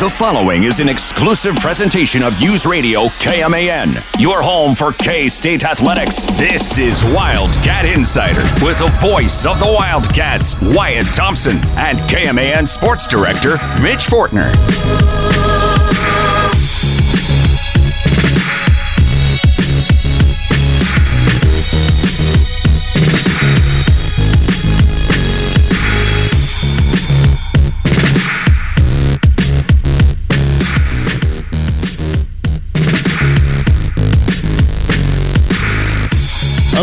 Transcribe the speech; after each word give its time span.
The 0.00 0.10
following 0.10 0.64
is 0.64 0.80
an 0.80 0.88
exclusive 0.88 1.54
presentation 1.54 2.24
of 2.24 2.38
News 2.40 2.66
Radio 2.66 3.06
KMAN, 3.22 4.20
your 4.20 4.42
home 4.42 4.74
for 4.74 4.92
K 4.92 5.28
State 5.28 5.64
athletics. 5.64 6.26
This 6.36 6.78
is 6.78 7.04
Wildcat 7.14 7.86
Insider 7.86 8.42
with 8.64 8.78
the 8.80 8.92
voice 9.00 9.46
of 9.46 9.60
the 9.60 9.72
Wildcats, 9.72 10.56
Wyatt 10.60 11.06
Thompson, 11.14 11.58
and 11.78 11.98
KMAN 12.00 12.66
sports 12.66 13.06
director, 13.06 13.52
Mitch 13.80 14.06
Fortner. 14.08 14.52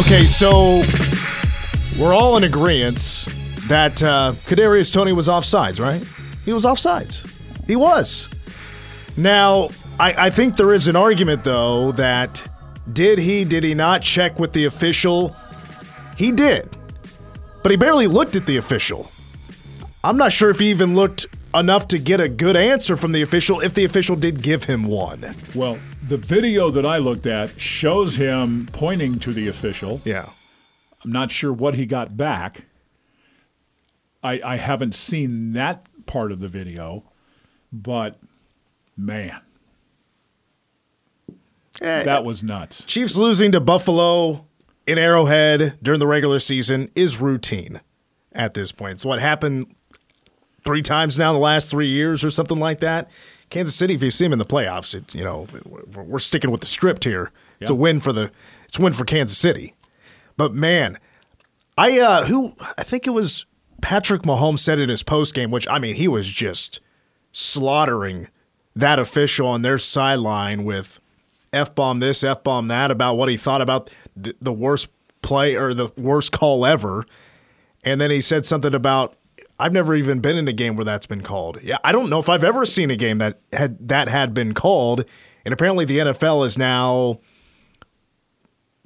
Okay, 0.01 0.25
so 0.25 0.81
we're 1.97 2.13
all 2.13 2.35
in 2.35 2.43
agreement 2.43 3.27
that 3.67 4.01
uh, 4.01 4.33
Kadarius 4.47 4.91
Toney 4.91 5.13
was 5.13 5.27
offsides, 5.27 5.79
right? 5.79 6.03
He 6.43 6.51
was 6.51 6.65
offsides. 6.65 7.39
He 7.67 7.75
was. 7.75 8.27
Now, 9.15 9.69
I, 9.99 10.25
I 10.25 10.29
think 10.31 10.57
there 10.57 10.73
is 10.73 10.87
an 10.87 10.95
argument 10.95 11.43
though 11.43 11.91
that 11.93 12.45
did 12.91 13.19
he, 13.19 13.45
did 13.45 13.63
he 13.63 13.73
not 13.73 14.01
check 14.01 14.39
with 14.39 14.53
the 14.53 14.65
official? 14.65 15.35
He 16.17 16.31
did, 16.31 16.75
but 17.61 17.69
he 17.69 17.77
barely 17.77 18.07
looked 18.07 18.35
at 18.35 18.47
the 18.47 18.57
official. 18.57 19.09
I'm 20.03 20.17
not 20.17 20.31
sure 20.31 20.49
if 20.49 20.59
he 20.59 20.71
even 20.71 20.95
looked 20.95 21.27
enough 21.53 21.87
to 21.89 21.99
get 21.99 22.19
a 22.19 22.27
good 22.27 22.57
answer 22.57 22.97
from 22.97 23.11
the 23.11 23.21
official 23.21 23.59
if 23.61 23.75
the 23.75 23.85
official 23.85 24.15
did 24.15 24.41
give 24.41 24.63
him 24.63 24.83
one. 24.83 25.35
Well, 25.53 25.77
the 26.01 26.17
video 26.17 26.69
that 26.71 26.85
I 26.85 26.97
looked 26.97 27.25
at 27.25 27.59
shows 27.59 28.15
him 28.17 28.67
pointing 28.71 29.19
to 29.19 29.33
the 29.33 29.47
official. 29.47 30.01
Yeah. 30.03 30.29
I'm 31.03 31.11
not 31.11 31.31
sure 31.31 31.51
what 31.53 31.75
he 31.75 31.85
got 31.85 32.15
back. 32.17 32.65
I, 34.23 34.39
I 34.43 34.55
haven't 34.57 34.93
seen 34.93 35.53
that 35.53 35.85
part 36.05 36.31
of 36.31 36.39
the 36.39 36.47
video, 36.47 37.03
but 37.71 38.19
man, 38.95 39.39
Eh, 41.81 42.03
that 42.03 42.23
was 42.23 42.43
nuts. 42.43 42.85
Chiefs 42.85 43.15
losing 43.15 43.51
to 43.53 43.59
Buffalo 43.59 44.45
in 44.85 44.97
Arrowhead 44.99 45.79
during 45.81 45.99
the 45.99 46.05
regular 46.05 46.37
season 46.37 46.91
is 46.93 47.19
routine 47.19 47.81
at 48.33 48.53
this 48.53 48.71
point. 48.71 48.93
It's 48.93 49.05
what 49.05 49.19
happened 49.19 49.73
three 50.63 50.83
times 50.83 51.17
now 51.17 51.31
in 51.31 51.35
the 51.35 51.41
last 51.41 51.69
three 51.71 51.87
years 51.87 52.23
or 52.23 52.29
something 52.29 52.59
like 52.59 52.81
that. 52.81 53.09
Kansas 53.51 53.75
City, 53.75 53.93
if 53.93 54.01
you 54.01 54.09
see 54.09 54.25
them 54.25 54.33
in 54.33 54.39
the 54.39 54.45
playoffs, 54.45 54.95
it, 54.95 55.13
you 55.13 55.23
know 55.23 55.45
we're, 55.93 56.19
sticking 56.19 56.49
with 56.49 56.61
the 56.61 56.67
script 56.67 57.03
here. 57.03 57.31
It's 57.59 57.69
a 57.69 57.75
win 57.75 57.99
for 57.99 58.11
the 58.11 58.31
it's 58.65 58.79
a 58.79 58.81
win 58.81 58.93
for 58.93 59.05
Kansas 59.05 59.37
City. 59.37 59.75
But 60.37 60.55
man, 60.55 60.97
I 61.77 61.99
uh 61.99 62.25
who 62.25 62.55
I 62.77 62.83
think 62.83 63.05
it 63.05 63.11
was 63.11 63.45
Patrick 63.81 64.23
Mahomes 64.23 64.59
said 64.59 64.79
in 64.79 64.89
his 64.89 65.03
post 65.03 65.35
game, 65.35 65.51
which 65.51 65.67
I 65.67 65.77
mean 65.77 65.95
he 65.95 66.07
was 66.07 66.27
just 66.29 66.79
slaughtering 67.33 68.29
that 68.75 68.97
official 68.97 69.47
on 69.47 69.61
their 69.63 69.77
sideline 69.77 70.63
with 70.63 71.01
f 71.51 71.75
bomb 71.75 71.99
this, 71.99 72.23
f 72.23 72.43
bomb 72.43 72.69
that 72.69 72.89
about 72.89 73.15
what 73.15 73.27
he 73.27 73.35
thought 73.35 73.61
about 73.61 73.89
the, 74.15 74.33
the 74.41 74.53
worst 74.53 74.87
play 75.21 75.55
or 75.55 75.73
the 75.73 75.89
worst 75.97 76.31
call 76.31 76.65
ever, 76.65 77.05
and 77.83 77.99
then 77.99 78.11
he 78.11 78.21
said 78.21 78.45
something 78.45 78.73
about 78.73 79.17
I've 79.61 79.73
never 79.73 79.95
even 79.95 80.19
been 80.19 80.37
in 80.37 80.47
a 80.47 80.53
game 80.53 80.75
where 80.75 80.85
that's 80.85 81.05
been 81.05 81.21
called. 81.21 81.59
Yeah, 81.61 81.77
I 81.83 81.91
don't 81.91 82.09
know 82.09 82.19
if 82.19 82.27
I've 82.29 82.43
ever 82.43 82.65
seen 82.65 82.89
a 82.91 82.95
game 82.95 83.19
that 83.19 83.39
had 83.53 83.87
that 83.87 84.09
had 84.09 84.33
been 84.33 84.53
called, 84.53 85.05
and 85.45 85.53
apparently 85.53 85.85
the 85.85 85.99
NFL 85.99 86.45
is 86.45 86.57
now 86.57 87.19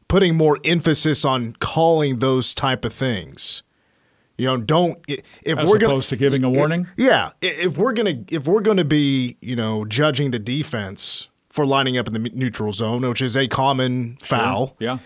putting 0.08 0.36
more 0.36 0.60
emphasis 0.64 1.26
on 1.26 1.56
calling 1.60 2.20
those 2.20 2.54
type 2.54 2.86
of 2.86 2.94
things. 2.94 3.64
You 4.38 4.48
know, 4.48 4.58
don't 4.58 5.00
if 5.08 5.22
As 5.58 5.68
we're 5.70 5.78
gonna 5.78 5.94
opposed 5.94 6.10
to 6.10 6.18
giving 6.18 6.44
a 6.44 6.50
warning? 6.50 6.88
yeah, 6.98 7.32
if 7.42 7.78
we're 7.78 7.94
gonna 7.94 8.24
if 8.30 8.46
we're 8.48 8.62
gonna 8.62 8.84
be 8.84 9.38
you 9.42 9.56
know 9.56 9.86
judging 9.86 10.32
the 10.32 10.40
defense 10.40 11.28
for 11.50 11.66
lining 11.66 11.98
up 11.98 12.08
in 12.08 12.14
the 12.14 12.20
neutral 12.20 12.74
zone, 12.74 13.08
which 13.08 13.22
is 13.22 13.38
a 13.38 13.48
common 13.48 14.18
foul, 14.20 14.76
Yeah. 14.80 14.98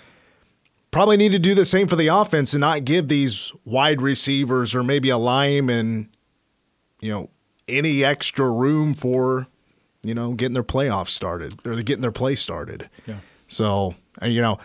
Probably 0.91 1.17
need 1.17 1.31
to 1.33 1.39
do 1.39 1.53
the 1.53 1.65
same 1.65 1.87
for 1.87 1.95
the 1.95 2.07
offense 2.07 2.53
and 2.53 2.61
not 2.61 2.83
give 2.83 3.07
these 3.07 3.51
wide 3.63 4.01
receivers 4.01 4.73
or 4.73 4.83
maybe 4.83 5.09
a 5.09 5.17
lineman, 5.17 6.09
you 6.99 7.11
know, 7.11 7.29
any 7.67 8.03
extra 8.03 8.49
room 8.49 8.93
for 8.93 9.47
you 10.01 10.15
know 10.15 10.33
getting 10.33 10.53
their 10.53 10.63
playoffs 10.63 11.09
started 11.09 11.65
or 11.67 11.75
getting 11.83 12.01
their 12.01 12.11
play 12.11 12.35
started. 12.35 12.89
Yeah. 13.05 13.19
So 13.47 13.95
uh, 14.21 14.25
you 14.27 14.41
know. 14.41 14.57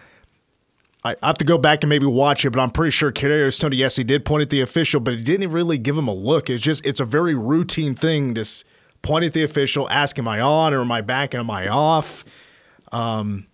I 1.05 1.17
I 1.23 1.27
have 1.27 1.37
to 1.39 1.45
go 1.45 1.59
back 1.59 1.83
and 1.83 1.91
maybe 1.91 2.07
watch 2.07 2.47
it, 2.47 2.51
but 2.51 2.61
I'm 2.61 2.71
pretty 2.71 2.91
sure 2.91 3.13
Kadarius 3.13 3.61
Toney, 3.61 3.77
yes, 3.77 3.97
he 3.97 4.05
did 4.05 4.25
point 4.25 4.41
at 4.41 4.49
the 4.49 4.63
official, 4.63 5.01
but 5.01 5.13
he 5.13 5.21
didn't 5.21 5.51
really 5.53 5.77
give 5.77 5.99
him 5.99 6.09
a 6.09 6.15
look. 6.15 6.49
It's 6.49 6.63
just 6.63 6.85
it's 6.87 6.99
a 6.99 7.05
very 7.05 7.35
routine 7.35 7.95
thing 7.95 8.35
to 8.37 8.45
point 9.03 9.25
at 9.25 9.35
the 9.35 9.45
official, 9.45 9.87
ask, 9.91 10.19
"Am 10.19 10.27
I 10.27 10.41
on 10.41 10.73
or 10.73 10.81
am 10.81 10.91
I 10.91 11.03
back 11.03 11.35
and 11.35 11.41
am 11.41 11.51
I 11.51 11.69
off?" 11.69 12.25
Um, 12.91 13.47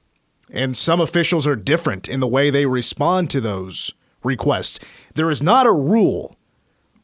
and 0.53 0.77
some 0.77 1.01
officials 1.01 1.47
are 1.47 1.57
different 1.57 2.09
in 2.09 2.21
the 2.21 2.29
way 2.29 2.51
they 2.51 2.67
respond 2.67 3.31
to 3.31 3.41
those 3.41 3.93
requests. 4.23 4.79
There 5.15 5.31
is 5.31 5.43
not 5.43 5.67
a 5.67 5.73
rule 5.73 6.37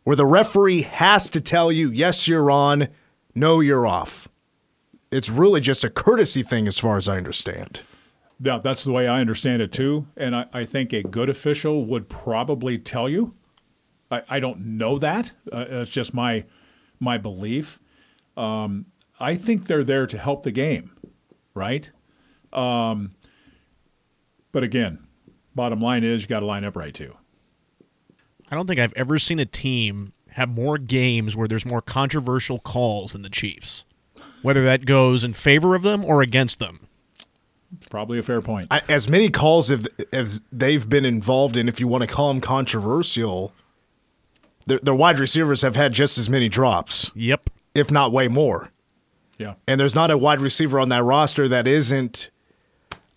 where 0.05 0.17
the 0.17 0.27
referee 0.27 0.83
has 0.83 1.29
to 1.31 1.41
tell 1.41 1.73
you, 1.73 1.91
"Yes, 1.91 2.29
you're 2.29 2.51
on," 2.51 2.89
"No, 3.34 3.61
you're 3.61 3.87
off." 3.87 4.29
It's 5.11 5.31
really 5.31 5.61
just 5.61 5.84
a 5.84 5.91
courtesy 5.91 6.43
thing, 6.43 6.67
as 6.67 6.79
far 6.79 6.97
as 6.97 7.09
I 7.09 7.17
understand. 7.17 7.83
Yeah, 8.41 8.59
that's 8.59 8.84
the 8.84 8.93
way 8.93 9.09
I 9.09 9.21
understand 9.21 9.63
it 9.63 9.73
too. 9.73 10.07
And 10.17 10.37
I, 10.37 10.47
I 10.53 10.65
think 10.65 10.93
a 10.93 11.03
good 11.03 11.31
official 11.31 11.84
would 11.87 12.09
probably 12.09 12.78
tell 12.78 13.09
you. 13.09 13.34
I, 14.11 14.23
I 14.28 14.41
don't 14.41 14.61
know 14.61 14.99
that. 14.99 15.33
Uh, 15.51 15.65
it's 15.69 15.91
just 15.91 16.13
my 16.13 16.45
my 17.01 17.19
belief. 17.19 17.78
Um, 18.37 18.87
I 19.19 19.34
think 19.34 19.67
they're 19.67 19.84
there 19.84 20.07
to 20.07 20.19
help 20.19 20.43
the 20.43 20.51
game, 20.51 20.95
right? 21.55 21.91
Um, 22.53 23.13
but 24.56 24.62
again, 24.62 24.99
bottom 25.55 25.83
line 25.83 26.03
is 26.03 26.22
you 26.22 26.28
got 26.28 26.41
to 26.41 26.47
line 26.47 26.65
up 26.65 26.75
right 26.78 26.94
too. 26.94 27.15
I 28.50 28.55
don't 28.55 28.67
think 28.67 28.81
I've 28.81 28.94
ever 28.94 29.19
seen 29.19 29.39
a 29.39 29.44
team 29.44 30.15
have 30.31 30.49
more 30.49 30.78
games 30.78 31.37
where 31.37 31.47
there's 31.47 31.67
more 31.67 31.83
controversial 31.83 32.59
calls 32.61 33.12
than 33.12 33.21
the 33.21 33.28
Chiefs, 33.28 33.84
whether 34.41 34.65
that 34.65 34.87
goes 34.87 35.25
in 35.25 35.34
favor 35.34 35.75
of 35.75 35.83
them 35.83 36.06
or 36.06 36.22
against 36.22 36.59
them. 36.59 36.89
It's 37.77 37.87
probably 37.89 38.19
a 38.19 38.22
fair 38.22 38.41
point. 38.41 38.69
I, 38.71 38.81
as 38.89 39.11
many 39.11 39.28
calls 39.28 39.71
as, 39.71 39.87
as 40.11 40.41
they've 40.50 40.89
been 40.89 41.05
involved 41.05 41.55
in, 41.55 41.69
if 41.69 41.78
you 41.78 41.87
want 41.87 42.00
to 42.00 42.06
call 42.06 42.28
them 42.33 42.41
controversial, 42.41 43.53
their, 44.65 44.78
their 44.83 44.95
wide 44.95 45.19
receivers 45.21 45.61
have 45.61 45.77
had 45.77 45.93
just 45.93 46.16
as 46.16 46.31
many 46.31 46.49
drops, 46.49 47.11
Yep. 47.15 47.50
if 47.75 47.91
not 47.91 48.11
way 48.11 48.27
more. 48.28 48.71
yeah. 49.37 49.56
And 49.69 49.78
there's 49.78 49.95
not 49.95 50.11
a 50.11 50.16
wide 50.16 50.41
receiver 50.41 50.81
on 50.81 50.89
that 50.89 51.03
roster 51.03 51.47
that 51.47 51.66
isn't 51.66 52.31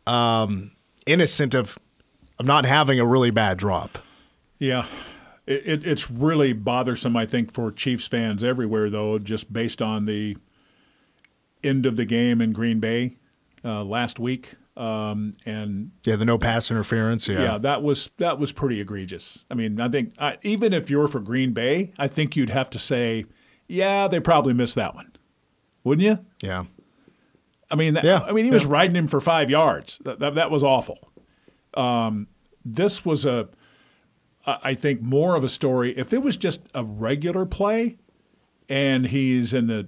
um, 0.05 0.71
innocent 1.11 1.53
of, 1.53 1.77
of 2.37 2.45
not 2.45 2.65
having 2.65 2.99
a 2.99 3.05
really 3.05 3.31
bad 3.31 3.57
drop. 3.57 3.99
Yeah. 4.59 4.85
It, 5.45 5.63
it, 5.65 5.85
it's 5.85 6.11
really 6.11 6.53
bothersome, 6.53 7.17
I 7.17 7.25
think, 7.25 7.51
for 7.51 7.71
Chiefs 7.71 8.07
fans 8.07 8.43
everywhere, 8.43 8.89
though, 8.89 9.17
just 9.19 9.51
based 9.51 9.81
on 9.81 10.05
the 10.05 10.37
end 11.63 11.85
of 11.85 11.95
the 11.95 12.05
game 12.05 12.41
in 12.41 12.53
Green 12.53 12.79
Bay 12.79 13.17
uh, 13.63 13.83
last 13.83 14.19
week. 14.19 14.55
Um, 14.77 15.33
and 15.45 15.91
Yeah, 16.05 16.15
the 16.15 16.23
no 16.23 16.37
pass 16.37 16.71
interference. 16.71 17.27
Yeah. 17.27 17.41
yeah. 17.41 17.57
that 17.57 17.83
was 17.83 18.11
that 18.17 18.39
was 18.39 18.53
pretty 18.53 18.79
egregious. 18.79 19.43
I 19.51 19.55
mean, 19.55 19.81
I 19.81 19.89
think 19.89 20.13
I, 20.17 20.37
even 20.41 20.71
if 20.71 20.89
you're 20.89 21.07
for 21.09 21.19
Green 21.19 21.51
Bay, 21.51 21.91
I 21.97 22.07
think 22.07 22.37
you'd 22.37 22.49
have 22.49 22.69
to 22.69 22.79
say, 22.79 23.25
yeah, 23.67 24.07
they 24.07 24.21
probably 24.21 24.53
missed 24.53 24.75
that 24.75 24.95
one, 24.95 25.11
wouldn't 25.83 26.05
you? 26.07 26.25
Yeah. 26.41 26.63
I 27.71 27.75
mean, 27.75 27.93
that, 27.95 28.03
Yeah, 28.03 28.19
I 28.19 28.31
mean, 28.31 28.45
he 28.45 28.51
was 28.51 28.65
riding 28.65 28.95
him 28.95 29.07
for 29.07 29.19
five 29.19 29.49
yards. 29.49 29.99
That, 29.99 30.19
that, 30.19 30.35
that 30.35 30.51
was 30.51 30.63
awful. 30.63 31.11
Um, 31.75 32.27
this 32.65 33.05
was 33.05 33.25
a, 33.25 33.49
I 34.45 34.57
I 34.63 34.73
think, 34.73 35.01
more 35.01 35.35
of 35.35 35.43
a 35.43 35.49
story. 35.49 35.97
If 35.97 36.13
it 36.13 36.21
was 36.23 36.37
just 36.37 36.61
a 36.73 36.83
regular 36.83 37.45
play, 37.45 37.97
and 38.67 39.07
he's 39.07 39.53
in 39.53 39.67
the 39.67 39.87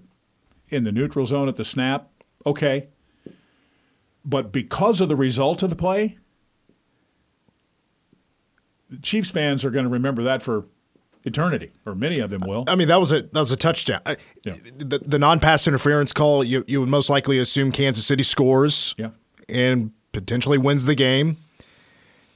in 0.70 0.84
the 0.84 0.92
neutral 0.92 1.26
zone 1.26 1.50
at 1.50 1.56
the 1.56 1.66
snap, 1.66 2.10
okay. 2.46 2.90
But 4.24 4.52
because 4.52 5.02
of 5.02 5.10
the 5.10 5.16
result 5.16 5.64
of 5.64 5.70
the 5.70 5.76
play, 5.76 6.18
Chiefs 9.02 9.32
fans 9.32 9.66
are 9.66 9.72
going 9.72 9.86
to 9.86 9.90
remember 9.92 10.24
that 10.24 10.44
for 10.44 10.66
eternity, 11.24 11.72
or 11.86 11.96
many 11.96 12.20
of 12.20 12.30
them 12.30 12.42
will. 12.48 12.64
I 12.68 12.76
mean, 12.76 12.88
that 12.88 13.00
was 13.00 13.12
a 13.12 13.22
that 13.22 13.40
was 13.40 13.52
a 13.52 13.56
touchdown. 13.56 14.02
Yeah. 14.44 14.54
The, 14.78 15.00
the 15.06 15.20
non 15.20 15.40
pass 15.40 15.68
interference 15.68 16.14
call, 16.14 16.44
you 16.44 16.64
you 16.68 16.80
would 16.80 16.90
most 16.90 17.10
likely 17.10 17.40
assume 17.40 17.72
Kansas 17.72 18.06
City 18.06 18.24
scores. 18.24 18.96
Yeah. 18.98 19.10
and 19.50 19.92
potentially 20.12 20.58
wins 20.58 20.86
the 20.86 20.96
game. 20.96 21.38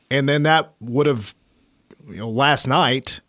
And 0.10 0.30
then 0.30 0.44
that 0.44 0.74
would 0.80 1.08
have, 1.08 1.36
you 2.08 2.18
know, 2.18 2.30
last 2.30 2.68
night 2.68 3.22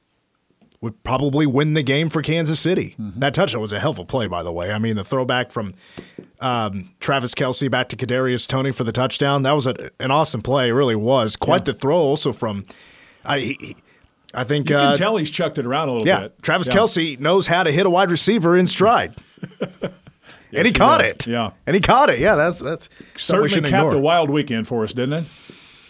would 0.81 1.03
probably 1.03 1.47
win 1.47 1.75
the 1.75 1.83
game 1.83 2.11
for 2.11 2.21
Kansas 2.23 2.61
City. 2.61 2.95
That 2.99 3.33
touchdown 3.35 3.63
was 3.63 3.73
a 3.73 3.81
hell 3.81 3.93
of 3.93 3.99
a 3.99 4.05
play, 4.05 4.27
by 4.29 4.43
the 4.43 4.53
way. 4.53 4.71
I 4.71 4.79
mean, 4.79 4.95
the 4.95 5.05
throwback 5.05 5.51
from 5.51 5.75
um, 6.41 6.91
Travis 7.01 7.35
Kelce 7.35 7.71
back 7.71 7.89
to 7.89 7.97
Kadarius 7.97 8.47
Toney 8.47 8.73
for 8.73 8.85
the 8.85 8.93
touchdown. 8.93 9.43
That 9.43 9.53
was 9.53 9.67
a, 9.67 9.91
an 9.99 10.11
awesome 10.11 10.43
play. 10.43 10.69
It 10.69 10.73
really 10.73 10.95
was 10.95 11.35
quite 11.35 11.65
the 11.65 11.73
throw. 11.73 11.97
Also 11.97 12.33
from, 12.33 12.67
I, 13.25 13.39
he, 13.41 13.77
I 14.37 14.45
think 14.45 14.69
You 14.71 14.77
can 14.77 14.87
uh, 14.89 14.95
tell 14.95 15.17
he's 15.17 15.31
chucked 15.31 15.59
it 15.59 15.67
around 15.67 15.89
a 15.89 15.93
little 15.93 16.07
yeah, 16.07 16.21
bit. 16.23 16.43
Travis 16.43 16.69
Yeah. 16.69 16.75
Kelce 16.75 17.19
knows 17.19 17.47
how 17.47 17.63
to 17.63 17.73
hit 17.73 17.87
a 17.87 17.91
wide 17.91 18.11
receiver 18.11 18.57
in 18.57 18.67
stride. 18.67 19.15
and 19.61 19.93
he 20.53 20.65
he 20.69 20.73
caught 20.73 21.01
does. 21.01 21.11
it. 21.11 21.27
Yeah. 21.27 21.51
And 21.67 21.75
he 21.75 21.81
caught 21.81 22.11
it. 22.11 22.19
Yeah, 22.19 22.35
that's 22.35 22.61
that's 22.61 22.89
certainly 23.17 23.49
capped 23.63 23.67
ignore. 23.69 23.95
a 23.95 23.99
wild 23.99 24.31
weekend 24.31 24.67
for 24.67 24.85
us, 24.85 24.93
didn't 24.93 25.13
it? 25.13 25.25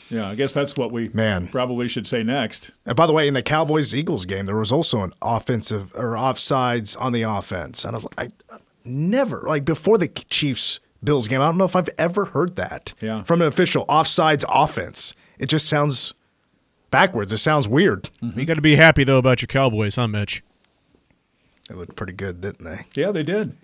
Yeah, 0.08 0.28
I 0.28 0.36
guess 0.36 0.54
that's 0.54 0.76
what 0.76 0.92
we 0.92 1.08
Man. 1.08 1.48
probably 1.48 1.88
should 1.88 2.06
say 2.06 2.22
next. 2.22 2.70
And 2.86 2.94
by 2.94 3.06
the 3.06 3.12
way, 3.12 3.26
in 3.26 3.34
the 3.34 3.42
Cowboys 3.42 3.92
Eagles 3.92 4.24
game, 4.24 4.46
there 4.46 4.54
was 4.56 4.70
also 4.70 5.02
an 5.02 5.12
offensive 5.20 5.92
or 5.96 6.12
offsides 6.12 6.96
on 7.00 7.10
the 7.12 7.22
offense. 7.22 7.84
And 7.84 7.94
I 7.94 7.96
was 7.96 8.06
like, 8.16 8.30
I 8.48 8.58
never, 8.84 9.42
like 9.48 9.64
before 9.64 9.98
the 9.98 10.06
Chiefs 10.06 10.78
Bills 11.02 11.26
game, 11.26 11.40
I 11.40 11.46
don't 11.46 11.58
know 11.58 11.64
if 11.64 11.74
I've 11.74 11.90
ever 11.98 12.26
heard 12.26 12.54
that 12.54 12.94
Yeah. 13.00 13.24
from 13.24 13.42
an 13.42 13.48
official 13.48 13.84
offsides 13.86 14.44
offense. 14.48 15.12
It 15.40 15.46
just 15.46 15.68
sounds 15.68 16.14
backwards. 16.90 17.32
It 17.32 17.38
sounds 17.38 17.68
weird. 17.68 18.10
You 18.20 18.44
got 18.44 18.54
to 18.54 18.60
be 18.60 18.76
happy 18.76 19.04
though 19.04 19.18
about 19.18 19.42
your 19.42 19.48
Cowboys, 19.48 19.96
huh, 19.96 20.08
Mitch? 20.08 20.42
They 21.68 21.74
looked 21.74 21.96
pretty 21.96 22.12
good, 22.12 22.40
didn't 22.40 22.64
they? 22.64 22.86
Yeah, 22.94 23.10
they 23.10 23.22
did. 23.22 23.56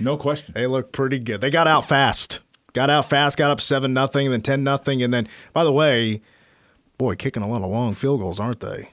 No 0.00 0.16
question. 0.16 0.54
They 0.54 0.66
looked 0.66 0.92
pretty 0.92 1.18
good. 1.18 1.40
They 1.40 1.50
got 1.50 1.66
out 1.66 1.88
fast. 1.88 2.40
Got 2.74 2.90
out 2.90 3.08
fast, 3.08 3.38
got 3.38 3.50
up 3.50 3.60
7 3.60 3.92
nothing, 3.92 4.30
then 4.30 4.42
10 4.42 4.62
nothing. 4.62 5.02
And 5.02 5.14
then, 5.14 5.26
by 5.52 5.64
the 5.64 5.72
way, 5.72 6.20
boy, 6.98 7.14
kicking 7.16 7.42
a 7.42 7.48
lot 7.48 7.62
of 7.62 7.70
long 7.70 7.94
field 7.94 8.20
goals, 8.20 8.38
aren't 8.38 8.60
they? 8.60 8.90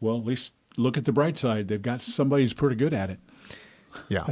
Well, 0.00 0.18
at 0.18 0.24
least 0.26 0.52
look 0.76 0.98
at 0.98 1.06
the 1.06 1.12
bright 1.12 1.38
side. 1.38 1.68
They've 1.68 1.80
got 1.80 2.02
somebody 2.02 2.42
who's 2.42 2.52
pretty 2.52 2.76
good 2.76 2.92
at 2.92 3.08
it. 3.10 3.18
Yeah. 4.08 4.26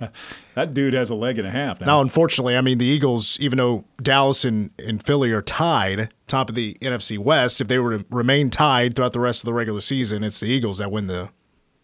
That 0.54 0.72
dude 0.72 0.94
has 0.94 1.10
a 1.10 1.14
leg 1.14 1.36
and 1.36 1.46
a 1.46 1.50
half 1.50 1.80
now. 1.80 1.86
Now, 1.86 2.00
unfortunately, 2.00 2.56
I 2.56 2.62
mean, 2.62 2.78
the 2.78 2.86
Eagles, 2.86 3.38
even 3.40 3.58
though 3.58 3.84
Dallas 4.02 4.42
and, 4.42 4.70
and 4.78 5.02
Philly 5.04 5.30
are 5.32 5.42
tied, 5.42 6.08
top 6.28 6.48
of 6.48 6.54
the 6.54 6.78
NFC 6.80 7.18
West, 7.18 7.60
if 7.60 7.68
they 7.68 7.78
were 7.78 7.98
to 7.98 8.06
remain 8.08 8.48
tied 8.48 8.96
throughout 8.96 9.12
the 9.12 9.20
rest 9.20 9.42
of 9.42 9.44
the 9.44 9.52
regular 9.52 9.82
season, 9.82 10.24
it's 10.24 10.40
the 10.40 10.46
Eagles 10.46 10.78
that 10.78 10.90
win 10.90 11.08
the 11.08 11.28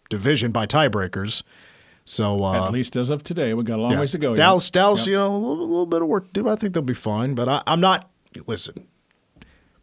division 0.08 0.52
by 0.52 0.64
tiebreakers. 0.64 1.42
So, 2.06 2.42
uh, 2.44 2.64
At 2.66 2.72
least 2.72 2.96
as 2.96 3.10
of 3.10 3.22
today, 3.24 3.52
we've 3.52 3.66
got 3.66 3.78
a 3.78 3.82
long 3.82 3.92
yeah. 3.92 4.00
ways 4.00 4.12
to 4.12 4.18
go. 4.18 4.34
Dallas, 4.34 4.70
Dallas, 4.70 5.00
Yep. 5.00 5.08
you 5.08 5.16
know, 5.18 5.26
a 5.26 5.36
little, 5.36 5.68
little 5.68 5.84
bit 5.86 6.00
of 6.00 6.08
work 6.08 6.32
to 6.32 6.42
do. 6.42 6.48
I 6.48 6.56
think 6.56 6.72
they'll 6.72 6.82
be 6.82 6.94
fine, 6.94 7.34
but 7.34 7.46
I, 7.48 7.62
I'm 7.66 7.80
not. 7.80 8.10
Listen, 8.46 8.86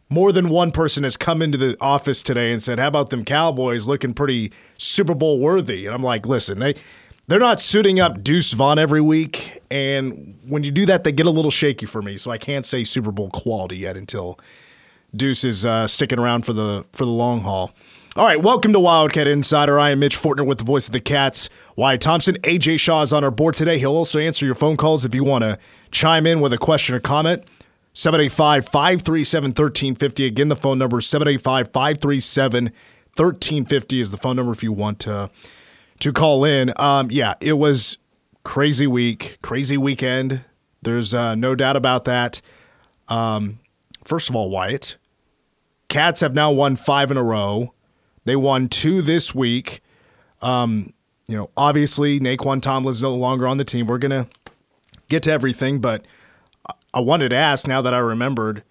more 0.08 0.32
than 0.32 0.48
one 0.48 0.72
person 0.72 1.04
has 1.04 1.16
come 1.16 1.40
into 1.40 1.56
the 1.56 1.76
office 1.80 2.20
today 2.22 2.50
and 2.50 2.60
said, 2.60 2.80
"How 2.80 2.88
about 2.88 3.10
them 3.10 3.24
Cowboys 3.24 3.86
looking 3.86 4.12
pretty 4.14 4.50
Super 4.76 5.14
Bowl 5.14 5.38
worthy?" 5.38 5.86
And 5.86 5.94
I'm 5.94 6.02
like, 6.02 6.26
"Listen, 6.26 6.58
they 6.58 6.74
they're 7.30 7.38
not 7.38 7.60
suiting 7.60 8.00
up 8.00 8.24
Deuce 8.24 8.52
Vaughn 8.54 8.76
every 8.76 9.00
week, 9.00 9.62
and 9.70 10.36
when 10.48 10.64
you 10.64 10.72
do 10.72 10.84
that, 10.86 11.04
they 11.04 11.12
get 11.12 11.26
a 11.26 11.30
little 11.30 11.52
shaky 11.52 11.86
for 11.86 12.02
me. 12.02 12.16
So 12.16 12.32
I 12.32 12.38
can't 12.38 12.66
say 12.66 12.82
Super 12.82 13.12
Bowl 13.12 13.30
quality 13.30 13.78
yet 13.78 13.96
until 13.96 14.36
Deuce 15.14 15.44
is 15.44 15.64
uh, 15.64 15.86
sticking 15.86 16.18
around 16.18 16.44
for 16.44 16.52
the 16.52 16.84
for 16.92 17.04
the 17.04 17.10
long 17.12 17.42
haul." 17.42 17.70
All 18.16 18.24
right, 18.24 18.42
welcome 18.42 18.72
to 18.72 18.80
Wildcat 18.80 19.28
Insider. 19.28 19.78
I 19.78 19.90
am 19.90 20.00
Mitch 20.00 20.16
Fortner 20.16 20.44
with 20.44 20.58
the 20.58 20.64
voice 20.64 20.88
of 20.88 20.92
the 20.92 20.98
Cats. 20.98 21.48
Wyatt 21.76 22.00
Thompson, 22.00 22.34
AJ 22.42 22.80
Shaw 22.80 23.02
is 23.02 23.12
on 23.12 23.22
our 23.22 23.30
board 23.30 23.54
today. 23.54 23.78
He'll 23.78 23.92
also 23.92 24.18
answer 24.18 24.44
your 24.44 24.56
phone 24.56 24.76
calls 24.76 25.04
if 25.04 25.14
you 25.14 25.22
want 25.22 25.42
to 25.44 25.56
chime 25.92 26.26
in 26.26 26.40
with 26.40 26.52
a 26.52 26.58
question 26.58 26.96
or 26.96 27.00
comment. 27.00 27.44
785 27.92 28.68
537 28.68 29.50
1350. 29.50 30.26
Again, 30.26 30.48
the 30.48 30.56
phone 30.56 30.78
number 30.78 30.98
is 30.98 31.06
785 31.06 31.72
537 31.72 32.72
1350 33.16 34.00
is 34.00 34.10
the 34.10 34.16
phone 34.16 34.36
number 34.36 34.52
if 34.52 34.62
you 34.62 34.72
want 34.72 34.98
to, 35.00 35.30
to 36.00 36.12
call 36.12 36.44
in. 36.44 36.72
Um, 36.76 37.08
yeah, 37.10 37.34
it 37.40 37.54
was 37.54 37.98
crazy 38.44 38.86
week, 38.86 39.38
crazy 39.42 39.76
weekend. 39.76 40.42
There's 40.82 41.14
uh, 41.14 41.34
no 41.34 41.54
doubt 41.54 41.76
about 41.76 42.04
that. 42.06 42.40
Um, 43.08 43.60
first 44.04 44.28
of 44.28 44.36
all, 44.36 44.50
Wyatt, 44.50 44.96
Cats 45.88 46.20
have 46.20 46.34
now 46.34 46.50
won 46.52 46.76
five 46.76 47.10
in 47.10 47.16
a 47.16 47.22
row. 47.22 47.74
They 48.24 48.36
won 48.36 48.68
two 48.68 49.02
this 49.02 49.34
week. 49.34 49.80
Um, 50.40 50.92
you 51.28 51.36
know, 51.36 51.50
obviously 51.56 52.18
Nae'Qwan 52.20 52.62
Tomlin's 52.62 53.02
no 53.02 53.14
longer 53.14 53.46
on 53.46 53.56
the 53.58 53.64
team. 53.64 53.86
We're 53.86 53.98
gonna 53.98 54.28
get 55.08 55.22
to 55.24 55.32
everything, 55.32 55.80
but 55.80 56.04
I- 56.68 56.74
I 56.94 57.00
wanted 57.00 57.28
to 57.30 57.36
ask 57.36 57.66
now 57.66 57.82
that 57.82 57.92
I 57.92 57.98
remembered 57.98 58.62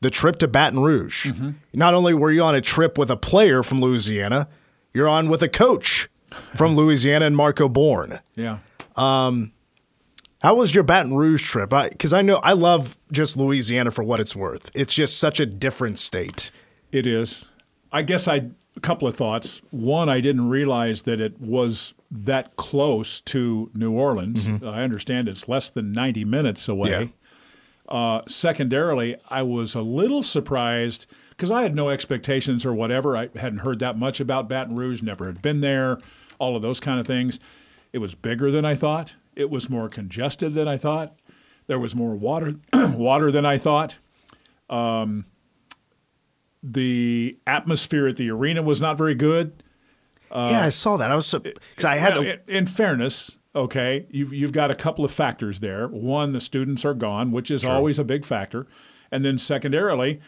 the 0.00 0.10
trip 0.10 0.36
to 0.40 0.48
Baton 0.48 0.80
Rouge. 0.80 1.30
Not 1.72 1.94
only 1.94 2.14
were 2.14 2.30
you 2.32 2.42
on 2.42 2.54
a 2.54 2.60
trip 2.60 2.98
with 2.98 3.10
a 3.10 3.16
player 3.16 3.62
from 3.62 3.80
Louisiana, 3.80 4.48
you're 4.92 5.08
on 5.08 5.28
with 5.28 5.42
a 5.42 5.48
coach 5.48 6.08
from 6.30 6.76
Louisiana 6.76 7.26
and 7.26 7.36
Marco 7.36 7.68
Bourne. 7.68 8.20
Yeah. 8.34 8.58
How 8.96 10.54
was 10.54 10.74
your 10.74 10.84
Baton 10.84 11.14
Rouge 11.14 11.44
trip? 11.44 11.70
Because 11.70 12.12
I, 12.12 12.22
know 12.22 12.36
I 12.36 12.54
love 12.54 12.96
just 13.12 13.36
Louisiana 13.36 13.90
for 13.90 14.02
what 14.02 14.20
it's 14.20 14.34
worth. 14.34 14.70
It's 14.74 14.94
just 14.94 15.18
such 15.18 15.38
a 15.38 15.46
different 15.46 15.98
state. 15.98 16.50
It 16.92 17.06
is. 17.06 17.44
I 17.92 18.02
guess 18.02 18.26
I 18.26 18.50
a 18.76 18.80
couple 18.80 19.06
of 19.06 19.16
thoughts. 19.16 19.60
One, 19.70 20.08
I 20.08 20.20
didn't 20.20 20.48
realize 20.48 21.02
that 21.02 21.20
it 21.20 21.40
was 21.40 21.92
that 22.10 22.56
close 22.56 23.20
to 23.22 23.70
New 23.74 23.92
Orleans. 23.92 24.48
I 24.64 24.82
understand 24.82 25.28
it's 25.28 25.48
less 25.48 25.70
than 25.70 25.92
90 25.92 26.24
minutes 26.24 26.68
away. 26.68 27.12
Uh, 27.88 28.22
secondarily, 28.28 29.16
I 29.28 29.42
was 29.42 29.74
a 29.74 29.82
little 29.82 30.22
surprised 30.22 31.06
because 31.30 31.50
I 31.50 31.62
had 31.62 31.74
no 31.74 31.88
expectations 31.88 32.64
or 32.64 32.72
whatever. 32.72 33.16
I 33.16 33.28
hadn't 33.34 33.58
heard 33.58 33.80
that 33.80 33.98
much 33.98 34.20
about 34.20 34.48
Baton 34.48 34.76
Rouge, 34.76 35.02
never 35.02 35.26
had 35.26 35.42
been 35.42 35.60
there, 35.60 35.98
all 36.40 36.56
of 36.56 36.62
those 36.62 36.80
kind 36.80 36.98
of 36.98 37.06
things. 37.06 37.38
It 37.92 37.98
was 37.98 38.16
bigger 38.16 38.50
than 38.50 38.64
I 38.64 38.74
thought. 38.74 39.14
It 39.36 39.50
was 39.50 39.70
more 39.70 39.88
congested 39.88 40.54
than 40.54 40.66
I 40.66 40.76
thought. 40.76 41.14
There 41.68 41.78
was 41.78 41.94
more 41.94 42.16
water, 42.16 42.54
water 42.72 43.30
than 43.30 43.46
I 43.46 43.58
thought. 43.58 43.98
Um, 44.68 45.26
the 46.62 47.38
atmosphere 47.46 48.08
at 48.08 48.16
the 48.16 48.30
arena 48.30 48.62
was 48.62 48.80
not 48.80 48.98
very 48.98 49.14
good. 49.14 49.62
Uh, 50.30 50.48
yeah, 50.52 50.64
I 50.64 50.68
saw 50.68 50.96
that. 50.96 51.10
I 51.10 51.14
was 51.16 51.32
because 51.32 51.84
I 51.84 51.96
had 51.96 52.14
Now, 52.14 52.22
to. 52.22 52.32
in, 52.34 52.40
in 52.46 52.66
fairness, 52.66 53.36
okay, 53.54 54.06
you've 54.10 54.32
you've 54.32 54.52
got 54.52 54.70
a 54.70 54.74
couple 54.74 55.04
of 55.04 55.10
factors 55.10 55.60
there. 55.60 55.88
One, 55.88 56.32
the 56.32 56.40
students 56.40 56.84
are 56.84 56.94
gone, 56.94 57.32
which 57.32 57.50
is 57.50 57.64
always 57.64 57.98
a 57.98 58.04
big 58.04 58.24
factor, 58.24 58.66
and 59.10 59.24
then 59.24 59.38
secondarily, 59.38 60.20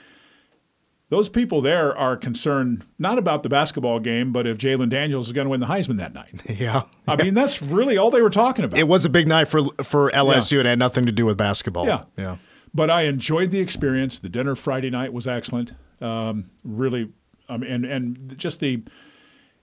those 1.12 1.28
people 1.28 1.60
there 1.60 1.94
are 1.94 2.16
concerned 2.16 2.86
not 2.98 3.18
about 3.18 3.42
the 3.42 3.50
basketball 3.50 4.00
game, 4.00 4.32
but 4.32 4.46
if 4.46 4.56
Jalen 4.56 4.88
Daniels 4.88 5.26
is 5.26 5.34
going 5.34 5.44
to 5.44 5.50
win 5.50 5.60
the 5.60 5.66
Heisman 5.66 5.98
that 5.98 6.14
night. 6.14 6.40
Yeah, 6.62 6.84
I 7.06 7.16
mean, 7.16 7.34
that's 7.34 7.60
really 7.60 7.98
all 7.98 8.10
they 8.10 8.22
were 8.22 8.30
talking 8.30 8.64
about. 8.64 8.78
it 8.78 8.88
was 8.88 9.04
a 9.04 9.10
big 9.10 9.28
night 9.28 9.46
for 9.46 9.64
for 9.82 10.10
LSU. 10.12 10.58
and 10.58 10.66
It 10.66 10.70
had 10.70 10.78
nothing 10.78 11.04
to 11.04 11.12
do 11.12 11.26
with 11.26 11.36
basketball. 11.36 11.86
Yeah. 11.86 12.04
yeah. 12.16 12.38
But 12.72 12.88
I 12.90 13.02
enjoyed 13.02 13.50
the 13.50 13.60
experience. 13.60 14.20
The 14.20 14.30
dinner 14.30 14.54
Friday 14.54 14.88
night 14.88 15.12
was 15.12 15.26
excellent. 15.26 15.72
Um, 16.00 16.50
really, 16.64 17.12
um, 17.50 17.62
and 17.62 17.84
and 17.84 18.38
just 18.38 18.60
the, 18.60 18.82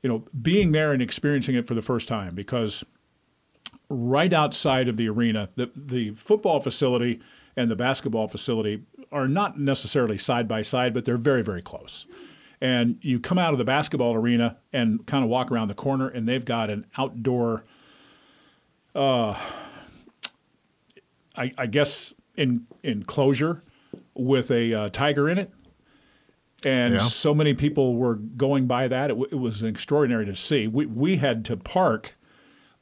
you 0.03 0.09
know, 0.09 0.25
being 0.39 0.71
there 0.71 0.93
and 0.93 1.01
experiencing 1.01 1.55
it 1.55 1.67
for 1.67 1.73
the 1.73 1.81
first 1.81 2.07
time 2.07 2.35
because 2.35 2.83
right 3.89 4.33
outside 4.33 4.87
of 4.87 4.97
the 4.97 5.09
arena, 5.09 5.49
the 5.55 5.71
the 5.75 6.11
football 6.11 6.59
facility 6.59 7.19
and 7.57 7.71
the 7.71 7.75
basketball 7.75 8.27
facility 8.27 8.83
are 9.11 9.27
not 9.27 9.59
necessarily 9.59 10.17
side 10.17 10.47
by 10.47 10.61
side, 10.61 10.93
but 10.93 11.05
they're 11.05 11.17
very 11.17 11.43
very 11.43 11.61
close. 11.61 12.05
And 12.61 12.97
you 13.01 13.19
come 13.19 13.37
out 13.39 13.53
of 13.53 13.57
the 13.57 13.63
basketball 13.65 14.13
arena 14.15 14.57
and 14.73 15.05
kind 15.07 15.23
of 15.23 15.29
walk 15.29 15.49
around 15.51 15.69
the 15.69 15.73
corner, 15.75 16.09
and 16.09 16.27
they've 16.27 16.43
got 16.43 16.69
an 16.69 16.85
outdoor 16.97 17.63
I, 21.35 21.53
I 21.57 21.65
guess 21.67 22.13
in 22.35 22.67
enclosure 22.83 23.63
with 24.13 24.51
a 24.51 24.73
uh, 24.73 24.89
tiger 24.89 25.29
in 25.29 25.37
it, 25.37 25.51
and 26.65 26.95
Yeah. 26.95 26.99
so 26.99 27.33
many 27.33 27.53
people 27.53 27.95
were 27.95 28.15
going 28.15 28.67
by 28.67 28.87
that. 28.87 29.05
It, 29.05 29.13
w- 29.13 29.29
it 29.31 29.35
was 29.35 29.63
extraordinary 29.63 30.25
to 30.25 30.35
see. 30.35 30.67
We 30.67 30.85
we 30.85 31.17
had 31.17 31.45
to 31.45 31.57
park. 31.57 32.15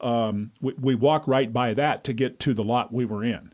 Um, 0.00 0.52
we, 0.60 0.74
we 0.74 0.94
walked 0.94 1.26
right 1.28 1.52
by 1.52 1.74
that 1.74 2.04
to 2.04 2.12
get 2.12 2.38
to 2.40 2.54
the 2.54 2.64
lot 2.64 2.92
we 2.92 3.04
were 3.04 3.24
in. 3.24 3.52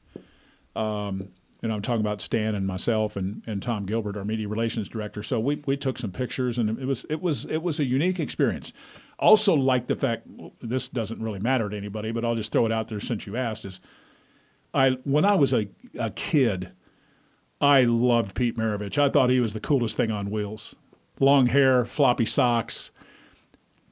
Um, 0.76 1.28
and 1.64 1.72
I'm 1.72 1.80
talking 1.80 2.02
about 2.02 2.20
Stan 2.20 2.54
and 2.54 2.66
myself 2.66 3.16
and, 3.16 3.42
and 3.46 3.62
Tom 3.62 3.86
Gilbert, 3.86 4.18
our 4.18 4.24
media 4.24 4.46
relations 4.46 4.86
director. 4.86 5.22
So 5.22 5.40
we, 5.40 5.62
we 5.64 5.78
took 5.78 5.98
some 5.98 6.12
pictures, 6.12 6.58
and 6.58 6.78
it 6.78 6.84
was 6.84 7.06
it 7.08 7.22
was 7.22 7.46
it 7.46 7.62
was 7.62 7.80
a 7.80 7.84
unique 7.84 8.20
experience. 8.20 8.74
Also, 9.18 9.54
like 9.54 9.86
the 9.86 9.96
fact 9.96 10.28
this 10.60 10.88
doesn't 10.88 11.22
really 11.22 11.38
matter 11.38 11.70
to 11.70 11.76
anybody, 11.76 12.12
but 12.12 12.22
I'll 12.22 12.34
just 12.34 12.52
throw 12.52 12.66
it 12.66 12.72
out 12.72 12.88
there 12.88 13.00
since 13.00 13.26
you 13.26 13.38
asked. 13.38 13.64
Is 13.64 13.80
I 14.74 14.98
when 15.04 15.24
I 15.24 15.36
was 15.36 15.54
a, 15.54 15.68
a 15.98 16.10
kid, 16.10 16.72
I 17.62 17.84
loved 17.84 18.34
Pete 18.34 18.58
Maravich. 18.58 18.98
I 18.98 19.08
thought 19.08 19.30
he 19.30 19.40
was 19.40 19.54
the 19.54 19.60
coolest 19.60 19.96
thing 19.96 20.10
on 20.10 20.30
wheels. 20.30 20.76
Long 21.18 21.46
hair, 21.46 21.86
floppy 21.86 22.26
socks, 22.26 22.92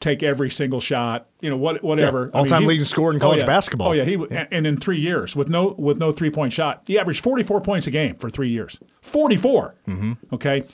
take 0.02 0.22
every 0.22 0.50
single 0.50 0.80
shot. 0.80 1.26
You 1.40 1.50
know 1.50 1.56
what, 1.56 1.82
whatever. 1.82 2.30
Yeah, 2.32 2.38
all-time 2.38 2.66
leading 2.66 2.84
scorer 2.84 3.12
in 3.12 3.20
college 3.20 3.40
yeah. 3.40 3.46
basketball. 3.46 3.88
Oh 3.88 3.92
yeah, 3.92 4.04
he 4.04 4.14
and, 4.14 4.48
and 4.50 4.66
in 4.66 4.76
three 4.76 5.00
years 5.00 5.34
with 5.34 5.48
no 5.48 5.74
with 5.78 5.98
no 5.98 6.12
three 6.12 6.30
point 6.30 6.52
shot, 6.52 6.82
he 6.86 6.98
averaged 6.98 7.22
forty 7.22 7.42
four 7.42 7.60
points 7.60 7.86
a 7.86 7.90
game 7.90 8.16
for 8.16 8.28
three 8.28 8.50
years. 8.50 8.78
Forty 9.00 9.36
Mm-hmm. 9.36 10.12
Okay, 10.32 10.64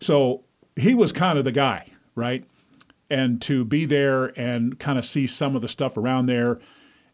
so 0.00 0.42
he 0.76 0.94
was 0.94 1.12
kind 1.12 1.38
of 1.38 1.44
the 1.44 1.52
guy, 1.52 1.86
right? 2.14 2.44
and 3.10 3.42
to 3.42 3.64
be 3.64 3.84
there 3.84 4.26
and 4.38 4.78
kind 4.78 4.98
of 4.98 5.04
see 5.04 5.26
some 5.26 5.56
of 5.56 5.62
the 5.62 5.68
stuff 5.68 5.96
around 5.96 6.26
there 6.26 6.60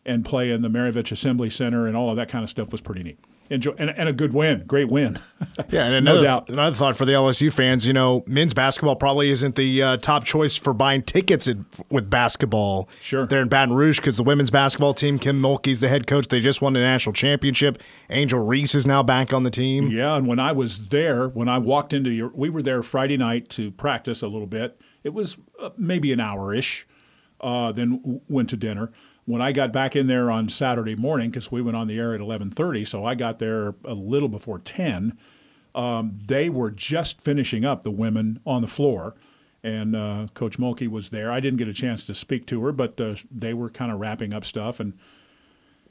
and 0.05 0.25
play 0.25 0.53
in 0.53 0.63
the 0.63 0.69
Maravich 0.69 1.11
Assembly 1.11 1.51
Center 1.51 1.87
and 1.87 1.97
all 1.97 2.11
of 2.11 2.17
that 2.17 2.29
kind 2.29 2.45
of 2.45 2.51
stuff 2.51 2.71
was 2.71 2.81
pretty 2.81 3.03
neat. 3.03 3.19
Enjoy 3.49 3.73
and, 3.79 3.91
and 3.91 4.09
a 4.09 4.12
good 4.12 4.35
win, 4.35 4.65
great 4.67 4.88
win. 4.88 5.19
Yeah, 5.71 5.87
and 5.87 5.95
another, 5.95 6.19
no 6.19 6.23
doubt. 6.23 6.49
another 6.50 6.76
thought 6.76 6.97
for 6.97 7.05
the 7.07 7.12
LSU 7.12 7.53
fans, 7.53 7.87
you 7.87 7.93
know, 7.95 8.23
men's 8.26 8.53
basketball 8.53 8.95
probably 8.95 9.31
isn't 9.31 9.57
the 9.57 9.83
uh, 9.83 9.97
top 9.97 10.25
choice 10.25 10.55
for 10.55 10.73
buying 10.75 11.03
tickets 11.03 11.49
in, 11.49 11.65
with 11.91 12.11
basketball. 12.11 12.88
Sure. 13.00 13.26
They're 13.26 13.41
in 13.41 13.49
Baton 13.49 13.75
Rouge 13.75 13.99
because 13.99 14.17
the 14.19 14.23
women's 14.23 14.50
basketball 14.50 14.93
team, 14.95 15.19
Kim 15.19 15.41
Mulkey's 15.41 15.81
the 15.81 15.88
head 15.88 16.07
coach. 16.07 16.29
They 16.29 16.41
just 16.41 16.61
won 16.61 16.75
the 16.75 16.81
national 16.81 17.15
championship. 17.15 17.83
Angel 18.11 18.38
Reese 18.38 18.75
is 18.75 18.87
now 18.87 19.03
back 19.03 19.33
on 19.33 19.43
the 19.45 19.50
team. 19.50 19.88
Yeah, 19.88 20.15
and 20.17 20.26
when 20.26 20.38
I 20.38 20.53
was 20.53 20.88
there, 20.88 21.26
when 21.29 21.49
I 21.49 21.59
walked 21.59 21.95
into 21.95 22.11
your, 22.11 22.31
we 22.35 22.50
were 22.50 22.62
there 22.62 22.83
Friday 22.83 23.17
night 23.17 23.49
to 23.50 23.71
practice 23.71 24.21
a 24.23 24.29
little 24.29 24.47
bit. 24.47 24.79
It 25.05 25.15
was 25.15 25.38
uh, 25.61 25.71
maybe 25.79 26.12
an 26.12 26.21
hour 26.21 26.53
ish. 26.55 26.87
Uh, 27.41 27.71
then 27.73 27.99
w- 27.99 28.21
went 28.29 28.49
to 28.50 28.57
dinner. 28.57 28.93
When 29.26 29.42
I 29.42 29.50
got 29.52 29.73
back 29.73 29.95
in 29.97 30.06
there 30.06 30.30
on 30.30 30.49
Saturday 30.49 30.95
morning, 30.95 31.30
because 31.30 31.50
we 31.50 31.61
went 31.61 31.76
on 31.76 31.88
the 31.88 31.99
air 31.99 32.14
at 32.14 32.21
11:30, 32.21 32.87
so 32.87 33.04
I 33.04 33.14
got 33.14 33.38
there 33.40 33.75
a 33.85 33.92
little 33.95 34.28
before 34.28 34.59
10. 34.61 35.18
Um, 35.75 36.12
they 36.26 36.49
were 36.49 36.71
just 36.71 37.21
finishing 37.21 37.64
up 37.64 37.83
the 37.83 37.90
women 37.90 38.38
on 38.47 38.62
the 38.62 38.68
floor, 38.68 39.14
and 39.64 39.95
uh, 39.97 40.28
Coach 40.33 40.59
Mulkey 40.59 40.88
was 40.88 41.11
there. 41.11 41.30
I 41.30 41.40
didn't 41.40 41.59
get 41.59 41.68
a 41.68 41.75
chance 41.75 42.04
to 42.06 42.14
speak 42.14 42.47
to 42.47 42.62
her, 42.64 42.73
but 42.73 43.00
uh, 43.00 43.16
they 43.30 43.52
were 43.52 43.68
kind 43.68 43.90
of 43.92 43.99
wrapping 43.99 44.33
up 44.33 44.45
stuff. 44.45 44.78
And 44.80 44.95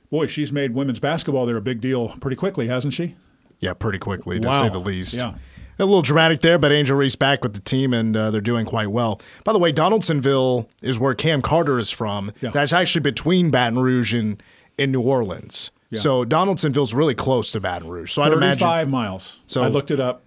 boy, 0.10 0.28
she's 0.28 0.52
made 0.54 0.74
women's 0.74 1.00
basketball 1.02 1.46
there 1.46 1.58
a 1.58 1.62
big 1.62 1.82
deal 1.82 2.10
pretty 2.22 2.38
quickly, 2.38 2.68
hasn't 2.68 2.94
she? 2.94 3.16
Yeah, 3.60 3.74
pretty 3.74 4.00
quickly, 4.00 4.40
to 4.40 4.48
Wow. 4.48 4.62
say 4.62 4.70
the 4.70 4.80
least. 4.80 5.14
Yeah. 5.16 5.36
A 5.78 5.84
little 5.86 6.02
dramatic 6.02 6.40
there, 6.42 6.58
but 6.58 6.72
Angel 6.72 6.96
Reese 6.96 7.16
back 7.16 7.44
with 7.44 7.54
the 7.54 7.60
team, 7.60 7.94
and 7.94 8.16
uh, 8.16 8.32
they're 8.32 8.40
doing 8.42 8.66
quite 8.66 8.92
well. 8.92 9.20
By 9.44 9.52
the 9.54 9.60
way, 9.60 9.72
Donaldsonville 9.72 10.70
is 10.82 10.98
where 11.00 11.14
Cam 11.14 11.42
Carter 11.42 11.78
is 11.78 11.92
from. 11.92 12.32
Yeah. 12.42 12.52
That's 12.52 12.72
actually 12.74 13.02
between 13.02 13.52
Baton 13.52 13.80
Rouge 13.80 14.14
and 14.14 14.42
in 14.78 14.92
New 14.92 15.02
Orleans. 15.02 15.72
Yeah. 15.90 16.00
So 16.00 16.26
Donaldsonville's 16.26 16.94
really 16.94 17.16
close 17.16 17.52
to 17.52 17.60
Baton 17.60 17.88
Rouge. 17.90 18.12
So 18.14 18.22
I'd 18.22 18.32
imagine. 18.34 18.60
35 18.60 18.90
miles. 18.90 19.42
So- 19.48 19.64
I 19.64 19.68
looked 19.68 19.92
it 19.92 20.00
up. 20.00 20.24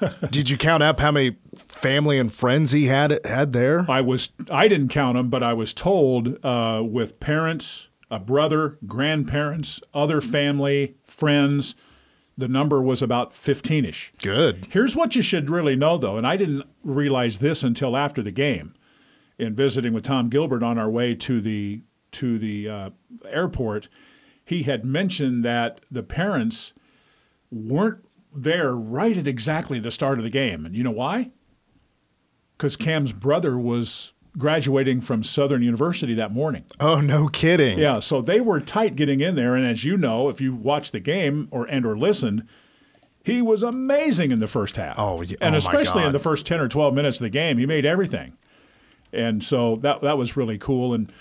Did 0.30 0.48
you 0.48 0.56
count 0.56 0.82
up 0.82 1.00
how 1.00 1.10
many 1.10 1.36
family 1.56 2.18
and 2.20 2.32
friends 2.32 2.70
he 2.72 2.86
had 2.86 3.18
had 3.24 3.52
there? 3.52 3.84
I 3.90 4.00
was 4.00 4.30
I 4.48 4.68
didn't 4.68 4.90
count 4.90 5.16
them, 5.16 5.28
but 5.28 5.42
I 5.42 5.54
was 5.54 5.72
told 5.72 6.38
uh, 6.44 6.82
with 6.84 7.18
parents, 7.18 7.88
a 8.08 8.20
brother, 8.20 8.78
grandparents, 8.86 9.80
other 9.92 10.20
family, 10.20 10.94
friends, 11.04 11.74
the 12.38 12.48
number 12.48 12.80
was 12.80 13.02
about 13.02 13.32
15ish. 13.32 14.12
Good. 14.22 14.68
Here's 14.70 14.94
what 14.94 15.16
you 15.16 15.22
should 15.22 15.50
really 15.50 15.74
know, 15.74 15.98
though, 15.98 16.16
and 16.16 16.26
I 16.26 16.36
didn't 16.36 16.64
realize 16.84 17.40
this 17.40 17.64
until 17.64 17.96
after 17.96 18.22
the 18.22 18.30
game, 18.30 18.74
in 19.38 19.56
visiting 19.56 19.92
with 19.92 20.04
Tom 20.04 20.28
Gilbert 20.28 20.62
on 20.62 20.78
our 20.78 20.88
way 20.88 21.14
to 21.16 21.40
the 21.40 21.82
to 22.12 22.38
the 22.38 22.68
uh, 22.68 22.90
airport. 23.28 23.88
He 24.44 24.62
had 24.62 24.84
mentioned 24.84 25.44
that 25.44 25.80
the 25.90 26.04
parents 26.04 26.72
weren't 27.50 28.04
there 28.32 28.74
right 28.74 29.16
at 29.16 29.26
exactly 29.26 29.80
the 29.80 29.90
start 29.90 30.18
of 30.18 30.24
the 30.24 30.30
game, 30.30 30.64
and 30.64 30.76
you 30.76 30.84
know 30.84 30.92
why? 30.92 31.32
Because 32.56 32.76
Cam's 32.76 33.12
brother 33.12 33.58
was 33.58 34.12
graduating 34.38 35.00
from 35.00 35.22
Southern 35.24 35.62
University 35.62 36.14
that 36.14 36.32
morning. 36.32 36.64
Oh, 36.80 37.00
no 37.00 37.28
kidding. 37.28 37.78
Yeah, 37.78 37.98
so 37.98 38.22
they 38.22 38.40
were 38.40 38.60
tight 38.60 38.96
getting 38.96 39.20
in 39.20 39.34
there, 39.34 39.54
and 39.54 39.66
as 39.66 39.84
you 39.84 39.96
know, 39.96 40.28
if 40.28 40.40
you 40.40 40.54
watch 40.54 40.92
the 40.92 41.00
game 41.00 41.48
or 41.50 41.64
and 41.66 41.84
or 41.84 41.98
listen, 41.98 42.48
he 43.24 43.42
was 43.42 43.62
amazing 43.62 44.30
in 44.30 44.38
the 44.40 44.46
first 44.46 44.76
half. 44.76 44.94
Oh, 44.98 45.20
yeah. 45.22 45.36
and 45.40 45.54
Oh, 45.54 45.58
especially 45.58 46.04
in 46.04 46.12
the 46.12 46.18
first 46.18 46.46
ten 46.46 46.60
or 46.60 46.68
twelve 46.68 46.94
minutes 46.94 47.18
of 47.18 47.24
the 47.24 47.30
game, 47.30 47.58
he 47.58 47.66
made 47.66 47.84
everything, 47.84 48.34
and 49.12 49.42
so 49.42 49.76
that 49.76 50.00
that 50.02 50.16
was 50.16 50.36
really 50.36 50.56
cool. 50.58 50.94
And 50.94 51.12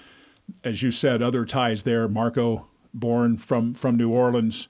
as 0.63 0.81
you 0.83 0.91
said, 0.91 1.21
other 1.21 1.43
ties 1.45 1.83
there. 1.83 2.07
Marco 2.07 2.67
Bourne 2.93 3.37
from 3.37 3.73
from 3.73 3.97
New 3.97 4.11
Orleans. 4.11 4.67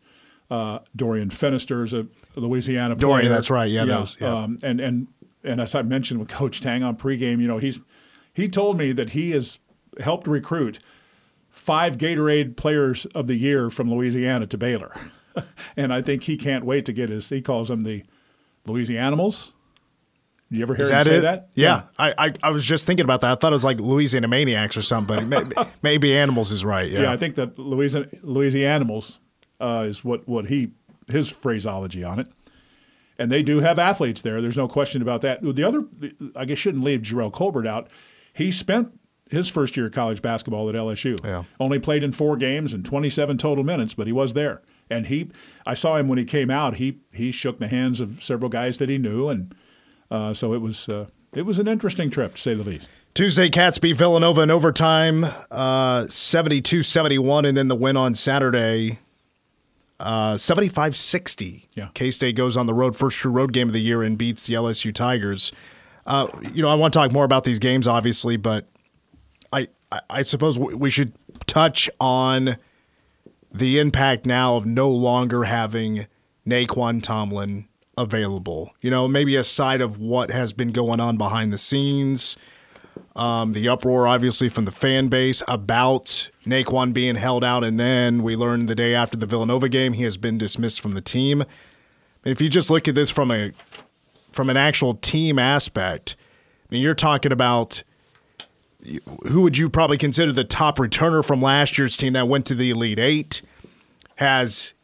Uh, 0.49 0.79
Dorian 0.95 1.29
is 1.29 1.93
a 1.93 2.07
Louisiana 2.35 2.95
player. 2.95 3.01
Dorian, 3.09 3.31
that's 3.31 3.49
right. 3.49 3.69
Yeah, 3.69 3.83
that 3.83 3.99
was- 3.99 4.17
yeah. 4.19 4.33
Um, 4.33 4.57
and 4.63 4.79
and 4.79 5.07
and 5.43 5.59
as 5.61 5.75
I 5.75 5.81
mentioned 5.81 6.19
with 6.21 6.29
Coach 6.29 6.61
Tang 6.61 6.83
on 6.83 6.95
pregame, 6.95 7.41
you 7.41 7.47
know, 7.47 7.57
he's 7.57 7.79
he 8.37 8.47
told 8.47 8.77
me 8.77 8.91
that 8.91 9.09
he 9.09 9.31
has 9.31 9.57
helped 9.99 10.27
recruit 10.27 10.77
five 11.49 11.97
Gatorade 11.97 12.55
Players 12.55 13.07
of 13.07 13.25
the 13.25 13.33
Year 13.33 13.71
from 13.71 13.89
Louisiana 13.91 14.45
to 14.45 14.57
Baylor, 14.59 14.93
and 15.75 15.91
I 15.91 16.03
think 16.03 16.23
he 16.23 16.37
can't 16.37 16.63
wait 16.63 16.85
to 16.85 16.93
get 16.93 17.09
his. 17.09 17.29
He 17.29 17.41
calls 17.41 17.67
them 17.69 17.81
the 17.83 18.03
Louisiana 18.67 19.17
Louisianimals. 19.17 19.53
You 20.49 20.61
ever 20.61 20.75
hear 20.75 20.83
Is 20.83 20.91
him 20.91 20.97
that 20.97 21.05
say 21.07 21.15
it? 21.17 21.21
that? 21.21 21.49
Yeah. 21.55 21.83
I, 21.97 22.13
I 22.17 22.33
I 22.43 22.49
was 22.51 22.63
just 22.63 22.85
thinking 22.85 23.03
about 23.03 23.21
that. 23.21 23.31
I 23.31 23.35
thought 23.35 23.51
it 23.51 23.55
was 23.55 23.65
like 23.65 23.79
Louisiana 23.79 24.27
Maniacs 24.27 24.77
or 24.77 24.81
something. 24.81 25.27
But 25.29 25.47
may- 25.47 25.65
maybe 25.81 26.15
Animals 26.15 26.51
is 26.51 26.63
right. 26.63 26.89
Yeah. 26.89 27.01
Yeah, 27.01 27.11
I 27.11 27.17
think 27.17 27.35
that 27.35 27.57
Louisiana 27.59 28.05
Louisianimals 28.23 29.17
uh, 29.59 29.85
is 29.87 30.05
what 30.05 30.27
what 30.27 30.45
he 30.45 30.71
his 31.09 31.29
phraseology 31.29 32.03
on 32.03 32.19
it. 32.19 32.27
And 33.19 33.31
they 33.31 33.41
do 33.41 33.61
have 33.61 33.79
athletes 33.79 34.21
there. 34.21 34.41
There's 34.41 34.55
no 34.55 34.67
question 34.67 35.01
about 35.01 35.21
that. 35.21 35.41
The 35.41 35.63
other, 35.63 35.85
I 36.35 36.45
guess, 36.45 36.59
shouldn't 36.59 36.83
leave 36.83 37.01
Jerrell 37.01 37.33
Colbert 37.33 37.65
out. 37.65 37.89
He 38.37 38.51
spent 38.51 38.97
his 39.29 39.49
first 39.49 39.75
year 39.75 39.87
of 39.87 39.91
college 39.91 40.21
basketball 40.21 40.69
at 40.69 40.75
LSU. 40.75 41.23
Yeah. 41.23 41.43
Only 41.59 41.79
played 41.79 42.03
in 42.03 42.11
four 42.11 42.37
games 42.37 42.73
and 42.73 42.85
27 42.85 43.37
total 43.37 43.63
minutes, 43.63 43.93
but 43.93 44.07
he 44.07 44.13
was 44.13 44.33
there. 44.33 44.61
And 44.89 45.07
he, 45.07 45.31
I 45.65 45.73
saw 45.73 45.97
him 45.97 46.07
when 46.07 46.17
he 46.17 46.23
came 46.23 46.49
out. 46.49 46.75
He 46.75 46.99
he 47.11 47.31
shook 47.31 47.57
the 47.57 47.67
hands 47.67 47.99
of 47.99 48.23
several 48.23 48.49
guys 48.49 48.77
that 48.77 48.87
he 48.87 48.97
knew, 48.97 49.27
and 49.27 49.53
uh, 50.09 50.33
so 50.33 50.53
it 50.53 50.61
was 50.61 50.87
uh, 50.87 51.07
it 51.33 51.41
was 51.41 51.59
an 51.59 51.67
interesting 51.67 52.09
trip 52.09 52.35
to 52.35 52.41
say 52.41 52.53
the 52.53 52.63
least. 52.63 52.89
Tuesday, 53.13 53.49
Cats 53.49 53.79
beat 53.79 53.97
Villanova 53.97 54.41
in 54.41 54.51
overtime, 54.51 55.23
uh, 55.49 56.03
72-71, 56.03 57.47
and 57.47 57.57
then 57.57 57.67
the 57.67 57.75
win 57.75 57.97
on 57.97 58.13
Saturday, 58.13 58.99
uh, 59.99 60.35
75-60. 60.35 61.65
Yeah. 61.73 61.87
K-State 61.95 62.35
goes 62.35 62.55
on 62.55 62.67
the 62.67 62.75
road, 62.75 62.95
first 62.95 63.17
true 63.17 63.31
road 63.31 63.53
game 63.53 63.69
of 63.69 63.73
the 63.73 63.81
year, 63.81 64.03
and 64.03 64.19
beats 64.19 64.45
the 64.45 64.53
LSU 64.53 64.93
Tigers. 64.93 65.51
Uh, 66.07 66.27
you 66.53 66.61
know, 66.61 66.69
I 66.69 66.73
want 66.73 66.93
to 66.93 66.99
talk 66.99 67.11
more 67.11 67.25
about 67.25 67.43
these 67.43 67.59
games, 67.59 67.85
obviously, 67.85 68.37
but 68.37 68.65
I, 69.91 70.01
I, 70.09 70.21
suppose 70.21 70.57
we 70.57 70.73
we 70.73 70.89
should 70.89 71.13
touch 71.45 71.89
on 71.99 72.57
the 73.53 73.79
impact 73.79 74.25
now 74.25 74.55
of 74.55 74.65
no 74.65 74.89
longer 74.89 75.45
having 75.45 76.07
Nae'Qwan 76.45 77.01
Tomlin 77.01 77.67
available. 77.97 78.71
You 78.81 78.91
know, 78.91 79.07
maybe 79.07 79.35
a 79.35 79.43
side 79.43 79.81
of 79.81 79.97
what 79.97 80.31
has 80.31 80.53
been 80.53 80.71
going 80.71 80.99
on 80.99 81.17
behind 81.17 81.51
the 81.51 81.57
scenes, 81.57 82.37
um, 83.15 83.53
the 83.53 83.67
uproar, 83.67 84.07
obviously, 84.07 84.49
from 84.49 84.65
the 84.65 84.71
fan 84.71 85.07
base 85.07 85.41
about 85.47 86.29
Nae'Qwan 86.45 86.93
being 86.93 87.15
held 87.15 87.43
out. 87.43 87.63
And 87.63 87.79
then 87.79 88.23
we 88.23 88.35
learned 88.35 88.69
the 88.69 88.75
day 88.75 88.93
after 88.93 89.17
the 89.17 89.25
Villanova 89.25 89.69
game, 89.69 89.93
he 89.93 90.03
has 90.03 90.17
been 90.17 90.37
dismissed 90.37 90.81
from 90.81 90.91
the 90.91 91.01
team. 91.01 91.43
If 92.23 92.41
you 92.41 92.49
just 92.49 92.69
look 92.69 92.87
at 92.87 92.95
this 92.95 93.09
from 93.09 93.31
a 93.31 93.51
from 94.37 94.49
an 94.51 94.55
actual 94.55 94.93
team 94.93 95.39
aspect, 95.39 96.15
I 96.69 96.75
mean, 96.75 96.83
you're 96.83 96.93
talking 96.93 97.31
about 97.31 97.81
who 99.27 99.41
would 99.41 99.57
you 99.57 99.67
probably 99.67 99.97
consider 99.97 100.31
the 100.31 100.43
top 100.43 100.77
returner 100.77 101.25
from 101.25 101.41
last 101.41 101.77
year's 101.77 101.97
team 101.97 102.13
that 102.13 102.27
went 102.27 102.45
to 102.45 102.55
the 102.55 102.69
Elite 102.69 102.99
Eight, 102.99 103.41
has 104.17 104.75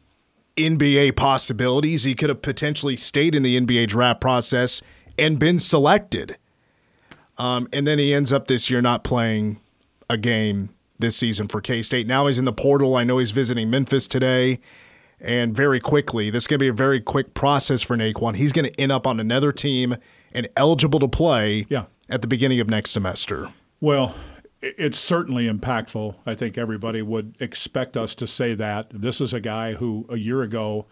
NBA 0.56 1.14
possibilities. 1.14 2.02
He 2.02 2.16
could 2.16 2.30
have 2.30 2.42
potentially 2.42 2.96
stayed 2.96 3.32
in 3.32 3.44
the 3.44 3.58
NBA 3.58 3.86
draft 3.86 4.20
process 4.20 4.82
and 5.16 5.38
been 5.38 5.60
selected. 5.60 6.36
Um, 7.38 7.68
and 7.72 7.86
then 7.86 8.00
he 8.00 8.12
ends 8.12 8.32
up 8.32 8.48
this 8.48 8.68
year 8.68 8.82
not 8.82 9.04
playing 9.04 9.60
a 10.10 10.16
game 10.18 10.70
this 10.98 11.16
season 11.16 11.46
for 11.46 11.60
K 11.60 11.80
State. 11.80 12.08
Now 12.08 12.26
he's 12.26 12.40
in 12.40 12.44
the 12.44 12.52
portal. 12.52 12.96
I 12.96 13.04
know 13.04 13.18
he's 13.18 13.30
visiting 13.30 13.70
Memphis 13.70 14.08
today. 14.08 14.58
And 15.24 15.56
very 15.56 15.80
quickly, 15.80 16.28
this 16.28 16.42
is 16.44 16.46
going 16.46 16.58
to 16.58 16.64
be 16.64 16.68
a 16.68 16.72
very 16.74 17.00
quick 17.00 17.32
process 17.32 17.80
for 17.82 17.96
Nae'Qwan. 17.96 18.36
He's 18.36 18.52
going 18.52 18.66
to 18.66 18.80
end 18.80 18.92
up 18.92 19.06
on 19.06 19.18
another 19.18 19.52
team 19.52 19.96
and 20.32 20.48
eligible 20.54 21.00
to 21.00 21.08
play 21.08 21.64
Yeah. 21.70 21.84
at 22.10 22.20
the 22.20 22.28
beginning 22.28 22.60
of 22.60 22.68
next 22.68 22.90
semester. 22.90 23.48
Well, 23.80 24.14
it's 24.60 24.98
certainly 24.98 25.48
impactful. 25.48 26.16
I 26.26 26.34
think 26.34 26.58
everybody 26.58 27.00
would 27.00 27.36
expect 27.40 27.96
us 27.96 28.14
to 28.16 28.26
say 28.26 28.52
that. 28.54 28.88
This 28.92 29.20
is 29.22 29.32
a 29.32 29.40
guy 29.40 29.72
who 29.74 30.06
a 30.10 30.16
year 30.18 30.42
ago 30.42 30.84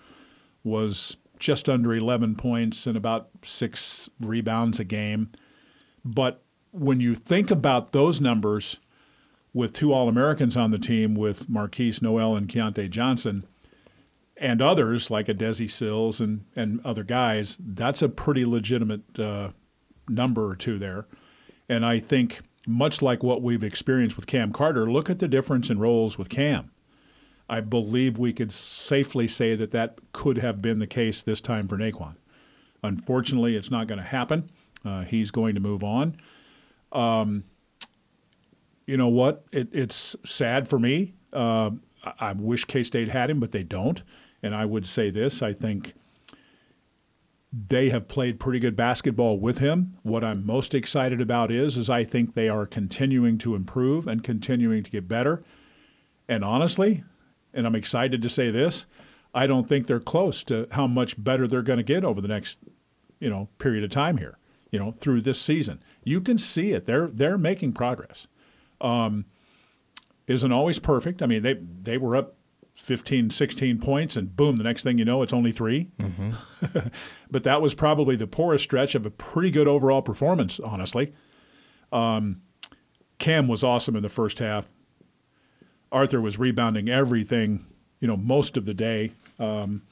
was 0.64 1.18
just 1.38 1.68
under 1.68 1.92
11 1.94 2.36
points 2.36 2.86
and 2.86 2.96
about 2.96 3.28
six 3.44 4.08
rebounds 4.18 4.80
a 4.80 4.84
game. 4.84 5.28
But 6.04 6.42
when 6.70 7.00
you 7.00 7.14
think 7.14 7.50
about 7.50 7.92
those 7.92 8.18
numbers 8.20 8.78
with 9.52 9.74
two 9.74 9.92
All 9.92 10.08
Americans 10.08 10.56
on 10.56 10.70
the 10.70 10.78
team, 10.78 11.14
with 11.14 11.50
Markquis 11.50 12.00
Nowell 12.00 12.34
and 12.34 12.48
Keyontae 12.48 12.88
Johnson, 12.88 13.44
and 14.42 14.60
others 14.60 15.08
like 15.08 15.28
a 15.28 15.34
Desi 15.34 15.70
Sills 15.70 16.20
and, 16.20 16.44
and 16.56 16.80
other 16.84 17.04
guys, 17.04 17.56
that's 17.60 18.02
a 18.02 18.08
pretty 18.08 18.44
legitimate 18.44 19.18
uh, 19.18 19.50
number 20.08 20.50
or 20.50 20.56
two 20.56 20.80
there. 20.80 21.06
And 21.68 21.86
I 21.86 22.00
think, 22.00 22.40
much 22.66 23.00
like 23.00 23.22
what 23.22 23.40
we've 23.40 23.62
experienced 23.62 24.16
with 24.16 24.26
Cam 24.26 24.52
Carter, 24.52 24.90
look 24.90 25.08
at 25.08 25.20
the 25.20 25.28
difference 25.28 25.70
in 25.70 25.78
roles 25.78 26.18
with 26.18 26.28
Cam. 26.28 26.72
I 27.48 27.60
believe 27.60 28.18
we 28.18 28.32
could 28.32 28.50
safely 28.50 29.28
say 29.28 29.54
that 29.54 29.70
that 29.70 29.98
could 30.10 30.38
have 30.38 30.60
been 30.60 30.80
the 30.80 30.88
case 30.88 31.22
this 31.22 31.40
time 31.40 31.68
for 31.68 31.78
Nae'Qwan. 31.78 32.16
Unfortunately, 32.82 33.54
it's 33.54 33.70
not 33.70 33.86
going 33.86 33.98
to 34.00 34.04
happen. 34.04 34.50
Uh, 34.84 35.02
he's 35.02 35.30
going 35.30 35.54
to 35.54 35.60
move 35.60 35.84
on. 35.84 36.16
Um, 36.90 37.44
you 38.86 38.96
know 38.96 39.08
what? 39.08 39.44
It, 39.52 39.68
it's 39.70 40.16
sad 40.24 40.66
for 40.66 40.80
me. 40.80 41.14
Uh, 41.32 41.70
I, 42.18 42.32
wish 42.32 42.64
K 42.64 42.82
State 42.82 43.08
had 43.08 43.30
him, 43.30 43.38
but 43.38 43.52
they 43.52 43.62
don't. 43.62 44.02
And 44.42 44.54
I 44.54 44.64
would 44.64 44.86
say 44.86 45.10
this: 45.10 45.42
I 45.42 45.52
think 45.52 45.94
they 47.52 47.90
have 47.90 48.08
played 48.08 48.40
pretty 48.40 48.58
good 48.58 48.74
basketball 48.74 49.38
with 49.38 49.58
him. 49.58 49.92
What 50.02 50.24
I'm 50.24 50.46
most 50.46 50.74
excited 50.74 51.20
about 51.20 51.52
is, 51.52 51.76
is 51.76 51.90
I 51.90 52.02
think 52.02 52.34
they 52.34 52.48
are 52.48 52.66
continuing 52.66 53.36
to 53.38 53.54
improve 53.54 54.06
and 54.06 54.24
continuing 54.24 54.82
to 54.82 54.90
get 54.90 55.06
better. 55.06 55.44
And 56.28 56.42
honestly, 56.44 57.04
and 57.52 57.66
I'm 57.66 57.74
excited 57.74 58.22
to 58.22 58.28
say 58.30 58.50
this, 58.50 58.86
I 59.34 59.46
don't 59.46 59.68
think 59.68 59.86
they're 59.86 60.00
close 60.00 60.42
to 60.44 60.66
how 60.72 60.86
much 60.86 61.22
better 61.22 61.46
they're 61.46 61.62
going 61.62 61.78
to 61.78 61.82
get 61.82 62.04
over 62.04 62.20
the 62.20 62.28
next, 62.28 62.58
you 63.18 63.28
know, 63.28 63.48
period 63.58 63.84
of 63.84 63.90
time 63.90 64.16
here. 64.16 64.38
You 64.70 64.78
know, 64.78 64.92
through 64.92 65.20
this 65.20 65.38
season, 65.38 65.82
you 66.02 66.22
can 66.22 66.38
see 66.38 66.72
it. 66.72 66.86
They're 66.86 67.08
they're 67.08 67.36
making 67.36 67.74
progress. 67.74 68.26
Um, 68.80 69.26
isn't 70.26 70.50
always 70.50 70.78
perfect. 70.78 71.20
I 71.20 71.26
mean, 71.26 71.42
they 71.42 71.54
they 71.54 71.98
were 71.98 72.16
up 72.16 72.36
15, 72.74 73.30
16 73.30 73.78
points, 73.78 74.16
and 74.16 74.34
boom, 74.34 74.56
the 74.56 74.64
next 74.64 74.82
thing 74.82 74.98
you 74.98 75.04
know, 75.04 75.22
it's 75.22 75.32
only 75.32 75.52
3 75.52 75.90
mm-hmm. 75.98 76.78
but 77.30 77.42
that 77.44 77.60
was 77.60 77.74
probably 77.74 78.16
the 78.16 78.26
poorest 78.26 78.64
stretch 78.64 78.94
of 78.94 79.04
a 79.04 79.10
pretty 79.10 79.50
good 79.50 79.68
overall 79.68 80.02
performance, 80.02 80.58
honestly. 80.58 81.12
Um, 81.92 82.40
Cam 83.18 83.46
was 83.46 83.62
awesome 83.62 83.94
in 83.94 84.02
the 84.02 84.08
first 84.08 84.38
half. 84.38 84.68
Arthur 85.92 86.20
was 86.20 86.38
rebounding 86.38 86.88
everything, 86.88 87.66
you 88.00 88.08
know, 88.08 88.16
most 88.16 88.56
of 88.56 88.64
the 88.64 88.74
day. 88.74 89.12
Um, 89.38 89.82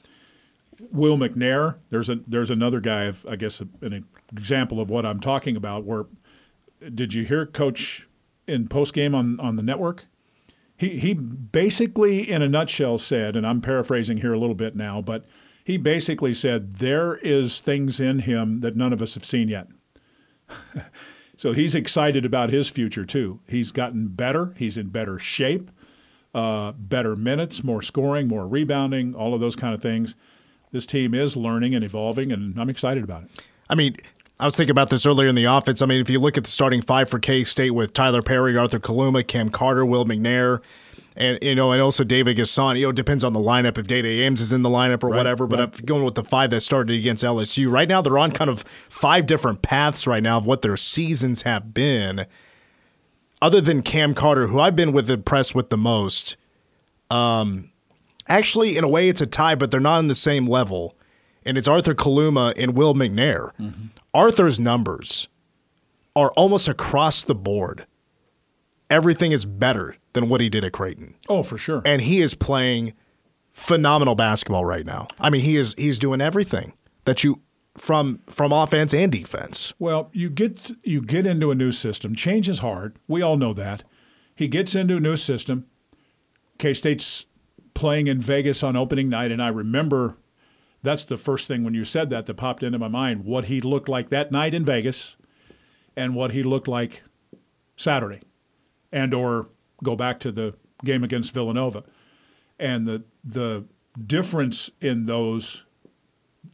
Will 0.91 1.17
McNair, 1.17 1.77
there's 1.91 2.09
a 2.09 2.15
there's 2.15 2.49
another 2.49 2.79
guy, 2.79 3.03
of, 3.03 3.25
I 3.29 3.35
guess, 3.35 3.61
an 3.61 4.05
example 4.31 4.81
of 4.81 4.89
what 4.89 5.05
I'm 5.05 5.19
talking 5.19 5.55
about. 5.55 5.83
Where 5.83 6.07
did 6.93 7.13
you 7.13 7.23
hear 7.23 7.45
Coach 7.45 8.07
in 8.47 8.67
post 8.67 8.93
game 8.93 9.13
on 9.13 9.39
on 9.39 9.57
the 9.57 9.63
network? 9.63 10.07
He 10.81 10.99
he 10.99 11.13
basically, 11.13 12.29
in 12.29 12.41
a 12.41 12.49
nutshell, 12.49 12.97
said, 12.97 13.35
and 13.35 13.45
I'm 13.45 13.61
paraphrasing 13.61 14.17
here 14.17 14.33
a 14.33 14.39
little 14.39 14.55
bit 14.55 14.75
now, 14.75 15.01
but 15.01 15.25
he 15.63 15.77
basically 15.77 16.33
said 16.33 16.73
there 16.73 17.17
is 17.17 17.59
things 17.59 17.99
in 17.99 18.19
him 18.19 18.61
that 18.61 18.75
none 18.75 18.91
of 18.91 19.01
us 19.01 19.13
have 19.13 19.23
seen 19.23 19.47
yet. 19.47 19.67
so 21.37 21.53
he's 21.53 21.75
excited 21.75 22.25
about 22.25 22.49
his 22.49 22.67
future 22.67 23.05
too. 23.05 23.39
He's 23.47 23.71
gotten 23.71 24.07
better. 24.07 24.55
He's 24.57 24.75
in 24.75 24.89
better 24.89 25.19
shape 25.19 25.71
uh, 26.33 26.71
better 26.73 27.15
minutes, 27.15 27.63
more 27.63 27.81
scoring, 27.81 28.27
more 28.27 28.47
rebounding, 28.47 29.13
all 29.13 29.33
of 29.33 29.39
those 29.39 29.55
kind 29.55 29.73
of 29.73 29.81
things. 29.81 30.15
This 30.71 30.85
team 30.85 31.13
is 31.13 31.35
learning 31.35 31.75
and 31.75 31.83
evolving, 31.83 32.31
and 32.31 32.57
I'm 32.59 32.69
excited 32.69 33.03
about 33.03 33.23
it. 33.23 33.29
I 33.69 33.75
mean, 33.75 33.97
I 34.41 34.45
was 34.45 34.55
thinking 34.55 34.71
about 34.71 34.89
this 34.89 35.05
earlier 35.05 35.27
in 35.27 35.35
the 35.35 35.43
offense. 35.43 35.83
I 35.83 35.85
mean, 35.85 36.01
if 36.01 36.09
you 36.09 36.19
look 36.19 36.35
at 36.35 36.45
the 36.45 36.49
starting 36.49 36.81
five 36.81 37.07
for 37.07 37.19
K 37.19 37.43
State 37.43 37.71
with 37.71 37.93
Tylor 37.93 38.23
Perry, 38.23 38.57
Arthur 38.57 38.79
Kaluma, 38.79 39.25
Cam 39.25 39.49
Carter, 39.49 39.85
Will 39.85 40.03
McNair, 40.03 40.61
and 41.15 41.37
you 41.43 41.53
know, 41.53 41.71
and 41.71 41.79
also 41.79 42.03
David 42.03 42.37
N'Guessan. 42.37 42.75
You 42.75 42.87
know, 42.87 42.89
it 42.89 42.95
depends 42.95 43.23
on 43.23 43.33
the 43.33 43.39
lineup 43.39 43.77
if 43.77 43.85
Dai 43.85 44.01
Dai 44.01 44.09
Ames 44.09 44.41
is 44.41 44.51
in 44.51 44.63
the 44.63 44.69
lineup 44.69 45.03
or 45.03 45.09
right, 45.09 45.17
whatever. 45.17 45.45
But 45.45 45.59
right. 45.59 45.79
I'm 45.79 45.85
going 45.85 46.03
with 46.03 46.15
the 46.15 46.23
five 46.23 46.49
that 46.49 46.61
started 46.61 46.97
against 46.97 47.23
LSU. 47.23 47.71
Right 47.71 47.87
now, 47.87 48.01
they're 48.01 48.17
on 48.17 48.31
kind 48.31 48.49
of 48.49 48.61
five 48.61 49.27
different 49.27 49.61
paths 49.61 50.07
right 50.07 50.23
now 50.23 50.39
of 50.39 50.47
what 50.47 50.63
their 50.63 50.75
seasons 50.75 51.43
have 51.43 51.71
been 51.71 52.25
other 53.43 53.61
than 53.61 53.83
Cam 53.83 54.15
Carter, 54.15 54.47
who 54.47 54.59
I've 54.59 54.75
been 54.75 54.91
with 54.91 55.09
impressed 55.09 55.53
with 55.53 55.69
the 55.69 55.77
most, 55.77 56.35
um, 57.11 57.69
actually, 58.27 58.77
in 58.77 58.83
a 58.83 58.87
way, 58.87 59.07
it's 59.07 59.21
a 59.21 59.25
tie, 59.27 59.53
but 59.53 59.69
they're 59.69 59.79
not 59.79 59.97
on 59.97 60.07
the 60.07 60.15
same 60.15 60.47
level. 60.47 60.95
And 61.45 61.57
it's 61.57 61.67
Arthur 61.67 61.95
Kaluma 61.95 62.53
and 62.55 62.75
Will 62.75 62.93
McNair. 62.93 63.51
Mm-hmm. 63.59 63.87
Arthur's 64.13 64.59
numbers 64.59 65.27
are 66.15 66.31
almost 66.35 66.67
across 66.67 67.23
the 67.23 67.35
board. 67.35 67.85
Everything 68.89 69.31
is 69.31 69.45
better 69.45 69.95
than 70.13 70.29
what 70.29 70.41
he 70.41 70.49
did 70.49 70.63
at 70.63 70.73
Creighton. 70.73 71.15
Oh, 71.29 71.43
for 71.43 71.57
sure. 71.57 71.81
And 71.85 72.01
he 72.01 72.21
is 72.21 72.35
playing 72.35 72.93
phenomenal 73.49 74.15
basketball 74.15 74.65
right 74.65 74.85
now. 74.85 75.07
I 75.19 75.29
mean, 75.29 75.41
he 75.41 75.55
is 75.55 75.73
he's 75.77 75.97
doing 75.97 76.21
everything 76.21 76.73
that 77.05 77.23
you 77.23 77.41
from 77.77 78.21
from 78.27 78.51
offense 78.51 78.93
and 78.93 79.11
defense. 79.11 79.73
Well, 79.79 80.09
you 80.13 80.29
get 80.29 80.71
you 80.83 81.01
get 81.01 81.25
into 81.25 81.51
a 81.51 81.55
new 81.55 81.71
system. 81.71 82.15
Change 82.15 82.49
is 82.49 82.59
hard. 82.59 82.97
We 83.07 83.21
all 83.21 83.37
know 83.37 83.53
that. 83.53 83.83
He 84.35 84.47
gets 84.47 84.75
into 84.75 84.97
a 84.97 84.99
new 84.99 85.17
system. 85.17 85.65
K 86.57 86.73
State's 86.73 87.25
playing 87.73 88.07
in 88.07 88.19
Vegas 88.19 88.63
on 88.63 88.75
opening 88.75 89.09
night, 89.09 89.31
and 89.31 89.41
I 89.41 89.47
remember 89.47 90.17
that's 90.83 91.05
the 91.05 91.17
first 91.17 91.47
thing 91.47 91.63
when 91.63 91.73
you 91.73 91.85
said 91.85 92.09
that 92.09 92.25
that 92.25 92.33
popped 92.35 92.63
into 92.63 92.79
my 92.79 92.87
mind 92.87 93.25
what 93.25 93.45
he 93.45 93.61
looked 93.61 93.89
like 93.89 94.09
that 94.09 94.31
night 94.31 94.53
in 94.53 94.65
Vegas 94.65 95.15
and 95.95 96.15
what 96.15 96.31
he 96.31 96.43
looked 96.43 96.67
like 96.67 97.03
Saturday 97.75 98.21
and 98.91 99.13
or 99.13 99.49
go 99.83 99.95
back 99.95 100.19
to 100.19 100.31
the 100.31 100.53
game 100.83 101.03
against 101.03 101.33
Villanova. 101.33 101.83
And 102.59 102.85
the 102.85 103.03
the 103.23 103.65
difference 104.05 104.71
in 104.79 105.05
those 105.05 105.65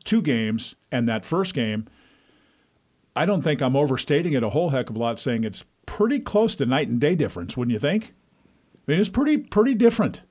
two 0.04 0.22
games 0.22 0.76
and 0.92 1.08
that 1.08 1.26
first 1.26 1.54
game, 1.54 1.86
I 3.16 3.26
don't 3.26 3.42
think 3.42 3.62
I'm 3.62 3.76
overstating 3.76 4.34
it 4.34 4.44
a 4.44 4.50
whole 4.50 4.70
heck 4.70 4.90
of 4.90 4.96
a 4.96 5.00
lot 5.00 5.20
saying 5.20 5.44
it's 5.44 5.66
pretty 5.86 6.20
close 6.20 6.56
to 6.56 6.66
night 6.66 6.88
and 6.88 7.00
day 7.00 7.16
difference, 7.16 7.56
wouldn't 7.56 7.74
you 7.74 7.80
think? 7.80 8.14
I 8.88 8.92
mean, 8.92 9.00
it's 9.00 9.10
pretty 9.10 9.38
pretty 9.38 9.74
different. 9.74 10.24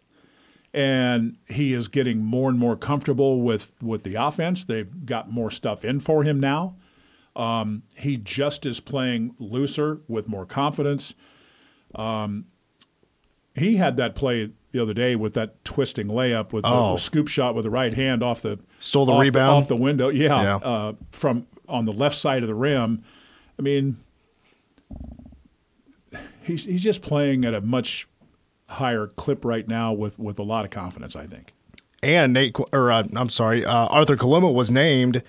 And 0.77 1.39
he 1.49 1.73
is 1.73 1.89
getting 1.89 2.23
more 2.23 2.51
and 2.51 2.59
more 2.59 2.77
comfortable 2.77 3.41
with, 3.41 3.83
with 3.83 4.03
the 4.03 4.15
offense. 4.15 4.65
They've 4.65 5.07
got 5.07 5.31
more 5.31 5.51
stuff 5.51 5.85
in 5.85 6.01
for 6.01 6.23
him 6.23 6.39
now. 6.39 6.77
Um, 7.35 7.83
he 7.95 8.19
just 8.19 8.67
is 8.67 8.79
playing 8.79 9.35
looser 9.39 10.01
with 10.07 10.29
more 10.29 10.45
confidence. 10.45 11.15
Um, 11.95 12.45
he 13.55 13.77
had 13.77 13.97
that 13.97 14.15
play 14.15 14.51
the 14.73 14.83
other 14.83 14.93
day 14.93 15.17
with 15.17 15.33
that 15.35 15.65
twisting 15.65 16.09
layup 16.09 16.53
with 16.53 16.65
oh. 16.67 16.93
the 16.93 16.99
scoop 16.99 17.29
shot 17.29 17.55
with 17.55 17.65
the 17.65 17.71
right 17.71 17.95
hand 17.95 18.23
off 18.23 18.43
the 18.43 18.59
stole 18.79 19.07
the 19.07 19.13
off 19.13 19.21
rebound 19.21 19.49
the, 19.49 19.53
off 19.53 19.69
the 19.69 19.77
window. 19.77 20.09
Yeah, 20.09 20.43
yeah. 20.43 20.57
Uh, 20.57 20.93
from 21.11 21.47
on 21.67 21.87
the 21.87 21.93
left 21.93 22.17
side 22.17 22.43
of 22.43 22.49
the 22.49 22.55
rim. 22.55 23.03
I 23.59 23.63
mean, 23.63 23.97
he's 26.43 26.65
he's 26.65 26.83
just 26.83 27.01
playing 27.01 27.47
at 27.47 27.55
a 27.55 27.63
much 27.63 28.07
higher 28.69 29.07
clip 29.07 29.45
right 29.45 29.67
now 29.69 29.93
with 29.93 30.19
with 30.19 30.39
a 30.39 30.43
lot 30.43 30.65
of 30.65 30.71
confidence. 30.71 31.17
I 31.17 31.27
think. 31.27 31.53
And 32.03 32.33
Nate, 32.33 32.57
or 32.73 32.93
uh, 32.93 33.05
I'm 33.15 33.29
sorry, 33.29 33.65
uh, 33.65 33.87
Arthur 33.87 34.17
Kaluma 34.17 34.53
was 34.53 34.71
named 34.71 35.23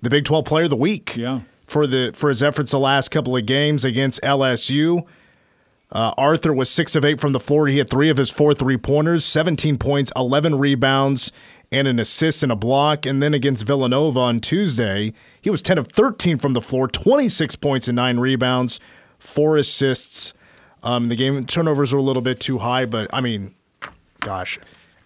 the 0.00 0.08
Big 0.10 0.24
12 0.24 0.44
Player 0.44 0.64
of 0.64 0.70
the 0.70 0.76
Week. 0.76 1.16
Yeah. 1.16 1.40
For 1.66 1.86
the 1.86 2.12
for 2.14 2.28
his 2.28 2.42
efforts 2.42 2.70
the 2.70 2.78
last 2.78 3.10
couple 3.10 3.36
of 3.36 3.46
games 3.46 3.84
against 3.84 4.20
LSU. 4.22 5.06
Uh, 5.90 6.14
Arthur 6.16 6.54
was 6.54 6.70
six 6.70 6.96
of 6.96 7.04
eight 7.04 7.20
from 7.20 7.32
the 7.32 7.40
floor. 7.40 7.66
He 7.66 7.76
had 7.76 7.90
three 7.90 8.08
of 8.08 8.16
his 8.16 8.30
four 8.30 8.54
three 8.54 8.78
pointers, 8.78 9.26
17 9.26 9.76
points, 9.76 10.10
11 10.16 10.58
rebounds, 10.58 11.32
and 11.70 11.86
an 11.86 11.98
assist 11.98 12.42
and 12.42 12.50
a 12.50 12.56
block. 12.56 13.04
And 13.04 13.22
then 13.22 13.34
against 13.34 13.64
Villanova 13.64 14.18
on 14.18 14.40
Tuesday, 14.40 15.12
he 15.40 15.50
was 15.50 15.60
10 15.60 15.76
of 15.76 15.88
13 15.88 16.38
from 16.38 16.54
the 16.54 16.62
floor, 16.62 16.88
26 16.88 17.56
points 17.56 17.88
and 17.88 17.96
nine 17.96 18.18
rebounds, 18.18 18.80
four 19.18 19.58
assists. 19.58 20.32
Um, 20.82 21.08
the 21.08 21.16
game 21.16 21.44
turnovers 21.46 21.92
were 21.92 21.98
a 21.98 22.02
little 22.02 22.22
bit 22.22 22.40
too 22.40 22.58
high, 22.58 22.84
but 22.86 23.08
I 23.12 23.20
mean, 23.20 23.54
gosh, 24.20 24.58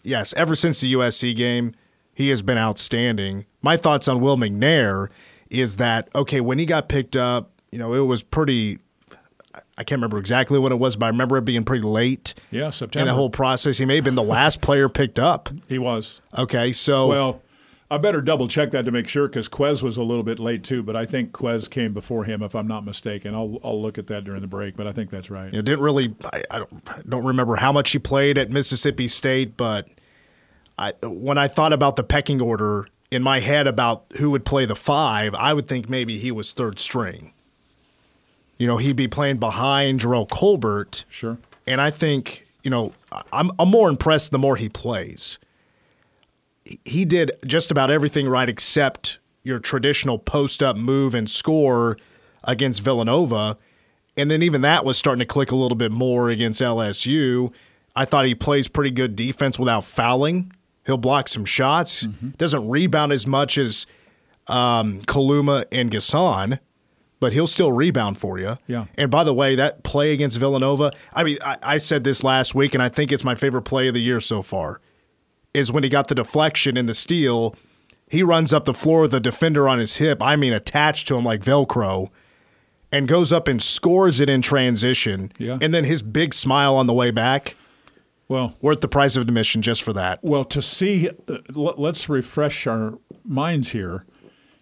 yes, 0.02 0.32
ever 0.36 0.54
since 0.54 0.80
the 0.80 0.92
USC 0.94 1.36
game, 1.36 1.74
he 2.14 2.30
has 2.30 2.42
been 2.42 2.58
outstanding. 2.58 3.44
My 3.60 3.76
thoughts 3.76 4.08
on 4.08 4.20
Will 4.20 4.36
McNair 4.36 5.08
is 5.50 5.76
that, 5.76 6.08
okay, 6.14 6.40
when 6.40 6.58
he 6.58 6.66
got 6.66 6.88
picked 6.88 7.16
up, 7.16 7.50
you 7.70 7.78
know, 7.78 7.92
it 7.94 8.00
was 8.00 8.22
pretty 8.22 8.78
I 9.78 9.84
can't 9.84 9.98
remember 9.98 10.18
exactly 10.18 10.58
when 10.58 10.72
it 10.72 10.76
was, 10.76 10.96
but 10.96 11.06
I 11.06 11.08
remember 11.10 11.36
it 11.36 11.44
being 11.44 11.64
pretty 11.64 11.84
late. 11.84 12.34
Yeah, 12.50 12.70
September. 12.70 13.02
In 13.02 13.06
the 13.06 13.14
whole 13.14 13.28
process, 13.28 13.76
he 13.76 13.84
may 13.84 13.96
have 13.96 14.04
been 14.04 14.14
the 14.14 14.22
last 14.22 14.62
player 14.62 14.88
picked 14.88 15.18
up. 15.18 15.50
He 15.68 15.78
was. 15.78 16.22
Okay, 16.36 16.72
so 16.72 17.08
well, 17.08 17.42
I 17.90 17.99
better 17.99 18.20
double 18.20 18.49
check 18.49 18.72
that 18.72 18.85
to 18.85 18.90
make 18.90 19.07
sure 19.07 19.29
because 19.29 19.49
Ques 19.49 19.83
was 19.83 19.96
a 19.96 20.03
little 20.03 20.25
bit 20.25 20.40
late 20.40 20.64
too, 20.64 20.83
but 20.83 20.96
I 20.96 21.07
think 21.07 21.33
Ques 21.33 21.68
came 21.68 21.92
before 21.92 22.25
him, 22.25 22.42
if 22.42 22.55
I'm 22.55 22.66
not 22.66 22.85
mistaken. 22.85 23.35
I'll 23.35 23.59
I'll 23.62 23.81
look 23.81 23.96
at 23.99 24.09
that 24.09 24.25
during 24.25 24.40
the 24.40 24.49
break, 24.49 24.77
but 24.77 24.87
I 24.87 24.92
think 24.92 25.11
that's 25.11 25.31
right. 25.31 25.53
You 25.53 25.59
know, 25.59 25.62
didn't 25.62 25.81
really. 25.81 26.14
I, 26.33 26.42
I 26.51 26.59
don't, 26.59 27.09
don't 27.11 27.25
remember 27.25 27.57
how 27.57 27.72
much 27.72 27.92
he 27.92 27.99
played 27.99 28.38
at 28.38 28.51
Mississippi 28.51 29.07
State, 29.07 29.57
but 29.57 29.88
I 30.79 30.92
when 31.03 31.38
I 31.38 31.46
thought 31.49 31.72
about 31.72 31.96
the 31.96 32.05
pecking 32.05 32.40
order 32.40 32.88
in 33.11 33.22
my 33.22 33.38
head 33.38 33.68
about 33.68 34.07
who 34.16 34.31
would 34.31 34.44
play 34.44 34.64
the 34.64 34.75
five, 34.75 35.35
I 35.35 35.55
would 35.55 35.68
think 35.68 35.88
maybe 35.88 36.18
he 36.18 36.33
was 36.33 36.53
third 36.53 36.81
string 36.81 37.33
you 38.59 38.66
know, 38.66 38.79
he'd 38.79 38.96
be 38.96 39.09
playing 39.09 39.38
behind 39.38 40.01
Jerrell 40.01 40.29
Colbert. 40.29 41.05
Sure. 41.09 41.38
And 41.66 41.81
I 41.81 41.90
think, 41.90 42.46
you 42.62 42.70
know, 42.70 42.92
I'm, 43.33 43.51
I'm 43.59 43.68
more 43.68 43.88
impressed 43.88 44.31
the 44.31 44.38
more 44.38 44.57
he 44.57 44.68
plays. 44.68 45.38
He 46.85 47.05
did 47.05 47.33
just 47.46 47.70
about 47.70 47.90
everything 47.90 48.29
right 48.29 48.48
except 48.48 49.18
your 49.42 49.59
traditional 49.59 50.18
post 50.18 50.62
up 50.62 50.76
move 50.76 51.14
and 51.14 51.31
score 51.31 51.96
against 52.44 52.83
Villanova. 52.83 53.57
And 54.16 54.31
then 54.31 54.42
even 54.42 54.62
that 54.62 54.85
was 54.85 54.96
starting 54.96 55.20
to 55.20 55.26
click 55.26 55.50
a 55.50 55.57
little 55.57 55.76
bit 55.76 55.92
more 55.92 56.31
against 56.31 56.61
LSU. 56.61 57.52
I 57.94 58.05
thought 58.05 58.24
he 58.24 58.35
plays 58.35 58.68
pretty 58.68 58.90
good 58.90 59.14
defense 59.14 59.59
without 59.59 59.85
fouling. 59.85 60.52
He'll 60.87 60.96
block 60.96 61.29
some 61.29 61.44
shots. 61.44 62.05
Mm-hmm. 62.05 62.31
Doesn't 62.31 62.68
rebound 62.68 63.12
as 63.12 63.26
much 63.26 63.59
as 63.59 63.87
um, 64.46 65.00
Kaluma 65.02 65.66
and 65.70 65.90
N'Guessan 65.90 66.59
but 67.20 67.33
he'll 67.33 67.46
still 67.46 67.72
rebound 67.72 68.18
for 68.18 68.38
you. 68.38 68.57
Yeah. 68.66 68.87
And 68.96 69.11
by 69.11 69.24
the 69.24 69.35
way, 69.35 69.55
that 69.57 69.83
play 69.83 70.12
against 70.12 70.38
Villanova, 70.38 70.92
I 71.14 71.24
mean, 71.24 71.38
I, 71.44 71.57
I 71.62 71.76
said 71.79 72.05
this 72.05 72.22
last 72.22 72.55
week, 72.55 72.74
and 72.74 72.83
I 72.83 72.88
think 72.88 73.12
it's 73.12 73.24
my 73.24 73.35
favorite 73.35 73.62
play 73.62 73.88
of 73.88 73.94
the 73.94 74.02
year 74.02 74.20
so 74.20 74.42
far, 74.42 74.81
is 75.56 75.72
when 75.72 75.82
he 75.82 75.88
got 75.88 76.08
the 76.08 76.14
deflection 76.14 76.76
in 76.76 76.86
the 76.86 76.94
steal. 76.94 77.54
He 78.08 78.22
runs 78.22 78.52
up 78.52 78.64
the 78.66 78.74
floor 78.74 79.02
with 79.02 79.14
a 79.14 79.20
defender 79.20 79.68
on 79.68 79.78
his 79.78 79.96
hip, 79.96 80.22
I 80.22 80.36
mean, 80.36 80.52
attached 80.52 81.08
to 81.08 81.16
him 81.16 81.24
like 81.24 81.40
Velcro, 81.42 82.10
and 82.92 83.08
goes 83.08 83.32
up 83.32 83.48
and 83.48 83.60
scores 83.60 84.20
it 84.20 84.30
in 84.30 84.42
transition. 84.42 85.32
Yeah. 85.38 85.58
And 85.60 85.74
then 85.74 85.84
his 85.84 86.02
big 86.02 86.32
smile 86.34 86.76
on 86.76 86.86
the 86.86 86.92
way 86.94 87.10
back, 87.10 87.56
Well, 88.28 88.56
worth 88.60 88.80
the 88.80 88.88
price 88.88 89.16
of 89.16 89.22
admission 89.22 89.62
just 89.62 89.82
for 89.82 89.92
that. 89.94 90.20
Well, 90.22 90.44
to 90.44 90.60
see, 90.62 91.08
uh, 91.28 91.38
let- 91.54 91.78
let's 91.78 92.08
refresh 92.08 92.66
our 92.66 92.98
minds 93.24 93.70
here. 93.72 94.04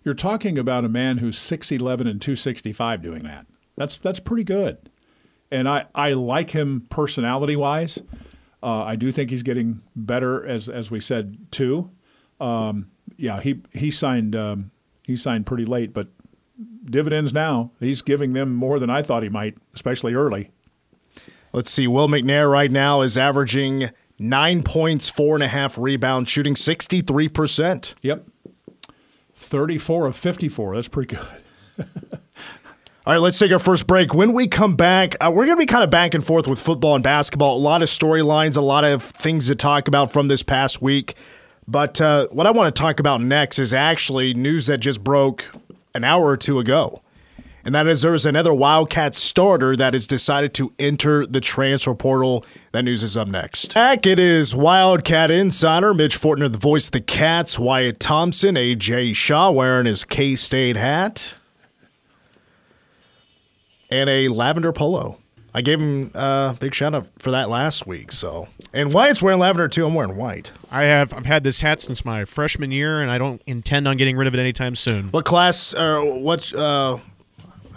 You're 0.04 0.14
talking 0.14 0.56
about 0.58 0.84
a 0.84 0.88
man 0.88 1.18
who's 1.18 1.38
6'11 1.38 2.06
and 2.08 2.20
265 2.20 3.02
doing 3.02 3.22
that. 3.24 3.46
That's 3.76 3.98
that's 3.98 4.20
pretty 4.20 4.44
good. 4.44 4.78
And 5.50 5.68
I, 5.68 5.86
I 5.94 6.12
like 6.12 6.50
him 6.50 6.86
personality 6.90 7.56
wise. 7.56 8.00
Uh, 8.64 8.82
I 8.82 8.96
do 8.96 9.12
think 9.12 9.28
he's 9.28 9.42
getting 9.42 9.82
better, 9.94 10.44
as 10.44 10.70
as 10.70 10.90
we 10.90 10.98
said 10.98 11.36
too. 11.50 11.90
Um, 12.40 12.90
yeah, 13.18 13.40
he 13.42 13.60
he 13.72 13.90
signed 13.90 14.34
um, 14.34 14.70
he 15.02 15.16
signed 15.16 15.44
pretty 15.44 15.66
late, 15.66 15.92
but 15.92 16.08
dividends 16.86 17.32
now. 17.32 17.72
He's 17.78 18.00
giving 18.00 18.32
them 18.32 18.54
more 18.54 18.78
than 18.78 18.88
I 18.88 19.02
thought 19.02 19.22
he 19.22 19.28
might, 19.28 19.58
especially 19.74 20.14
early. 20.14 20.50
Let's 21.52 21.70
see. 21.70 21.86
Will 21.86 22.08
McNair 22.08 22.50
right 22.50 22.70
now 22.70 23.02
is 23.02 23.18
averaging 23.18 23.90
nine 24.18 24.62
points, 24.62 25.08
four 25.10 25.36
and 25.36 25.42
a 25.44 25.48
half 25.48 25.76
rebounds, 25.78 26.30
shooting 26.30 26.54
63%. 26.54 27.94
Yep, 28.02 28.26
34 29.34 30.06
of 30.06 30.16
54. 30.16 30.74
That's 30.74 30.88
pretty 30.88 31.16
good. 31.16 31.86
All 33.06 33.12
right, 33.12 33.20
let's 33.20 33.38
take 33.38 33.52
our 33.52 33.58
first 33.58 33.86
break. 33.86 34.14
When 34.14 34.32
we 34.32 34.48
come 34.48 34.76
back, 34.76 35.14
uh, 35.20 35.30
we're 35.30 35.44
going 35.44 35.58
to 35.58 35.60
be 35.60 35.66
kind 35.66 35.84
of 35.84 35.90
back 35.90 36.14
and 36.14 36.24
forth 36.24 36.48
with 36.48 36.58
football 36.58 36.94
and 36.94 37.04
basketball. 37.04 37.54
A 37.54 37.60
lot 37.60 37.82
of 37.82 37.90
storylines, 37.90 38.56
a 38.56 38.62
lot 38.62 38.82
of 38.82 39.02
things 39.02 39.48
to 39.48 39.54
talk 39.54 39.88
about 39.88 40.10
from 40.10 40.28
this 40.28 40.42
past 40.42 40.80
week. 40.80 41.14
But 41.68 42.00
uh, 42.00 42.28
what 42.28 42.46
I 42.46 42.50
want 42.50 42.74
to 42.74 42.80
talk 42.80 43.00
about 43.00 43.20
next 43.20 43.58
is 43.58 43.74
actually 43.74 44.32
news 44.32 44.68
that 44.68 44.78
just 44.78 45.04
broke 45.04 45.44
an 45.94 46.02
hour 46.02 46.24
or 46.24 46.38
two 46.38 46.58
ago. 46.58 47.02
And 47.62 47.74
that 47.74 47.86
is 47.86 48.00
there's 48.00 48.24
another 48.24 48.54
Wildcat 48.54 49.14
starter 49.14 49.76
that 49.76 49.92
has 49.92 50.06
decided 50.06 50.54
to 50.54 50.72
enter 50.78 51.26
the 51.26 51.42
transfer 51.42 51.94
portal. 51.94 52.42
That 52.72 52.86
news 52.86 53.02
is 53.02 53.18
up 53.18 53.28
next. 53.28 53.74
Back, 53.74 54.06
it 54.06 54.18
is 54.18 54.56
Wildcat 54.56 55.30
Insider. 55.30 55.92
Mitch 55.92 56.18
Fortner, 56.18 56.50
the 56.50 56.56
voice 56.56 56.86
of 56.86 56.92
the 56.92 57.02
Cats. 57.02 57.58
Wyatt 57.58 58.00
Thompson, 58.00 58.54
AJ 58.54 59.14
Shaw 59.14 59.50
wearing 59.50 59.84
his 59.84 60.04
K 60.04 60.36
State 60.36 60.76
hat 60.76 61.34
and 63.90 64.08
a 64.10 64.28
lavender 64.28 64.72
polo. 64.72 65.18
I 65.56 65.60
gave 65.60 65.80
him 65.80 66.10
a 66.14 66.56
big 66.58 66.74
shout 66.74 66.96
out 66.96 67.06
for 67.18 67.30
that 67.30 67.48
last 67.48 67.86
week. 67.86 68.10
So, 68.10 68.48
and 68.72 68.92
Wyatt's 68.92 69.22
wearing 69.22 69.38
lavender 69.38 69.68
too. 69.68 69.86
I'm 69.86 69.94
wearing 69.94 70.16
white. 70.16 70.50
I 70.68 70.82
have 70.82 71.12
I've 71.12 71.26
had 71.26 71.44
this 71.44 71.60
hat 71.60 71.80
since 71.80 72.04
my 72.04 72.24
freshman 72.24 72.72
year, 72.72 73.00
and 73.00 73.08
I 73.10 73.18
don't 73.18 73.40
intend 73.46 73.86
on 73.86 73.96
getting 73.96 74.16
rid 74.16 74.26
of 74.26 74.34
it 74.34 74.40
anytime 74.40 74.74
soon. 74.74 75.10
What 75.10 75.24
class? 75.24 75.72
Uh, 75.72 76.00
what? 76.02 76.52
Uh, 76.52 76.98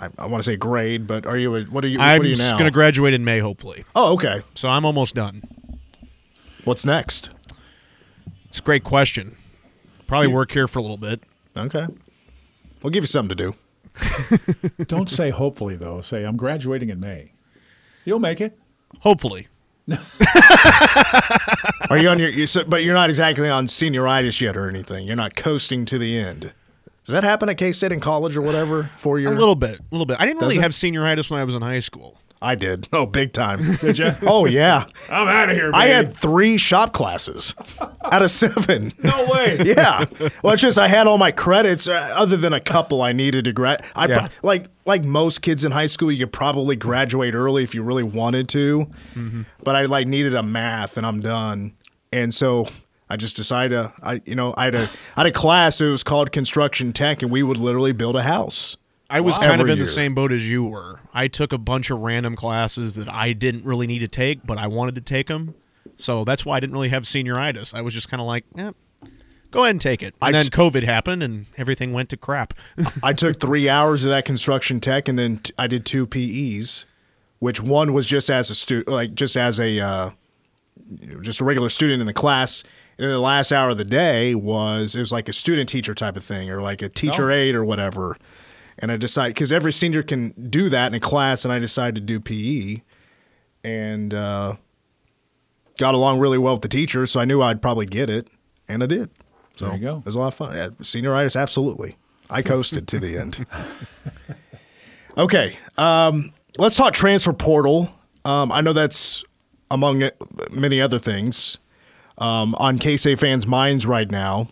I, 0.02 0.10
I 0.18 0.26
want 0.26 0.44
to 0.44 0.52
say 0.52 0.56
grade, 0.56 1.06
but 1.06 1.28
are 1.28 1.38
you? 1.38 1.56
A, 1.56 1.64
what 1.66 1.86
are 1.86 1.88
you? 1.88 2.00
I'm 2.00 2.18
what 2.18 2.26
are 2.26 2.30
you 2.30 2.36
now? 2.36 2.52
going 2.54 2.66
to 2.66 2.72
graduate 2.72 3.14
in 3.14 3.24
May, 3.24 3.40
hopefully. 3.40 3.86
oh, 3.96 4.14
okay. 4.14 4.42
So 4.56 4.70
I'm 4.70 4.84
almost 4.84 5.14
done. 5.14 5.44
What's 6.64 6.84
next? 6.84 7.30
It's 8.50 8.58
a 8.58 8.64
great 8.64 8.84
question. 8.84 9.36
Probably 10.08 10.28
work 10.28 10.52
here 10.52 10.68
for 10.68 10.80
a 10.80 10.82
little 10.82 10.98
bit. 10.98 11.22
Okay, 11.56 11.86
we'll 12.82 12.92
give 12.92 13.04
you 13.04 13.08
something 13.08 13.36
to 13.38 13.52
do. 13.52 13.56
Don't 14.88 15.10
say 15.10 15.30
hopefully 15.30 15.76
though. 15.76 16.02
Say 16.02 16.24
I'm 16.24 16.38
graduating 16.38 16.90
in 16.90 17.00
May. 17.00 17.34
You'll 18.06 18.20
make 18.20 18.42
it. 18.42 18.58
Hopefully. 19.00 19.48
Are 21.90 21.98
you 21.98 22.10
on 22.10 22.20
your? 22.20 22.30
You, 22.30 22.46
so, 22.46 22.64
but 22.66 22.84
you're 22.84 22.94
not 22.94 23.10
exactly 23.10 23.50
on 23.50 23.68
senioritis 23.68 24.42
yet 24.42 24.58
or 24.58 24.68
anything. 24.68 25.08
You're 25.08 25.16
not 25.16 25.36
coasting 25.36 25.86
to 25.86 25.98
the 25.98 26.18
end. 26.18 26.54
Does 27.06 27.14
that 27.14 27.24
happen 27.24 27.48
at 27.48 27.58
K 27.58 27.72
State 27.72 27.94
in 27.94 28.02
college 28.02 28.36
or 28.36 28.42
whatever? 28.42 28.92
Four 28.98 29.20
A 29.20 29.30
little 29.30 29.56
bit. 29.56 29.80
A 29.80 29.84
little 29.92 30.06
bit. 30.06 30.18
I 30.20 30.26
didn't 30.26 30.40
Does 30.42 30.48
really 30.50 30.60
it? 30.60 30.64
have 30.64 30.72
senioritis 30.72 31.30
when 31.30 31.40
I 31.40 31.46
was 31.46 31.56
in 31.56 31.62
high 31.62 31.80
school. 31.80 32.20
I 32.42 32.56
did. 32.56 32.88
Oh, 32.94 33.06
big 33.06 33.34
time. 33.34 33.76
Did 33.82 34.00
you? 34.00 34.16
oh 34.24 34.46
yeah. 34.46 34.86
I'm 35.10 35.28
out 35.28 35.50
of 35.50 35.56
here. 35.56 35.72
I 35.74 35.88
had 35.88 36.16
three 36.16 36.58
shop 36.58 36.94
classes 36.94 37.54
out 38.04 38.22
of 38.22 38.30
seven. 38.32 38.94
no 39.04 39.26
way. 39.26 39.58
yeah. 39.66 40.06
Well, 40.44 40.54
it's 40.54 40.62
just 40.62 40.78
I 40.80 40.88
had 40.88 41.06
all 41.08 41.18
my 41.18 41.32
credits, 41.32 41.88
uh, 41.88 41.94
other 42.16 42.38
than 42.38 42.54
a 42.54 42.60
couple 42.60 43.02
I 43.02 43.12
needed 43.12 43.46
to 43.46 43.52
grad. 43.54 43.84
I 43.96 44.08
pro- 44.08 44.16
Yeah. 44.16 44.28
like 44.44 44.68
like 44.86 45.04
most 45.04 45.42
kids 45.42 45.66
in 45.66 45.72
high 45.72 45.88
school, 45.88 46.12
you 46.12 46.26
could 46.26 46.34
probably 46.34 46.76
graduate 46.76 47.34
early 47.34 47.64
if 47.64 47.76
you 47.76 47.84
really 47.84 48.04
wanted 48.04 48.48
to. 48.50 48.88
Mm-hmm. 49.16 49.42
But 49.64 49.76
I 49.76 49.84
like 49.84 50.08
needed 50.08 50.34
a 50.34 50.44
math, 50.44 50.98
and 50.98 51.06
I'm 51.06 51.20
done. 51.20 51.74
And 52.12 52.34
so 52.34 52.68
I 53.10 53.18
just 53.18 53.36
decided, 53.36 53.72
to, 53.72 53.94
I 54.02 54.22
you 54.26 54.36
know, 54.36 54.54
I 54.58 54.66
had 54.66 54.76
a 54.76 54.84
I 55.16 55.22
had 55.22 55.26
a 55.28 55.32
class. 55.32 55.82
It 55.82 55.90
was 55.90 56.04
called 56.04 56.32
construction 56.32 56.94
tech, 56.94 57.22
and 57.22 57.32
we 57.32 57.44
would 57.44 57.58
literally 57.58 57.92
build 57.92 58.16
a 58.16 58.24
house. 58.24 58.78
I 59.10 59.22
was 59.22 59.38
Wow. 59.40 59.48
kind 59.48 59.62
of 59.62 59.70
in 59.70 59.78
year. 59.78 59.86
the 59.86 59.92
same 59.92 60.14
boat 60.14 60.32
as 60.32 60.48
you 60.48 60.66
were. 60.66 61.00
I 61.14 61.28
took 61.28 61.54
a 61.54 61.58
bunch 61.58 61.90
of 61.90 62.00
random 62.00 62.36
classes 62.36 62.96
that 62.96 63.08
I 63.08 63.34
didn't 63.34 63.64
really 63.66 63.88
need 63.88 64.00
to 64.00 64.08
take, 64.08 64.46
but 64.46 64.58
I 64.58 64.68
wanted 64.68 64.96
to 64.96 65.02
take 65.02 65.28
them. 65.28 65.56
So 65.98 66.24
that's 66.26 66.46
why 66.46 66.58
I 66.58 66.60
didn't 66.60 66.74
really 66.74 66.90
have 66.90 67.04
senioritis. 67.04 67.74
I 67.74 67.82
was 67.82 67.94
just 67.94 68.10
kind 68.10 68.20
of 68.22 68.28
like, 68.28 68.44
eh, 68.58 68.72
go 69.52 69.64
ahead 69.64 69.72
and 69.72 69.82
take 69.82 70.04
it. 70.04 70.14
And 70.22 70.36
I 70.36 70.40
then 70.40 70.44
t- 70.44 70.50
COVID 70.50 70.84
happened 70.84 71.24
and 71.24 71.46
everything 71.58 71.94
went 71.94 72.10
to 72.10 72.18
crap. 72.18 72.54
I 73.04 73.14
took 73.14 73.40
three 73.40 73.70
hours 73.70 74.04
of 74.04 74.10
that 74.10 74.26
construction 74.26 74.80
tech, 74.82 75.08
and 75.08 75.18
then 75.18 75.38
t- 75.38 75.54
I 75.58 75.68
did 75.68 75.86
two 75.86 76.06
PEs, 76.06 76.86
which 77.40 77.62
one 77.62 77.94
was 77.94 78.06
just 78.06 78.30
as 78.30 78.50
a 78.50 78.56
student, 78.56 78.90
like 78.90 79.16
just 79.16 79.38
as 79.38 79.60
a 79.60 79.80
uh, 79.80 80.10
just 81.22 81.40
a 81.40 81.46
regular 81.46 81.70
student 81.70 82.02
in 82.02 82.08
the 82.08 82.14
class. 82.14 82.64
And 82.98 83.06
then 83.06 83.12
the 83.12 83.20
last 83.20 83.52
hour 83.52 83.70
of 83.70 83.78
the 83.78 83.86
day 83.86 84.36
was 84.36 84.96
it 84.96 85.00
was 85.00 85.12
like 85.12 85.30
a 85.30 85.34
student 85.34 85.70
teacher 85.70 85.94
type 85.96 86.18
of 86.18 86.24
thing, 86.26 86.50
or 86.50 86.62
like 86.62 86.82
a 86.82 86.90
teacher 86.90 87.32
Oh. 87.32 87.34
aide 87.36 87.56
or 87.56 87.64
whatever. 87.64 88.18
And 88.80 88.92
I 88.92 88.98
decided 88.98 89.34
because 89.34 89.52
every 89.52 89.74
senior 89.74 90.04
can 90.04 90.30
do 90.50 90.70
that 90.70 90.88
in 90.88 90.94
a 90.94 91.00
class, 91.00 91.44
and 91.44 91.54
I 91.54 91.60
decided 91.60 91.96
to 91.96 92.02
do 92.02 92.20
PE, 92.20 92.82
and 93.64 94.14
uh, 94.14 94.56
got 95.80 95.96
along 95.96 96.20
really 96.20 96.38
well 96.38 96.54
with 96.54 96.62
the 96.62 96.68
teacher, 96.68 97.08
so 97.08 97.20
I 97.20 97.26
knew 97.26 97.42
I'd 97.42 97.62
probably 97.62 97.88
get 97.88 98.10
it, 98.10 98.28
and 98.68 98.84
I 98.84 98.86
did. 98.86 99.10
So 99.56 99.66
There 99.66 99.76
you 99.76 99.82
go. 99.82 99.98
It 99.98 100.06
was 100.06 100.16
a 100.16 100.20
lot 100.20 100.28
of 100.28 100.34
fun. 100.36 100.56
Yeah, 100.56 100.68
senioritis, 100.82 101.40
absolutely. 101.40 101.98
I 102.30 102.42
coasted 102.44 102.88
to 102.90 103.00
the 103.00 103.18
end. 103.18 103.46
Okay, 105.18 105.58
um, 105.80 106.32
let's 106.60 106.76
talk 106.76 106.94
transfer 106.94 107.34
portal. 107.34 107.92
Um, 108.24 108.52
I 108.52 108.62
know 108.62 108.72
that's 108.72 109.24
among 109.72 110.12
many 110.52 110.80
other 110.80 111.00
things 111.00 111.58
um, 112.20 112.54
on 112.56 112.78
KSA 112.78 113.18
fans' 113.18 113.48
minds 113.48 113.88
right 113.88 114.12
now. 114.12 114.48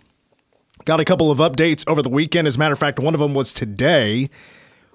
Got 0.85 0.99
a 0.99 1.05
couple 1.05 1.31
of 1.31 1.39
updates 1.39 1.83
over 1.87 2.03
the 2.03 2.09
weekend. 2.09 2.47
As 2.47 2.57
a 2.57 2.59
matter 2.59 2.73
of 2.73 2.79
fact, 2.79 2.99
one 2.99 3.15
of 3.15 3.19
them 3.19 3.33
was 3.33 3.51
today. 3.51 4.29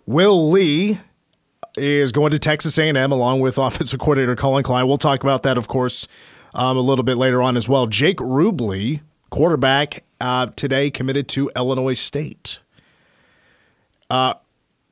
Will 0.07 0.49
Lee 0.49 1.01
is 1.77 2.13
going 2.13 2.31
to 2.31 2.39
Texas 2.39 2.79
A&M 2.79 3.11
along 3.11 3.41
with 3.41 3.59
offensive 3.59 3.99
coordinator 3.99 4.37
Collin 4.37 4.63
Klein. 4.63 4.87
We'll 4.87 4.99
talk 4.99 5.25
about 5.25 5.43
that, 5.43 5.59
of 5.59 5.67
course, 5.67 6.07
um, 6.55 6.77
a 6.77 6.81
little 6.81 7.03
bit 7.03 7.17
later 7.17 7.43
on 7.43 7.57
as 7.57 7.69
well. 7.69 7.89
Jake 7.89 8.19
Rubley, 8.19 9.01
quarterback, 9.31 10.05
uh, 10.21 10.47
today 10.55 10.93
committed 10.93 11.27
to 11.31 11.51
Illinois 11.57 11.95
State. 11.95 12.61
Uh, 14.09 14.35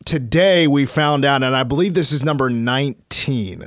today 0.05 0.67
we 0.67 0.85
found 0.85 1.25
out, 1.25 1.45
and 1.45 1.55
I 1.55 1.63
believe 1.63 1.95
this 1.95 2.11
is 2.11 2.25
number 2.25 2.51
19 2.51 3.65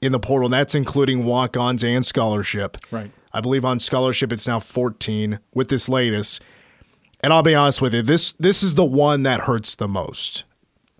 in 0.00 0.12
the 0.12 0.20
portal, 0.20 0.46
and 0.46 0.54
that's 0.54 0.76
including 0.76 1.24
walk-ons 1.24 1.82
and 1.82 2.06
scholarship. 2.06 2.76
Right. 2.92 3.10
I 3.32 3.40
believe 3.40 3.64
on 3.64 3.80
scholarship 3.80 4.32
it's 4.32 4.46
now 4.46 4.60
14 4.60 5.38
with 5.54 5.68
this 5.68 5.88
latest. 5.88 6.42
And 7.20 7.32
I'll 7.32 7.42
be 7.42 7.54
honest 7.54 7.80
with 7.80 7.94
you, 7.94 8.02
this 8.02 8.32
this 8.34 8.62
is 8.62 8.74
the 8.74 8.84
one 8.84 9.22
that 9.22 9.42
hurts 9.42 9.74
the 9.74 9.88
most. 9.88 10.44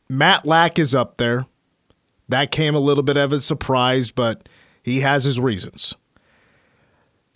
Matt 0.08 0.46
Lack 0.46 0.78
is 0.78 0.94
up 0.94 1.16
there. 1.16 1.46
That 2.28 2.50
came 2.50 2.74
a 2.74 2.80
little 2.80 3.02
bit 3.02 3.16
of 3.16 3.32
a 3.32 3.40
surprise, 3.40 4.10
but 4.10 4.48
he 4.82 5.00
has 5.00 5.24
his 5.24 5.40
reasons. 5.40 5.94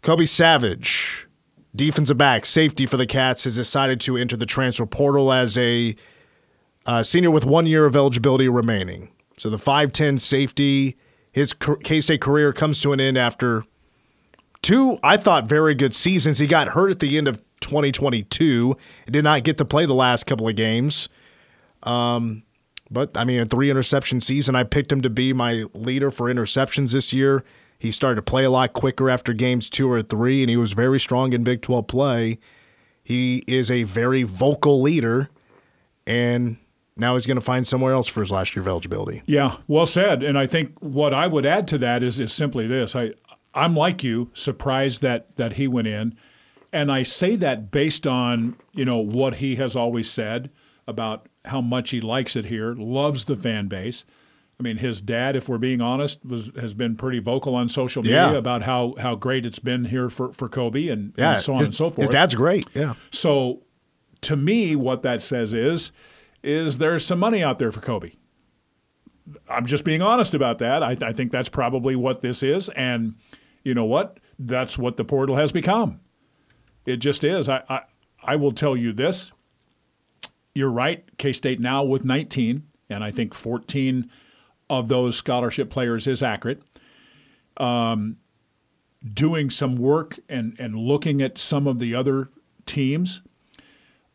Kobe 0.03 0.25
Savage, 0.25 1.27
defensive 1.75 2.17
back, 2.17 2.47
safety 2.47 2.87
for 2.87 2.97
the 2.97 3.07
Cats, 3.07 3.45
has 3.45 3.57
decided 3.57 4.01
to 4.03 4.17
enter 4.17 4.37
the 4.37 4.47
transfer 4.47 4.87
portal 4.87 5.33
as 5.33 5.59
a 5.59 5.97
uh, 6.87 7.03
senior 7.03 7.31
with 7.31 7.45
one 7.45 7.67
year 7.67 7.85
of 7.85 7.97
eligibility 7.97 8.49
remaining. 8.49 9.11
So 9.37 9.51
the 9.51 9.57
5'10 9.57 10.21
safety, 10.21 10.97
his 11.33 11.53
K 11.53 12.01
State 12.01 12.21
career 12.21 12.53
comes 12.53 12.81
to 12.83 12.93
an 12.93 13.01
end 13.01 13.19
after 13.19 13.65
two, 14.63 14.99
I 15.03 15.17
thought, 15.17 15.47
very 15.47 15.75
good 15.75 15.95
seasons. 15.95 16.39
He 16.39 16.47
got 16.47 16.69
hurt 16.69 16.91
at 16.91 17.01
the 17.01 17.17
end 17.19 17.29
of 17.29 17.43
2022, 17.61 18.77
did 19.11 19.25
not 19.25 19.45
get 19.45 19.59
to 19.59 19.65
play 19.65 19.87
the 19.87 19.95
last 19.95 20.25
couple 20.25 20.49
of 20.49 20.57
games. 20.57 21.09
Um, 21.83 22.43
but 22.91 23.17
I 23.17 23.25
mean, 23.25 23.41
a 23.41 23.47
three 23.47 23.71
interception 23.71 24.21
season, 24.21 24.55
I 24.55 24.65
picked 24.65 24.93
him 24.93 25.03
to 25.03 25.11
be 25.11 25.33
my 25.33 25.65
leader 25.75 26.11
for 26.11 26.33
interceptions 26.33 26.93
this 26.93 27.13
year. 27.13 27.45
He 27.79 27.91
started 27.91 28.17
to 28.17 28.23
play 28.23 28.45
a 28.45 28.51
lot 28.51 28.73
quicker 28.73 29.11
after 29.11 29.33
games 29.33 29.69
two 29.69 29.91
or 29.91 30.03
three, 30.03 30.43
and 30.43 30.51
he 30.51 30.57
was 30.57 30.73
very 30.73 30.99
strong 30.99 31.33
in 31.33 31.45
Big 31.45 31.63
12 31.63 31.87
play. 31.87 32.39
He 33.03 33.45
is 33.47 33.71
a 33.71 33.83
very 33.85 34.23
vocal 34.23 34.81
leader, 34.81 35.29
and 36.07 36.57
now 36.97 37.15
he's 37.15 37.27
going 37.27 37.37
to 37.37 37.43
find 37.43 37.67
somewhere 37.67 37.93
else 37.93 38.09
for 38.09 38.21
his 38.21 38.31
last 38.31 38.57
year 38.57 38.63
of 38.63 38.69
eligibility. 38.69 39.23
Yeah, 39.27 39.57
well 39.69 39.87
said. 39.87 40.23
And 40.23 40.39
I 40.39 40.47
think 40.47 40.73
what 40.81 41.13
I 41.13 41.27
would 41.27 41.45
add 41.45 41.69
to 41.69 41.79
that 41.79 42.03
is 42.03 42.19
is 42.19 42.33
simply 42.33 42.67
this: 42.67 42.97
I 42.97 43.13
I'm 43.57 43.75
like 43.75 44.05
you, 44.05 44.31
surprised 44.35 45.03
that 45.03 45.35
that 45.37 45.55
he 45.55 45.67
went 45.67 45.89
in, 45.89 46.15
and 46.73 46.93
I 46.93 47.03
say 47.03 47.35
that 47.37 47.71
based 47.73 48.07
on 48.07 48.57
you 48.73 48.85
know 48.85 48.99
what 48.99 49.37
he 49.37 49.57
has 49.57 49.75
always 49.75 50.09
said 50.11 50.51
about 50.87 51.29
how 51.47 51.61
much 51.61 51.91
he 51.91 52.01
likes 52.01 52.37
it 52.37 52.47
here, 52.47 52.75
loves 52.75 53.25
the 53.25 53.35
fan 53.37 53.67
base. 53.67 54.05
I 54.59 54.63
mean, 54.63 54.79
his 54.79 55.01
dad, 55.03 55.37
if 55.37 55.49
we're 55.51 55.59
being 55.59 55.83
honest, 55.83 56.25
was, 56.25 56.51
has 56.59 56.73
been 56.73 56.97
pretty 56.97 57.19
vocal 57.19 57.55
on 57.55 57.69
social 57.69 58.03
media 58.03 58.33
Yeah. 58.33 58.39
about 58.39 58.63
how, 58.63 58.95
how 58.99 59.15
great 59.15 59.45
it's 59.45 59.59
been 59.59 59.85
here 59.85 60.09
for, 60.09 60.33
for 60.33 60.49
Kobe 60.49 60.89
and, 60.89 61.13
Yeah, 61.19 61.35
and 61.35 61.43
so 61.43 61.53
on 61.53 61.59
his, 61.59 61.69
and 61.69 61.75
so 61.77 61.91
forth. 61.91 61.99
His 61.99 62.09
dad's 62.09 62.35
great. 62.35 62.67
Yeah. 62.73 62.95
So, 63.11 63.65
to 64.23 64.35
me, 64.35 64.75
what 64.75 65.03
that 65.03 65.21
says 65.21 65.53
is, 65.53 65.93
is 66.43 66.79
there's 66.79 67.05
some 67.05 67.19
money 67.19 67.45
out 67.45 67.59
there 67.59 67.71
for 67.71 67.81
Kobe. 67.83 68.13
I'm 69.49 69.67
just 69.67 69.85
being 69.85 70.01
honest 70.01 70.33
about 70.35 70.59
that. 70.61 70.83
I, 70.83 70.97
I 71.03 71.13
think 71.13 71.33
that's 71.33 71.49
probably 71.51 71.95
what 71.95 72.23
this 72.23 72.43
is, 72.43 72.69
and 72.71 73.15
you 73.67 73.75
know 73.75 73.85
what? 73.85 74.21
That's 74.39 74.79
what 74.79 74.97
the 74.97 75.05
portal 75.05 75.35
has 75.35 75.51
become. 75.51 75.99
It 76.87 76.99
just 76.99 77.25
is. 77.25 77.49
I 77.49 77.65
I, 77.69 77.81
I 78.23 78.37
will 78.37 78.53
tell 78.53 78.77
you 78.77 78.93
this. 78.93 79.33
You're 80.55 80.71
right. 80.71 81.05
K 81.19 81.33
State 81.33 81.59
now 81.59 81.83
with 81.83 82.05
19, 82.05 82.63
and 82.89 83.03
I 83.03 83.11
think 83.11 83.35
14 83.35 84.09
of 84.71 84.87
those 84.87 85.17
scholarship 85.17 85.69
players 85.69 86.07
is 86.07 86.23
accurate. 86.23 86.63
Um, 87.57 88.19
doing 89.13 89.51
some 89.51 89.75
work 89.75 90.17
and 90.29 90.55
and 90.61 90.77
looking 90.77 91.21
at 91.21 91.37
some 91.37 91.67
of 91.67 91.81
the 91.81 91.93
other 91.93 92.29
teams. 92.67 93.23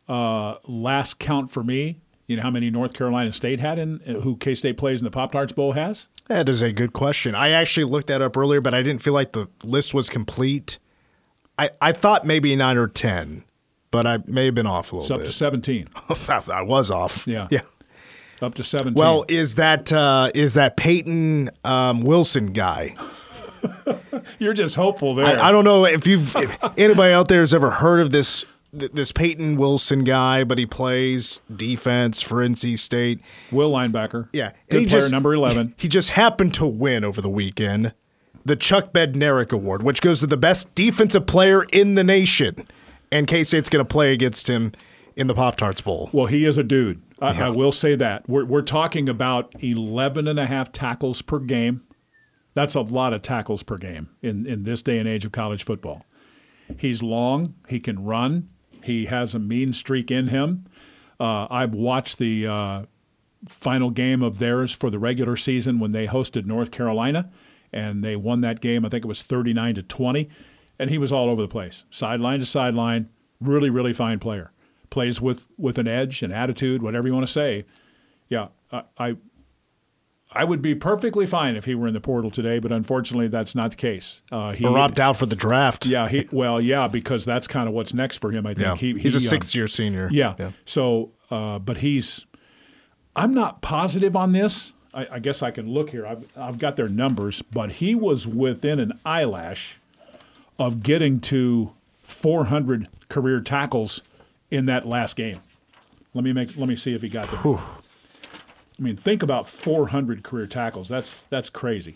Uh, 0.08 0.56
last 0.66 1.18
count 1.18 1.50
for 1.50 1.62
me, 1.62 2.00
you 2.26 2.36
know 2.36 2.42
how 2.42 2.50
many 2.50 2.70
North 2.70 2.94
Carolina 2.94 3.34
State 3.34 3.60
had 3.60 3.78
in 3.78 3.98
who 4.22 4.34
K 4.38 4.54
State 4.54 4.78
plays 4.78 5.02
in 5.02 5.04
the 5.04 5.10
Pop 5.10 5.32
Tarts 5.32 5.52
Bowl 5.52 5.72
has. 5.72 6.08
That 6.28 6.48
is 6.48 6.62
a 6.62 6.72
good 6.72 6.92
question. 6.92 7.34
I 7.34 7.50
actually 7.50 7.84
looked 7.84 8.06
that 8.06 8.22
up 8.22 8.36
earlier, 8.36 8.60
but 8.60 8.74
I 8.74 8.82
didn't 8.82 9.02
feel 9.02 9.12
like 9.12 9.32
the 9.32 9.48
list 9.64 9.92
was 9.92 10.08
complete. 10.08 10.78
I, 11.58 11.70
I 11.80 11.92
thought 11.92 12.24
maybe 12.24 12.54
nine 12.56 12.76
or 12.76 12.88
10, 12.88 13.44
but 13.90 14.06
I 14.06 14.18
may 14.26 14.46
have 14.46 14.54
been 14.54 14.66
off 14.66 14.92
a 14.92 14.96
little 14.96 15.20
It's 15.20 15.22
up 15.22 15.26
to 15.26 15.32
17. 15.32 15.88
I 16.50 16.62
was 16.62 16.90
off. 16.90 17.26
Yeah. 17.26 17.48
Yeah. 17.50 17.60
Up 18.40 18.56
to 18.56 18.64
17. 18.64 18.94
Well, 18.94 19.24
is 19.28 19.54
that 19.54 19.92
uh, 19.92 20.32
is 20.34 20.54
that 20.54 20.76
Peyton 20.76 21.48
um, 21.62 22.02
Wilson 22.02 22.46
guy? 22.46 22.96
you're 24.40 24.52
just 24.52 24.74
hopeful 24.74 25.14
there. 25.14 25.38
I, 25.38 25.48
I 25.48 25.52
don't 25.52 25.64
know 25.64 25.84
if 25.84 26.08
you've 26.08 26.34
if 26.34 26.58
anybody 26.76 27.14
out 27.14 27.28
there 27.28 27.38
has 27.38 27.54
ever 27.54 27.70
heard 27.70 28.00
of 28.00 28.10
this 28.10 28.44
th- 28.78 28.92
this 28.92 29.12
Peyton 29.12 29.56
Wilson 29.56 30.04
guy, 30.04 30.44
but 30.44 30.58
he 30.58 30.66
plays 30.66 31.40
defense 31.54 32.22
for 32.22 32.36
NC 32.46 32.78
State. 32.78 33.20
Will 33.50 33.70
linebacker. 33.72 34.28
Yeah, 34.32 34.52
Good 34.68 34.88
player, 34.88 35.00
just- 35.02 35.12
number 35.12 35.34
11. 35.34 35.74
He 35.78 35.88
just 35.88 36.10
happened 36.10 36.54
to 36.54 36.66
win 36.66 37.04
over 37.04 37.20
the 37.20 37.30
weekend 37.30 37.94
the 38.44 38.56
Chuck 38.56 38.92
Bednarik 38.92 39.52
Award, 39.52 39.82
which 39.84 40.00
goes 40.00 40.18
to 40.20 40.26
the 40.26 40.36
best 40.36 40.74
defensive 40.74 41.26
player 41.26 41.62
in 41.64 41.94
the 41.94 42.02
nation. 42.04 42.66
And 43.12 43.26
K 43.26 43.44
State's 43.44 43.68
going 43.68 43.84
to 43.84 43.88
play 43.88 44.12
against 44.12 44.48
him 44.48 44.72
in 45.16 45.26
the 45.26 45.34
Pop 45.34 45.56
Tarts 45.56 45.80
Bowl. 45.80 46.10
Well, 46.12 46.26
he 46.26 46.44
is 46.44 46.58
a 46.58 46.64
dude. 46.64 47.02
I, 47.20 47.42
I 47.42 47.48
will 47.50 47.70
say 47.70 47.94
that. 47.94 48.28
We're, 48.28 48.44
we're 48.44 48.62
talking 48.62 49.08
about 49.08 49.54
11 49.62 50.26
and 50.26 50.40
a 50.40 50.46
half 50.46 50.72
tackles 50.72 51.22
per 51.22 51.38
game. 51.38 51.82
That's 52.54 52.74
a 52.74 52.80
lot 52.80 53.12
of 53.12 53.22
tackles 53.22 53.62
per 53.62 53.76
game 53.76 54.08
in, 54.22 54.44
in 54.46 54.64
this 54.64 54.82
day 54.82 54.98
and 54.98 55.08
age 55.08 55.24
of 55.24 55.30
college 55.32 55.62
football. 55.62 56.04
He's 56.78 57.02
long. 57.02 57.54
He 57.68 57.78
can 57.80 58.02
run. 58.04 58.48
He 58.82 59.06
has 59.06 59.34
a 59.34 59.38
mean 59.38 59.72
streak 59.72 60.10
in 60.10 60.28
him. 60.28 60.64
Uh, 61.18 61.46
I've 61.50 61.74
watched 61.74 62.18
the 62.18 62.46
uh, 62.46 62.82
final 63.48 63.90
game 63.90 64.22
of 64.22 64.38
theirs 64.38 64.72
for 64.72 64.90
the 64.90 64.98
regular 64.98 65.36
season 65.36 65.78
when 65.78 65.92
they 65.92 66.06
hosted 66.06 66.46
North 66.46 66.70
Carolina, 66.70 67.30
and 67.72 68.02
they 68.04 68.16
won 68.16 68.40
that 68.40 68.60
game. 68.60 68.84
I 68.84 68.88
think 68.88 69.04
it 69.04 69.08
was 69.08 69.22
39 69.22 69.76
to 69.76 69.82
20, 69.82 70.28
and 70.78 70.90
he 70.90 70.98
was 70.98 71.12
all 71.12 71.28
over 71.28 71.42
the 71.42 71.48
place, 71.48 71.84
sideline 71.90 72.40
to 72.40 72.46
sideline. 72.46 73.08
Really, 73.40 73.70
really 73.70 73.92
fine 73.92 74.18
player. 74.18 74.52
Plays 74.90 75.20
with 75.20 75.48
with 75.56 75.78
an 75.78 75.88
edge, 75.88 76.22
an 76.22 76.32
attitude, 76.32 76.82
whatever 76.82 77.08
you 77.08 77.14
want 77.14 77.26
to 77.26 77.32
say. 77.32 77.64
Yeah, 78.28 78.48
I, 78.70 78.82
I 78.98 79.16
I 80.34 80.44
would 80.44 80.62
be 80.62 80.74
perfectly 80.74 81.26
fine 81.26 81.56
if 81.56 81.64
he 81.64 81.74
were 81.74 81.86
in 81.86 81.94
the 81.94 82.00
portal 82.00 82.30
today, 82.30 82.58
but 82.58 82.72
unfortunately, 82.72 83.28
that's 83.28 83.54
not 83.54 83.70
the 83.70 83.76
case. 83.76 84.22
Uh, 84.32 84.52
he 84.52 84.64
Or 84.64 84.78
opt 84.78 84.98
out 85.00 85.16
for 85.16 85.26
the 85.26 85.36
draft. 85.36 85.86
Yeah, 85.86 86.08
he 86.08 86.28
well, 86.32 86.60
yeah, 86.60 86.88
because 86.88 87.24
that's 87.24 87.46
kind 87.46 87.68
of 87.68 87.74
what's 87.74 87.92
next 87.94 88.16
for 88.18 88.30
him. 88.30 88.46
I 88.46 88.54
think 88.54 88.66
Yeah. 88.66 88.74
he, 88.76 88.98
he's 88.98 89.14
a 89.14 89.18
he, 89.18 89.26
um, 89.26 89.30
sixth 89.30 89.54
year 89.54 89.68
senior. 89.68 90.08
yeah. 90.10 90.52
So, 90.64 91.10
uh, 91.30 91.58
but 91.58 91.78
he's. 91.78 92.26
I'm 93.14 93.34
not 93.34 93.60
positive 93.60 94.16
on 94.16 94.32
this. 94.32 94.72
I, 94.94 95.06
I 95.12 95.18
guess 95.18 95.42
I 95.42 95.50
can 95.50 95.68
look 95.70 95.90
here. 95.90 96.06
I've, 96.06 96.26
I've 96.36 96.58
got 96.58 96.76
their 96.76 96.88
numbers, 96.88 97.42
but 97.42 97.70
he 97.72 97.94
was 97.94 98.26
within 98.26 98.80
an 98.80 98.98
eyelash 99.04 99.76
of 100.58 100.82
getting 100.82 101.20
to 101.20 101.72
400 102.02 102.88
career 103.08 103.40
tackles 103.40 104.02
in 104.50 104.66
that 104.66 104.86
last 104.86 105.16
game. 105.16 105.40
Let 106.14 106.24
me 106.24 106.32
make. 106.32 106.56
Let 106.56 106.68
me 106.68 106.76
see 106.76 106.92
if 106.94 107.02
he 107.02 107.08
got 107.08 107.30
there. 107.30 107.58
I 108.82 108.84
mean, 108.84 108.96
think 108.96 109.22
about 109.22 109.48
400 109.48 110.24
career 110.24 110.48
tackles. 110.48 110.88
That's 110.88 111.22
that's 111.24 111.48
crazy. 111.48 111.94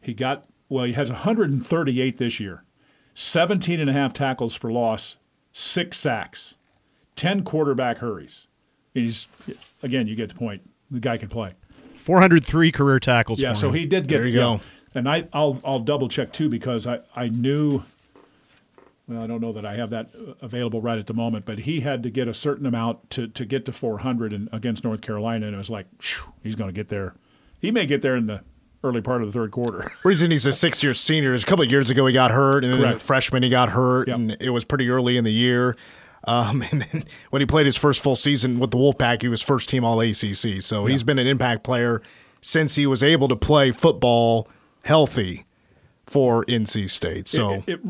He 0.00 0.14
got 0.14 0.46
well. 0.70 0.86
He 0.86 0.94
has 0.94 1.10
138 1.10 2.16
this 2.16 2.40
year. 2.40 2.64
17 3.12 3.80
and 3.80 3.90
a 3.90 3.92
half 3.92 4.14
tackles 4.14 4.54
for 4.54 4.72
loss, 4.72 5.16
six 5.52 5.98
sacks, 5.98 6.54
10 7.16 7.44
quarterback 7.44 7.98
hurries. 7.98 8.46
He's 8.94 9.28
again, 9.82 10.06
you 10.06 10.16
get 10.16 10.30
the 10.30 10.34
point. 10.34 10.62
The 10.90 11.00
guy 11.00 11.18
can 11.18 11.28
play. 11.28 11.50
403 11.96 12.72
career 12.72 12.98
tackles. 12.98 13.40
Yeah, 13.40 13.52
so 13.52 13.68
him. 13.68 13.74
he 13.74 13.84
did 13.84 14.08
get 14.08 14.18
There 14.18 14.26
you 14.26 14.38
yeah. 14.38 14.56
go. 14.56 14.60
And 14.94 15.06
I 15.06 15.28
I'll 15.34 15.60
I'll 15.66 15.80
double 15.80 16.08
check 16.08 16.32
too 16.32 16.48
because 16.48 16.86
I 16.86 17.00
I 17.14 17.28
knew 17.28 17.82
well, 19.08 19.22
I 19.22 19.26
don't 19.26 19.40
know 19.40 19.52
that 19.52 19.64
I 19.64 19.74
have 19.76 19.90
that 19.90 20.10
uh, 20.14 20.34
available 20.42 20.80
right 20.82 20.98
at 20.98 21.06
the 21.06 21.14
moment, 21.14 21.46
but 21.46 21.60
he 21.60 21.80
had 21.80 22.02
to 22.02 22.10
get 22.10 22.28
a 22.28 22.34
certain 22.34 22.66
amount 22.66 23.10
to, 23.10 23.26
to 23.26 23.44
get 23.44 23.64
to 23.66 23.72
400 23.72 24.32
and 24.32 24.48
against 24.52 24.84
North 24.84 25.00
Carolina, 25.00 25.46
and 25.46 25.54
it 25.54 25.58
was 25.58 25.70
like, 25.70 25.86
phew, 26.00 26.32
he's 26.42 26.54
going 26.54 26.68
to 26.68 26.74
get 26.74 26.88
there. 26.88 27.14
He 27.58 27.70
may 27.70 27.86
get 27.86 28.02
there 28.02 28.14
in 28.16 28.26
the 28.26 28.42
early 28.84 29.00
part 29.00 29.22
of 29.22 29.28
the 29.28 29.32
third 29.32 29.50
quarter. 29.50 29.90
reason 30.04 30.30
he's 30.30 30.46
a 30.46 30.52
six 30.52 30.82
year 30.82 30.94
senior 30.94 31.32
is 31.32 31.42
a 31.42 31.46
couple 31.46 31.64
of 31.64 31.70
years 31.70 31.90
ago 31.90 32.06
he 32.06 32.12
got 32.12 32.30
hurt, 32.30 32.64
and 32.64 32.74
then 32.74 32.84
as 32.84 32.96
a 32.96 32.98
freshman 32.98 33.42
he 33.42 33.48
got 33.48 33.70
hurt, 33.70 34.08
Yep. 34.08 34.16
and 34.16 34.36
it 34.40 34.50
was 34.50 34.64
pretty 34.64 34.88
early 34.90 35.16
in 35.16 35.24
the 35.24 35.32
year. 35.32 35.74
Um, 36.24 36.62
and 36.70 36.82
then 36.82 37.04
when 37.30 37.40
he 37.40 37.46
played 37.46 37.66
his 37.66 37.76
first 37.76 38.02
full 38.02 38.16
season 38.16 38.58
with 38.58 38.70
the 38.70 38.76
Wolfpack, 38.76 39.22
he 39.22 39.28
was 39.28 39.40
first 39.40 39.68
team 39.68 39.84
All 39.84 40.00
ACC. 40.00 40.60
So 40.60 40.86
he's 40.86 41.02
been 41.02 41.18
an 41.18 41.26
impact 41.26 41.64
player 41.64 42.02
since 42.40 42.76
he 42.76 42.86
was 42.86 43.02
able 43.02 43.28
to 43.28 43.36
play 43.36 43.70
football 43.70 44.48
healthy 44.84 45.44
for 46.08 46.42
NC 46.46 46.88
State. 46.88 47.28
So 47.28 47.62
It- 47.66 47.68
it- 47.68 47.80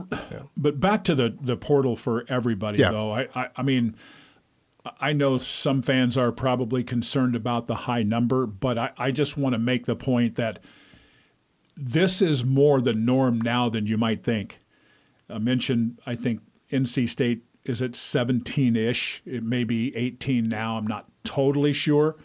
But 0.56 0.80
back 0.80 1.04
to 1.04 1.14
the, 1.14 1.36
the 1.40 1.56
portal 1.56 1.94
for 1.94 2.24
everybody, 2.28 2.78
Yeah. 2.78 2.90
though. 2.90 3.12
I, 3.12 3.28
I, 3.34 3.48
I 3.56 3.62
mean, 3.62 3.94
I 5.00 5.12
know 5.12 5.38
some 5.38 5.82
fans 5.82 6.16
are 6.16 6.32
probably 6.32 6.82
concerned 6.82 7.36
about 7.36 7.66
the 7.66 7.74
high 7.86 8.02
number, 8.02 8.44
but 8.46 8.76
I, 8.76 8.90
I 8.98 9.10
just 9.12 9.36
want 9.36 9.52
to 9.52 9.58
make 9.58 9.86
the 9.86 9.94
point 9.94 10.34
that 10.34 10.58
this 11.76 12.20
is 12.20 12.44
more 12.44 12.80
the 12.80 12.92
norm 12.92 13.40
now 13.40 13.68
than 13.68 13.86
you 13.86 13.96
might 13.96 14.24
think. 14.24 14.58
I 15.30 15.38
mentioned, 15.38 16.00
I 16.04 16.16
think 16.16 16.40
NC 16.72 17.08
State 17.08 17.44
is 17.64 17.80
at 17.82 17.94
17 17.94 18.74
ish. 18.74 19.22
It 19.26 19.44
may 19.44 19.62
be 19.62 19.94
18 19.94 20.48
now. 20.48 20.76
I'm 20.76 20.86
not 20.86 21.06
totally 21.22 21.72
sure. 21.72 22.16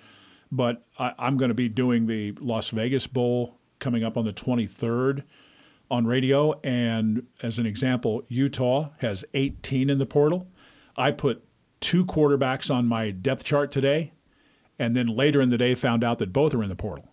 But 0.51 0.85
I, 0.97 1.13
I'm 1.19 1.37
going 1.37 1.49
to 1.49 1.55
be 1.55 1.69
doing 1.69 2.07
the 2.07 2.31
Las 2.39 2.69
Vegas 2.69 3.05
Bowl 3.05 3.59
coming 3.79 4.03
up 4.03 4.17
on 4.17 4.25
the 4.25 4.33
23rd 4.33 5.23
on 5.93 6.07
radio. 6.07 6.59
And 6.63 7.27
as 7.43 7.59
an 7.59 7.67
example, 7.67 8.23
Utah 8.27 8.89
has 8.97 9.23
18 9.35 9.91
in 9.91 9.99
the 9.99 10.07
portal. 10.07 10.47
I 10.97 11.11
put 11.11 11.45
two 11.81 12.03
quarterbacks 12.03 12.73
on 12.73 12.87
my 12.87 13.11
depth 13.11 13.43
chart 13.43 13.71
today, 13.71 14.11
and 14.79 14.95
then 14.95 15.05
later 15.05 15.39
in 15.39 15.51
the 15.51 15.57
day 15.57 15.75
found 15.75 16.03
out 16.03 16.17
that 16.17 16.33
both 16.33 16.55
are 16.55 16.63
in 16.63 16.69
the 16.69 16.75
portal. 16.75 17.09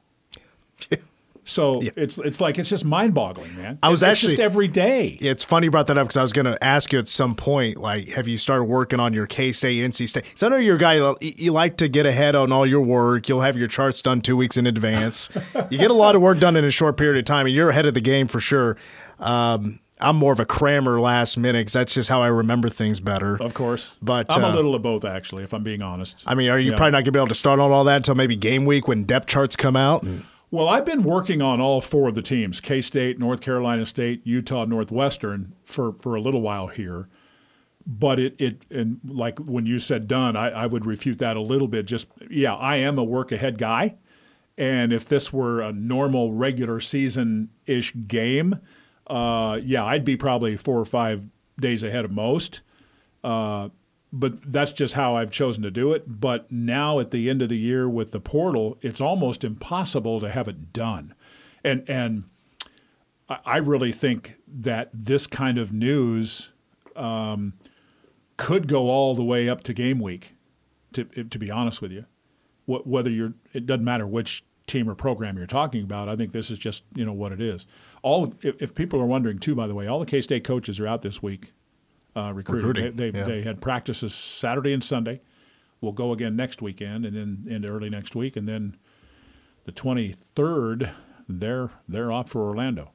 So 1.51 1.81
it's 1.97 2.17
it's 2.19 2.41
like 2.41 2.59
it's 2.59 2.69
just 2.71 2.85
mind 2.85 3.13
boggling, 3.13 3.57
man. 3.57 3.79
I 3.83 3.89
was 3.89 4.03
It's 4.03 4.09
actually- 4.11 4.31
just 4.33 4.41
every 4.41 4.69
day. 4.69 5.19
It's 5.21 5.43
funny 5.43 5.67
you 5.67 5.71
brought 5.71 5.89
that 5.89 5.99
up 5.99 6.05
because 6.07 6.17
I 6.17 6.23
was 6.23 6.33
going 6.33 6.45
to 6.47 6.63
ask 6.63 6.93
you 6.93 6.99
at 7.01 7.09
some 7.09 7.35
point, 7.35 7.77
like, 7.77 8.11
have 8.11 8.29
you 8.29 8.39
started 8.39 8.65
working 8.65 9.01
on 9.01 9.13
your 9.13 9.27
K 9.27 9.51
State, 9.53 9.83
NC 9.83 10.09
State? 10.09 10.25
So 10.37 10.47
I 10.47 10.51
know 10.51 10.57
you're 10.57 10.77
a 10.77 10.79
guy 10.79 10.95
you- 11.21 11.53
like 11.53 11.77
to 11.79 11.89
get 11.89 12.07
ahead 12.07 12.37
on 12.37 12.53
all 12.53 12.65
your 12.67 12.81
work. 12.83 13.29
You'll 13.29 13.41
have 13.41 13.57
your 13.57 13.67
charts 13.69 14.01
done 14.01 14.21
two 14.21 14.37
weeks 14.37 14.57
in 14.57 14.67
advance. 14.67 15.29
you 15.71 15.79
get 15.79 15.91
a 15.91 15.95
lot 15.95 16.15
of 16.15 16.23
work 16.23 16.39
done 16.39 16.57
in 16.57 16.65
a 16.65 16.71
short 16.71 16.97
period 16.97 17.19
of 17.19 17.25
time, 17.25 17.47
and 17.47 17.55
you're 17.55 17.71
ahead 17.71 17.87
of 17.87 17.95
the 17.95 18.01
game 18.01 18.29
for 18.29 18.39
sure. 18.39 18.77
Um, 19.19 19.81
I'm 20.03 20.17
more 20.17 20.33
of 20.33 20.41
a 20.41 20.47
crammer 20.47 20.99
last 21.01 21.37
minute 21.37 21.59
because 21.61 21.73
that's 21.75 21.93
just 21.93 22.09
how 22.09 22.23
I 22.23 22.29
remember 22.29 22.69
things 22.71 23.01
better. 23.01 23.37
Of 23.43 23.53
course, 23.53 23.97
But, 24.01 24.35
I'm 24.35 24.45
uh, 24.45 24.53
a 24.53 24.55
little 24.55 24.75
of 24.75 24.81
both, 24.83 25.05
actually, 25.05 25.43
if 25.43 25.53
I'm 25.53 25.63
being 25.63 25.83
honest. 25.83 26.23
I 26.27 26.35
mean, 26.35 26.49
are 26.49 26.59
you 26.59 26.71
Yeah. 26.71 26.77
probably 26.79 26.93
not 26.93 26.99
going 26.99 27.05
to 27.07 27.13
be 27.13 27.19
able 27.19 27.27
to 27.29 27.35
start 27.35 27.59
on 27.61 27.71
all 27.71 27.85
that 27.85 27.97
until 27.97 28.15
maybe 28.15 28.35
game 28.37 28.65
week 28.65 28.89
when 28.89 29.03
depth 29.05 29.27
charts 29.27 29.57
come 29.57 29.77
out? 29.77 30.07
Well, 30.53 30.69
I've 30.69 30.85
been 30.85 31.03
working 31.05 31.43
on 31.43 31.61
all 31.61 31.81
four 31.81 32.09
of 32.09 32.15
the 32.15 32.23
teams: 32.23 32.61
K 32.61 32.81
State, 32.81 33.19
North 33.19 33.41
Carolina 33.41 33.87
State, 33.87 34.23
Utah, 34.25 34.65
Northwestern 34.65 35.55
for 35.65 35.93
for 35.95 36.15
a 36.15 36.21
little 36.21 36.41
while 36.43 36.69
here. 36.69 37.09
but 37.87 38.19
it, 38.19 38.37
it 38.39 38.65
and 38.71 39.01
like 39.05 39.39
when 39.41 39.67
you 39.67 39.79
said 39.79 40.07
done, 40.07 40.37
I, 40.37 40.51
I 40.51 40.67
would 40.67 40.87
refute 40.87 41.19
that 41.19 41.37
a 41.37 41.41
little 41.41 41.69
bit. 41.69 41.87
Just 41.87 42.09
yeah, 42.31 42.55
I 42.55 42.77
am 42.77 42.99
a 42.99 43.05
work 43.05 43.33
ahead 43.33 43.59
guy, 43.59 43.97
and 44.59 44.93
if 44.93 45.05
this 45.07 45.33
were 45.33 45.61
a 45.61 45.73
normal 45.73 46.33
regular 46.33 46.81
season 46.81 47.51
ish 47.67 47.95
game, 48.07 48.61
uh, 49.07 49.59
yeah, 49.63 49.85
I'd 49.85 50.05
be 50.05 50.17
probably 50.17 50.57
four 50.57 50.79
or 50.79 50.85
five 50.85 51.29
days 51.59 51.83
ahead 51.83 52.05
of 52.05 52.11
most. 52.11 52.61
Uh, 53.25 53.71
but 54.13 54.53
that's 54.53 54.73
just 54.73 54.95
how 54.95 55.17
I've 55.17 55.31
chosen 55.31 55.63
to 55.63 55.71
do 55.71 55.93
it. 55.93 56.21
But 56.21 56.51
now 56.51 56.99
at 56.99 57.11
the 57.11 57.31
end 57.31 57.43
of 57.43 57.49
the 57.49 57.59
year 57.59 57.89
with 57.89 58.11
the 58.13 58.21
portal, 58.21 58.79
it's 58.83 59.01
almost 59.01 59.45
impossible 59.45 60.21
to 60.21 60.31
have 60.31 60.49
it 60.49 60.73
done. 60.73 61.15
And 61.63 61.89
and 61.89 62.25
I 63.29 63.59
really 63.59 63.93
think 63.93 64.37
that 64.49 64.91
this 64.93 65.27
kind 65.27 65.59
of 65.59 65.73
news 65.73 66.53
um, 66.97 67.55
could 68.37 68.67
go 68.67 68.91
all 68.91 69.15
the 69.15 69.25
way 69.25 69.49
up 69.49 69.63
to 69.65 69.73
game 69.73 70.01
week. 70.01 70.35
To 70.95 71.05
to 71.05 71.39
be 71.39 71.53
honest 71.53 71.81
with 71.81 71.93
you, 71.93 72.07
whether 72.67 73.11
you're 73.11 73.35
it 73.53 73.65
doesn't 73.65 73.85
matter 73.85 74.09
which 74.09 74.43
team 74.67 74.89
or 74.89 74.97
program 74.97 75.37
you're 75.37 75.47
talking 75.47 75.85
about. 75.85 76.09
I 76.09 76.17
think 76.17 76.33
this 76.33 76.51
is 76.51 76.59
just 76.59 76.83
you 76.97 77.05
know 77.05 77.13
what 77.13 77.31
it 77.31 77.41
is. 77.41 77.65
All 78.03 78.35
if, 78.43 78.61
if 78.61 78.75
people 78.75 79.01
are 79.01 79.07
wondering 79.07 79.39
too, 79.39 79.55
by 79.55 79.69
the 79.69 79.75
way, 79.75 79.87
all 79.87 80.01
the 80.01 80.07
K 80.07 80.21
State 80.21 80.43
coaches 80.43 80.81
are 80.81 80.89
out 80.89 81.03
this 81.03 81.23
week 81.23 81.53
uh, 82.17 82.33
recruiting. 82.35 82.67
recruiting. 82.67 82.97
They, 82.97 83.11
they, 83.11 83.19
yeah. 83.19 83.25
they, 83.25 83.43
had 83.43 83.61
practices 83.61 84.15
Saturday 84.15 84.73
and 84.73 84.83
Sunday. 84.83 85.21
We'll 85.81 85.93
go 85.93 86.13
again 86.13 86.37
next 86.37 86.61
weekend 86.61 87.07
and 87.07 87.17
then 87.17 87.53
into 87.53 87.69
early 87.69 87.89
next 87.89 88.15
week. 88.15 88.37
And 88.37 88.49
then 88.49 88.77
the 89.65 89.73
23rd, 89.73 90.93
they're, 91.29 91.71
they're 91.89 92.13
off 92.13 92.31
for 92.31 92.49
Orlando. 92.49 92.91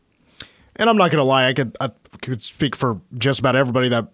And 0.75 0.89
I'm 0.89 0.97
not 0.97 1.09
going 1.09 1.21
to 1.21 1.27
lie, 1.27 1.47
I 1.47 1.53
could, 1.53 1.75
I 1.79 1.91
could 2.21 2.43
speak 2.43 2.75
for 2.75 3.01
just 3.17 3.39
about 3.39 3.55
everybody 3.55 3.89
that 3.89 4.09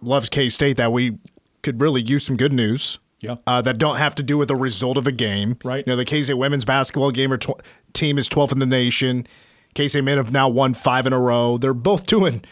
loves 0.00 0.28
K 0.28 0.48
State 0.48 0.76
that 0.78 0.92
we 0.92 1.18
could 1.62 1.80
really 1.80 2.02
use 2.02 2.24
some 2.24 2.36
good 2.36 2.52
news. 2.52 2.98
Yeah. 3.20 3.36
Uh, 3.46 3.60
that 3.60 3.76
don't 3.76 3.96
have 3.96 4.14
to 4.14 4.22
do 4.22 4.38
with 4.38 4.48
the 4.48 4.56
result 4.56 4.96
of 4.96 5.06
a 5.06 5.12
game. 5.12 5.58
Right. 5.62 5.86
You 5.86 5.92
know, 5.92 5.96
the 5.96 6.06
K 6.06 6.22
State 6.22 6.34
women's 6.34 6.64
basketball 6.64 7.10
game 7.10 7.30
or 7.30 7.36
tw- 7.36 7.60
team 7.92 8.16
is 8.16 8.30
12th 8.30 8.52
in 8.52 8.60
the 8.60 8.66
nation. 8.66 9.26
K 9.74 9.88
State 9.88 10.04
men 10.04 10.16
have 10.16 10.32
now 10.32 10.48
won 10.48 10.72
five 10.72 11.06
in 11.06 11.12
a 11.12 11.20
row. 11.20 11.58
They're 11.58 11.74
both 11.74 12.06
doing 12.06 12.42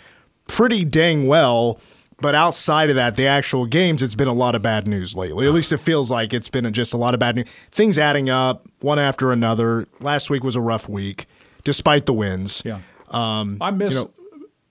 pretty 0.48 0.84
dang 0.84 1.26
well. 1.26 1.80
But 2.20 2.34
outside 2.34 2.90
of 2.90 2.96
that, 2.96 3.14
the 3.14 3.28
actual 3.28 3.64
games, 3.66 4.02
it's 4.02 4.16
been 4.16 4.26
a 4.26 4.34
lot 4.34 4.56
of 4.56 4.62
bad 4.62 4.88
news 4.88 5.14
lately. 5.14 5.46
At 5.46 5.52
least 5.52 5.70
it 5.72 5.78
feels 5.78 6.10
like 6.10 6.32
it's 6.32 6.48
been 6.48 6.72
just 6.72 6.92
a 6.92 6.96
lot 6.96 7.14
of 7.14 7.20
bad 7.20 7.36
news. 7.36 7.48
Things 7.70 7.96
adding 7.96 8.28
up 8.28 8.66
one 8.80 8.98
after 8.98 9.30
another. 9.30 9.86
Last 10.00 10.28
week 10.28 10.42
was 10.42 10.56
a 10.56 10.60
rough 10.60 10.88
week, 10.88 11.26
despite 11.62 12.06
the 12.06 12.12
wins. 12.12 12.62
Yeah. 12.64 12.80
Um, 13.10 13.58
I 13.60 13.70
miss. 13.70 13.94
You 13.94 14.00
know, 14.00 14.10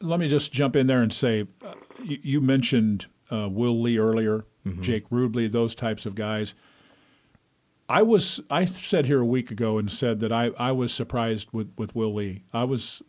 let 0.02 0.20
me 0.20 0.28
just 0.28 0.52
jump 0.52 0.76
in 0.76 0.88
there 0.88 1.02
and 1.02 1.14
say, 1.14 1.48
uh, 1.66 1.74
you, 2.04 2.18
you, 2.22 2.42
mentioned 2.42 3.08
uh, 3.32 3.48
Will 3.50 3.82
Lee 3.82 3.98
earlier, 3.98 4.46
mm-hmm. 4.66 4.82
Jake 4.82 5.10
Rubley, 5.10 5.50
those 5.50 5.74
types 5.74 6.06
of 6.06 6.16
guys. 6.16 6.54
I 7.90 8.02
was 8.02 8.42
I 8.52 8.66
said 8.66 9.06
here 9.06 9.22
a 9.22 9.26
week 9.26 9.52
ago 9.52 9.78
and 9.78 9.90
said 9.90 10.20
that 10.20 10.34
I, 10.34 10.52
I 10.60 10.74
was 10.74 10.94
surprised 10.94 11.48
with, 11.54 11.72
with 11.78 11.96
Will 11.96 12.14
Lee. 12.14 12.44
I 12.54 12.66
was 12.66 13.02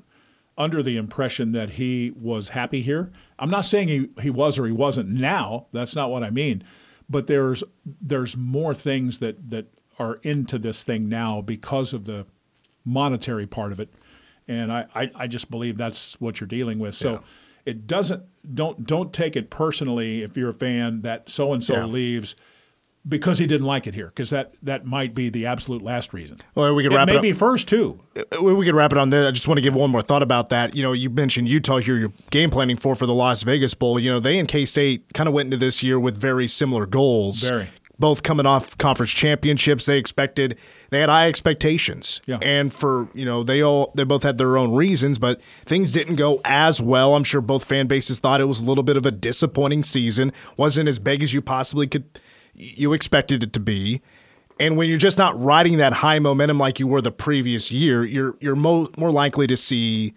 under 0.59 0.83
the 0.83 0.97
impression 0.97 1.53
that 1.53 1.71
he 1.71 2.13
was 2.21 2.51
happy 2.51 2.83
here. 2.83 3.13
I'm 3.39 3.49
not 3.49 3.65
saying 3.65 3.89
he, 3.89 4.09
he 4.21 4.29
was 4.29 4.59
or 4.59 4.67
he 4.67 4.73
wasn't 4.73 5.09
now. 5.09 5.69
That's 5.73 5.95
not 5.95 6.11
what 6.11 6.25
I 6.25 6.31
mean. 6.31 6.65
But 7.09 7.29
there's 7.29 7.65
there's 7.87 8.37
more 8.37 8.75
things 8.75 9.21
that, 9.21 9.51
that 9.51 9.67
are 9.99 10.17
into 10.17 10.59
this 10.59 10.85
thing 10.85 11.09
now 11.09 11.41
because 11.41 11.93
of 11.95 12.05
the 12.05 12.27
monetary 12.85 13.47
part 13.47 13.73
of 13.73 13.81
it. 13.81 13.89
And 14.47 14.73
I, 14.73 14.87
I, 14.95 15.11
I 15.15 15.27
just 15.27 15.51
believe 15.51 15.77
that's 15.79 16.21
what 16.21 16.41
you're 16.41 16.49
dealing 16.49 16.79
with. 16.79 16.95
So 16.95 17.13
yeah. 17.13 17.19
it 17.65 17.87
doesn't 17.87 18.25
don't 18.55 18.85
don't 18.85 19.13
take 19.13 19.37
it 19.37 19.49
personally 19.49 20.23
if 20.23 20.37
you're 20.37 20.51
a 20.51 20.55
fan 20.55 21.03
that 21.03 21.31
so 21.31 21.53
and 21.53 21.63
so 21.63 21.87
leaves 21.87 22.35
because 23.07 23.39
he 23.39 23.47
didn't 23.47 23.67
like 23.67 23.87
it 23.87 23.95
here, 23.95 24.07
because 24.07 24.31
that, 24.31 24.55
that 24.63 24.85
might 24.85 25.15
be 25.15 25.29
the 25.29 25.47
absolute 25.47 25.83
last 25.83 26.13
reason. 26.13 26.39
Well, 26.55 26.75
we 26.75 26.83
could 26.83 26.93
wrap 26.93 27.09
it, 27.09 27.17
it 27.17 27.23
may 27.23 27.33
first 27.33 27.69
too. 27.69 28.01
Uh, 28.17 28.43
we 28.43 28.67
could 28.67 28.75
wrap 28.75 28.93
it 28.93 28.99
on 28.99 29.11
there. 29.11 29.27
I 29.27 29.31
just 29.31 29.49
want 29.49 29.59
to 29.59 29.63
give 29.63 29.75
one 29.75 29.91
more 29.91 30.03
thought 30.03 30.23
about 30.23 30.49
that. 30.51 30.75
You 30.75 30.83
know, 30.83 30.93
you 30.93 31.11
mentioned 31.11 31.49
Utah 31.49 31.79
here, 31.79 31.97
you're 31.97 32.13
game 32.31 32.51
planning 32.51 32.77
for 32.77 32.95
for 32.95 33.07
the 33.07 33.15
Las 33.15 33.43
Vegas 33.43 33.75
Bowl. 33.75 33.99
You 33.99 34.11
know, 34.11 34.21
they 34.21 34.39
and 34.39 34.49
K 34.49 34.65
State 34.65 35.13
kind 35.15 35.29
of 35.29 35.35
went 35.35 35.47
into 35.47 35.57
this 35.57 35.83
year 35.83 35.99
with 35.99 36.17
very 36.17 36.49
similar 36.49 36.87
goals. 36.87 37.49
Very. 37.49 37.69
Both 38.01 38.23
coming 38.23 38.47
off 38.47 38.79
conference 38.79 39.11
championships, 39.11 39.87
they 39.87 39.99
expected 39.99 40.57
they 40.91 41.01
had 41.01 41.09
high 41.09 41.27
expectations, 41.27 42.21
yeah. 42.27 42.39
and 42.43 42.73
for 42.73 43.09
you 43.13 43.25
know 43.25 43.43
they 43.43 43.61
all 43.61 43.91
they 43.97 44.05
both 44.05 44.23
had 44.23 44.39
their 44.39 44.57
own 44.57 44.73
reasons, 44.73 45.19
but 45.19 45.43
things 45.65 45.91
didn't 45.91 46.15
go 46.15 46.41
as 46.45 46.81
well. 46.81 47.17
I'm 47.17 47.25
sure 47.25 47.41
both 47.41 47.65
fan 47.65 47.89
bases 47.89 48.21
thought 48.21 48.41
it 48.41 48.45
was 48.45 48.61
a 48.61 48.63
little 48.63 48.85
bit 48.85 48.97
of 48.97 49.05
a 49.05 49.11
disappointing 49.11 49.83
season, 49.83 50.33
wasn't 50.57 50.89
as 50.89 51.01
big 51.01 51.25
as 51.25 51.35
you 51.35 51.43
possibly 51.43 51.89
could 51.89 52.05
you 52.59 52.93
expected 52.93 53.43
it 53.43 53.53
to 53.55 53.61
be. 53.61 54.03
And 54.61 54.77
when 54.77 54.89
you're 54.89 54.99
just 54.99 55.19
not 55.19 55.41
riding 55.41 55.79
that 55.79 55.95
high 55.95 56.19
momentum 56.19 56.59
like 56.59 56.81
you 56.81 56.87
were 56.87 57.01
the 57.01 57.13
previous 57.13 57.71
year, 57.71 58.05
you're 58.05 58.37
you're 58.41 58.57
mo- 58.57 58.91
more 58.97 59.13
likely 59.13 59.47
to 59.47 59.57
see 59.57 60.15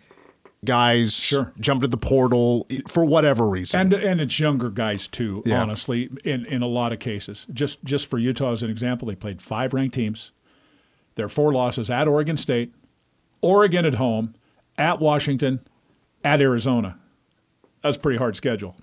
guys 0.65 1.13
sure. 1.13 1.54
jump 1.60 1.82
to 1.82 1.88
the 1.88 1.97
portal 1.97 2.67
for 2.88 3.06
whatever 3.06 3.47
reason. 3.47 3.80
And 3.80 3.93
and 3.93 4.21
it's 4.21 4.39
younger 4.39 4.69
guys 4.69 5.08
too, 5.08 5.43
yeah. 5.45 5.62
honestly, 5.62 6.10
in, 6.23 6.45
in 6.45 6.62
a 6.62 6.67
lot 6.67 6.91
of 6.91 6.99
cases. 6.99 7.45
Just 7.54 7.84
just 7.84 8.08
for 8.08 8.17
Utah 8.17 8.51
as 8.51 8.63
an 8.63 8.71
example, 8.71 9.08
they 9.08 9.15
played 9.15 9.41
five 9.41 9.73
ranked 9.73 9.95
teams. 9.95 10.32
Their 11.15 11.30
four 11.30 11.54
losses 11.54 11.89
at 11.89 12.08
Oregon 12.08 12.38
State, 12.38 12.73
Oregon 13.41 13.86
at 13.86 13.95
home, 13.95 14.34
at 14.77 14.99
Washington, 14.99 15.60
at 16.23 16.41
Arizona. 16.41 16.97
That's 17.84 17.97
a 17.97 17.99
pretty 17.99 18.17
hard 18.17 18.36
schedule. 18.36 18.75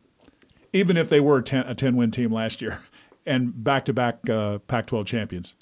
Even 0.73 0.97
if 0.97 1.09
they 1.09 1.21
were 1.21 1.39
a 1.39 1.43
10, 1.43 1.67
a 1.67 1.75
10 1.75 1.97
win 1.97 2.11
team 2.11 2.33
last 2.33 2.61
year. 2.61 2.81
and 3.29 3.63
back 3.63 3.85
to 3.85 3.93
back 3.93 4.23
Pac-12 4.25 5.07
champions. 5.07 5.55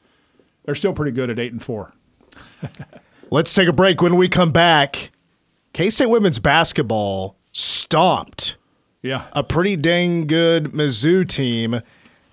They're 0.64 0.74
still 0.74 0.92
pretty 0.92 1.12
good 1.12 1.30
at 1.30 1.38
eight 1.38 1.52
and 1.52 1.62
four. 1.62 1.92
Let's 3.30 3.52
take 3.52 3.68
a 3.68 3.72
break. 3.72 4.00
When 4.00 4.16
we 4.16 4.28
come 4.28 4.52
back, 4.52 5.10
K 5.72 5.90
State 5.90 6.10
women's 6.10 6.38
basketball 6.38 7.36
stomped. 7.52 8.56
Yeah, 9.02 9.26
a 9.32 9.42
pretty 9.42 9.76
dang 9.76 10.26
good 10.26 10.66
Mizzou 10.72 11.28
team. 11.28 11.80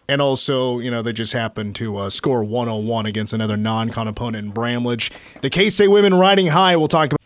And 0.07 0.21
also, 0.21 0.79
you 0.79 0.91
know, 0.91 1.01
they 1.01 1.13
just 1.13 1.31
happened 1.33 1.75
to 1.77 1.97
uh, 1.97 2.09
score 2.09 2.43
101 2.43 3.05
against 3.05 3.33
another 3.33 3.55
non 3.55 3.89
con 3.89 4.07
opponent 4.07 4.47
in 4.47 4.51
Bramlage. 4.51 5.11
The 5.41 5.49
K 5.49 5.69
State 5.69 5.87
women 5.87 6.13
riding 6.13 6.47
high. 6.47 6.75
We'll 6.75 6.87
talk 6.87 7.07
about. 7.07 7.19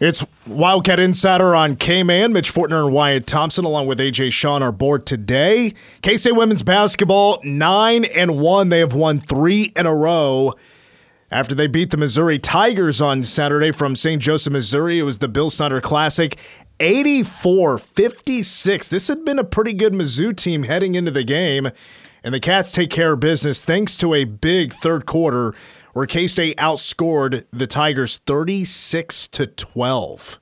It's 0.00 0.26
Wildcat 0.44 0.98
Insider 0.98 1.54
on 1.54 1.76
K-Man. 1.76 2.32
Mitch 2.32 2.52
Fortner 2.52 2.84
and 2.84 2.92
Wyatt 2.92 3.28
Thompson, 3.28 3.64
along 3.64 3.86
with 3.86 4.00
AJ 4.00 4.32
Shaw, 4.32 4.58
are 4.58 4.72
board 4.72 5.06
today. 5.06 5.72
K-State 6.02 6.34
women's 6.34 6.64
basketball 6.64 7.38
nine 7.44 8.04
and 8.04 8.40
one. 8.40 8.70
They 8.70 8.80
have 8.80 8.92
won 8.92 9.20
three 9.20 9.72
in 9.76 9.86
a 9.86 9.94
row 9.94 10.54
after 11.30 11.54
they 11.54 11.68
beat 11.68 11.92
the 11.92 11.96
Missouri 11.96 12.40
Tigers 12.40 13.00
on 13.00 13.22
Saturday 13.22 13.70
from 13.70 13.94
St. 13.94 14.20
Joseph, 14.20 14.52
Missouri. 14.52 14.98
It 14.98 15.04
was 15.04 15.18
the 15.18 15.28
Bill 15.28 15.48
Snyder 15.48 15.80
Classic. 15.80 16.36
84 16.80 17.78
56. 17.78 18.88
This 18.88 19.06
had 19.06 19.24
been 19.24 19.38
a 19.38 19.44
pretty 19.44 19.72
good 19.72 19.92
Mizzou 19.92 20.36
team 20.36 20.64
heading 20.64 20.96
into 20.96 21.12
the 21.12 21.22
game, 21.22 21.70
and 22.24 22.34
the 22.34 22.40
Cats 22.40 22.72
take 22.72 22.90
care 22.90 23.12
of 23.12 23.20
business 23.20 23.64
thanks 23.64 23.96
to 23.98 24.12
a 24.12 24.24
big 24.24 24.72
third 24.72 25.06
quarter 25.06 25.54
where 25.94 26.06
K 26.06 26.26
State 26.26 26.56
outscored 26.58 27.46
the 27.52 27.66
Tigers 27.66 28.18
36 28.18 29.28
to 29.28 29.46
12. 29.46 30.38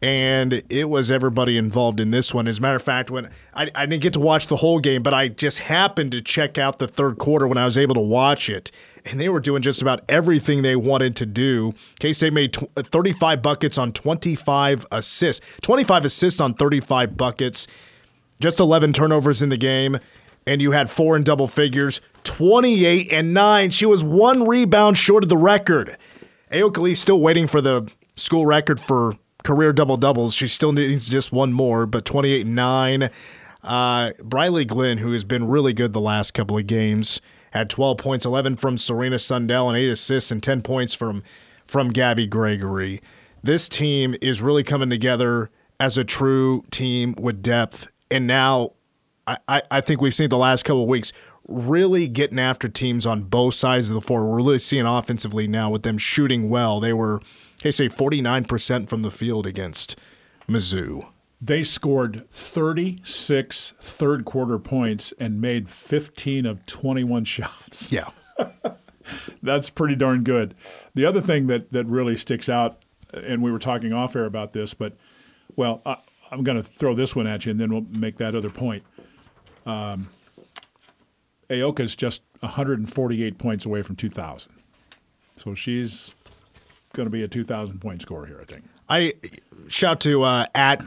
And 0.00 0.62
it 0.68 0.88
was 0.88 1.10
everybody 1.10 1.56
involved 1.56 1.98
in 1.98 2.12
this 2.12 2.32
one. 2.32 2.46
As 2.46 2.58
a 2.58 2.60
matter 2.60 2.76
of 2.76 2.82
fact, 2.82 3.10
when 3.10 3.30
I, 3.52 3.68
I 3.74 3.84
didn't 3.84 4.02
get 4.02 4.12
to 4.12 4.20
watch 4.20 4.46
the 4.46 4.56
whole 4.56 4.78
game, 4.78 5.02
but 5.02 5.12
I 5.12 5.26
just 5.26 5.58
happened 5.58 6.12
to 6.12 6.22
check 6.22 6.56
out 6.56 6.78
the 6.78 6.86
third 6.86 7.18
quarter 7.18 7.48
when 7.48 7.58
I 7.58 7.64
was 7.64 7.76
able 7.76 7.96
to 7.96 8.00
watch 8.00 8.48
it. 8.48 8.70
And 9.04 9.20
they 9.20 9.28
were 9.28 9.40
doing 9.40 9.60
just 9.60 9.82
about 9.82 10.04
everything 10.08 10.62
they 10.62 10.76
wanted 10.76 11.16
to 11.16 11.26
do. 11.26 11.74
K 11.98 12.12
State 12.12 12.32
made 12.32 12.56
uh, 12.76 12.82
35 12.82 13.42
buckets 13.42 13.76
on 13.76 13.92
25 13.92 14.86
assists, 14.92 15.44
25 15.62 16.04
assists 16.04 16.40
on 16.40 16.54
35 16.54 17.16
buckets, 17.16 17.66
just 18.40 18.60
11 18.60 18.92
turnovers 18.92 19.42
in 19.42 19.48
the 19.48 19.56
game 19.56 19.98
and 20.48 20.62
you 20.62 20.72
had 20.72 20.90
four 20.90 21.14
in 21.14 21.22
double 21.22 21.46
figures, 21.46 22.00
28 22.38 23.08
and 23.10 23.34
9. 23.34 23.70
She 23.70 23.84
was 23.84 24.04
one 24.04 24.46
rebound 24.46 24.96
short 24.96 25.24
of 25.24 25.28
the 25.28 25.36
record. 25.36 25.96
Ayoka 26.52 26.96
still 26.96 27.20
waiting 27.20 27.48
for 27.48 27.60
the 27.60 27.90
school 28.14 28.46
record 28.46 28.78
for 28.78 29.14
career 29.42 29.72
double 29.72 29.96
doubles. 29.96 30.34
She 30.34 30.46
still 30.46 30.70
needs 30.70 31.08
just 31.08 31.32
one 31.32 31.52
more, 31.52 31.84
but 31.84 32.04
28 32.04 32.46
and 32.46 32.54
9. 32.54 33.10
Uh, 33.64 34.12
Briley 34.22 34.64
Glenn, 34.64 34.98
who 34.98 35.10
has 35.14 35.24
been 35.24 35.48
really 35.48 35.72
good 35.72 35.92
the 35.92 36.00
last 36.00 36.32
couple 36.32 36.56
of 36.56 36.68
games, 36.68 37.20
had 37.50 37.68
12 37.68 37.98
points, 37.98 38.24
11 38.24 38.54
from 38.54 38.78
Serena 38.78 39.18
Sundell, 39.18 39.68
and 39.68 39.76
8 39.76 39.88
assists, 39.88 40.30
and 40.30 40.40
10 40.40 40.62
points 40.62 40.94
from, 40.94 41.24
from 41.66 41.88
Gabby 41.88 42.28
Gregory. 42.28 43.02
This 43.42 43.68
team 43.68 44.14
is 44.22 44.40
really 44.40 44.62
coming 44.62 44.90
together 44.90 45.50
as 45.80 45.98
a 45.98 46.04
true 46.04 46.62
team 46.70 47.16
with 47.18 47.42
depth. 47.42 47.88
And 48.12 48.28
now 48.28 48.74
I, 49.46 49.62
I 49.70 49.80
think 49.80 50.00
we've 50.00 50.14
seen 50.14 50.28
the 50.28 50.38
last 50.38 50.64
couple 50.64 50.82
of 50.82 50.88
weeks 50.88 51.12
really 51.48 52.06
getting 52.06 52.38
after 52.38 52.68
teams 52.68 53.06
on 53.06 53.22
both 53.22 53.54
sides 53.54 53.88
of 53.88 53.94
the 53.94 54.00
floor. 54.00 54.24
We're 54.26 54.36
really 54.36 54.58
seeing 54.58 54.86
offensively 54.86 55.48
now 55.48 55.70
with 55.70 55.82
them 55.82 55.98
shooting 55.98 56.50
well. 56.50 56.78
They 56.78 56.92
were, 56.92 57.20
they 57.62 57.70
say, 57.70 57.88
49% 57.88 58.88
from 58.88 59.02
the 59.02 59.10
field 59.10 59.46
against 59.46 59.96
Mizzou. 60.48 61.08
They 61.40 61.62
scored 61.62 62.28
36 62.30 63.74
third 63.80 64.24
quarter 64.24 64.58
points 64.58 65.12
and 65.18 65.40
made 65.40 65.68
15 65.70 66.46
of 66.46 66.66
21 66.66 67.24
shots. 67.26 67.90
Yeah. 67.90 68.10
That's 69.42 69.70
pretty 69.70 69.96
darn 69.96 70.22
good. 70.24 70.54
The 70.94 71.06
other 71.06 71.22
thing 71.22 71.46
that, 71.46 71.72
that 71.72 71.86
really 71.86 72.16
sticks 72.16 72.48
out, 72.48 72.84
and 73.14 73.42
we 73.42 73.50
were 73.50 73.58
talking 73.58 73.92
off 73.92 74.14
air 74.14 74.26
about 74.26 74.52
this, 74.52 74.74
but 74.74 74.94
well, 75.56 75.80
I, 75.86 75.96
I'm 76.30 76.42
going 76.42 76.58
to 76.58 76.62
throw 76.62 76.94
this 76.94 77.16
one 77.16 77.26
at 77.26 77.46
you 77.46 77.52
and 77.52 77.60
then 77.60 77.70
we'll 77.72 77.86
make 77.90 78.18
that 78.18 78.34
other 78.34 78.50
point. 78.50 78.82
Um, 79.64 80.10
Ayoka's 81.50 81.96
just 81.96 82.22
148 82.40 83.38
points 83.38 83.64
away 83.64 83.82
from 83.82 83.96
2,000. 83.96 84.52
So 85.36 85.54
she's 85.54 86.14
going 86.92 87.06
to 87.06 87.10
be 87.10 87.22
a 87.22 87.28
2,000 87.28 87.80
point 87.80 88.02
scorer 88.02 88.26
here, 88.26 88.38
I 88.40 88.44
think. 88.44 88.64
I 88.88 89.14
shout 89.68 90.00
to 90.00 90.22
uh, 90.22 90.46
at 90.54 90.82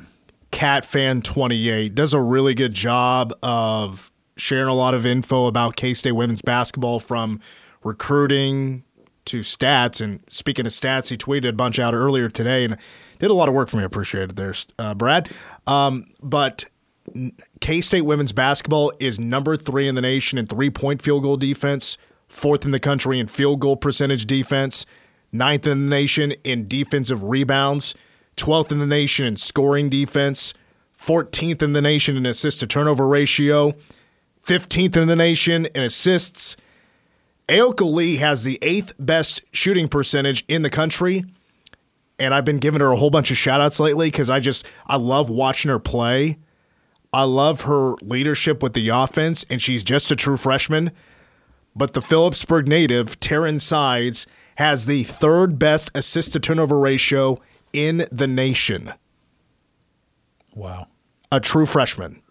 catfan28 0.52 1.96
does 1.96 2.14
a 2.14 2.22
really 2.22 2.54
good 2.54 2.74
job 2.74 3.34
of 3.42 4.12
sharing 4.36 4.68
a 4.68 4.74
lot 4.74 4.94
of 4.94 5.06
info 5.06 5.48
about 5.48 5.76
K-State 5.76 6.12
women's 6.12 6.42
basketball 6.42 7.00
from 7.00 7.40
recruiting 7.84 8.84
to 9.26 9.42
stats. 9.42 10.02
And 10.02 10.22
speaking 10.28 10.66
of 10.66 10.72
stats, 10.72 11.10
he 11.10 11.18
tweeted 11.18 11.50
a 11.50 11.54
bunch 11.54 11.80
out 11.80 11.94
earlier 11.94 12.28
today 12.28 12.66
and 12.66 12.78
did 13.20 13.30
a 13.30 13.34
lot 13.34 13.48
of 13.48 13.54
work 13.54 13.70
for 13.70 13.78
me. 13.78 13.84
Appreciate 13.84 14.32
it 14.32 14.36
there, 14.36 14.56
uh, 14.80 14.94
Brad. 14.94 15.30
Um, 15.68 16.08
but 16.22 16.66
K 17.60 17.82
State 17.82 18.02
women's 18.02 18.32
basketball 18.32 18.94
is 19.00 19.20
number 19.20 19.58
three 19.58 19.88
in 19.88 19.96
the 19.96 20.02
nation 20.02 20.38
in 20.38 20.48
three 20.48 20.70
point 20.70 21.02
field 21.02 21.24
goal 21.24 21.38
defense, 21.38 21.98
fourth 22.28 22.66
in 22.66 22.72
the 22.72 22.80
country 22.80 23.20
in 23.20 23.28
field 23.28 23.60
goal 23.60 23.76
percentage 23.76 24.26
defense, 24.26 24.86
ninth 25.32 25.68
in 25.68 25.90
the 25.90 25.90
nation 25.90 26.32
in 26.44 26.68
defensive 26.68 27.24
rebounds, 27.24 27.96
12th 28.38 28.72
in 28.72 28.80
the 28.80 28.86
nation 28.86 29.26
in 29.26 29.38
scoring 29.38 29.90
defense, 29.90 30.54
14th 30.98 31.62
in 31.62 31.74
the 31.74 31.82
nation 31.82 32.16
in 32.16 32.26
assist 32.26 32.60
to 32.60 32.68
turnover 32.68 33.08
ratio, 33.08 33.74
15th 34.46 34.96
in 34.96 35.08
the 35.08 35.16
nation 35.16 35.66
in 35.68 35.84
assists. 35.84 36.56
Ayoka 37.48 37.92
Lee 37.92 38.18
has 38.18 38.44
the 38.44 38.60
eighth 38.62 38.94
best 38.98 39.42
shooting 39.52 39.88
percentage 39.88 40.46
in 40.48 40.62
the 40.62 40.70
country. 40.70 41.26
And 42.18 42.36
I've 42.36 42.46
been 42.46 42.60
giving 42.60 42.82
her 42.82 42.92
a 42.92 42.96
whole 42.96 43.10
bunch 43.10 43.32
of 43.32 43.38
shout 43.38 43.62
outs 43.62 43.80
lately 43.80 44.12
because 44.12 44.30
I 44.30 44.40
just, 44.40 44.66
I 44.86 44.96
love 44.98 45.30
watching 45.30 45.70
her 45.70 45.80
play. 45.80 46.38
I 47.14 47.24
love 47.24 47.62
her 47.62 47.96
leadership 48.02 48.64
with 48.64 48.74
the 48.74 48.90
offense, 48.90 49.46
and 49.50 49.62
she's 49.62 49.84
just 49.84 50.12
a 50.12 50.16
true 50.16 50.38
freshman. 50.38 50.92
But 51.76 51.94
the 51.94 52.02
Phillipsburg 52.02 52.68
native, 52.68 53.20
Taryn 53.20 53.60
Sides, 53.60 54.28
has 54.56 54.86
the 54.86 55.04
third 55.04 55.58
best 55.60 55.92
assist 55.96 56.34
to 56.34 56.40
turnover 56.40 56.78
ratio 56.78 57.40
in 57.74 58.06
the 58.12 58.28
nation. 58.28 58.94
Wow. 60.56 60.88
A 61.32 61.40
true 61.40 61.66
freshman 61.66 62.22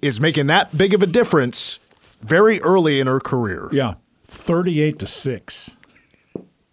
is 0.00 0.20
making 0.20 0.46
that 0.46 0.76
big 0.76 0.94
of 0.94 1.02
a 1.02 1.06
difference 1.06 1.88
very 2.22 2.60
early 2.60 3.00
in 3.00 3.06
her 3.06 3.20
career. 3.20 3.68
Yeah. 3.72 3.94
38 4.24 4.98
to 5.00 5.06
6. 5.06 5.76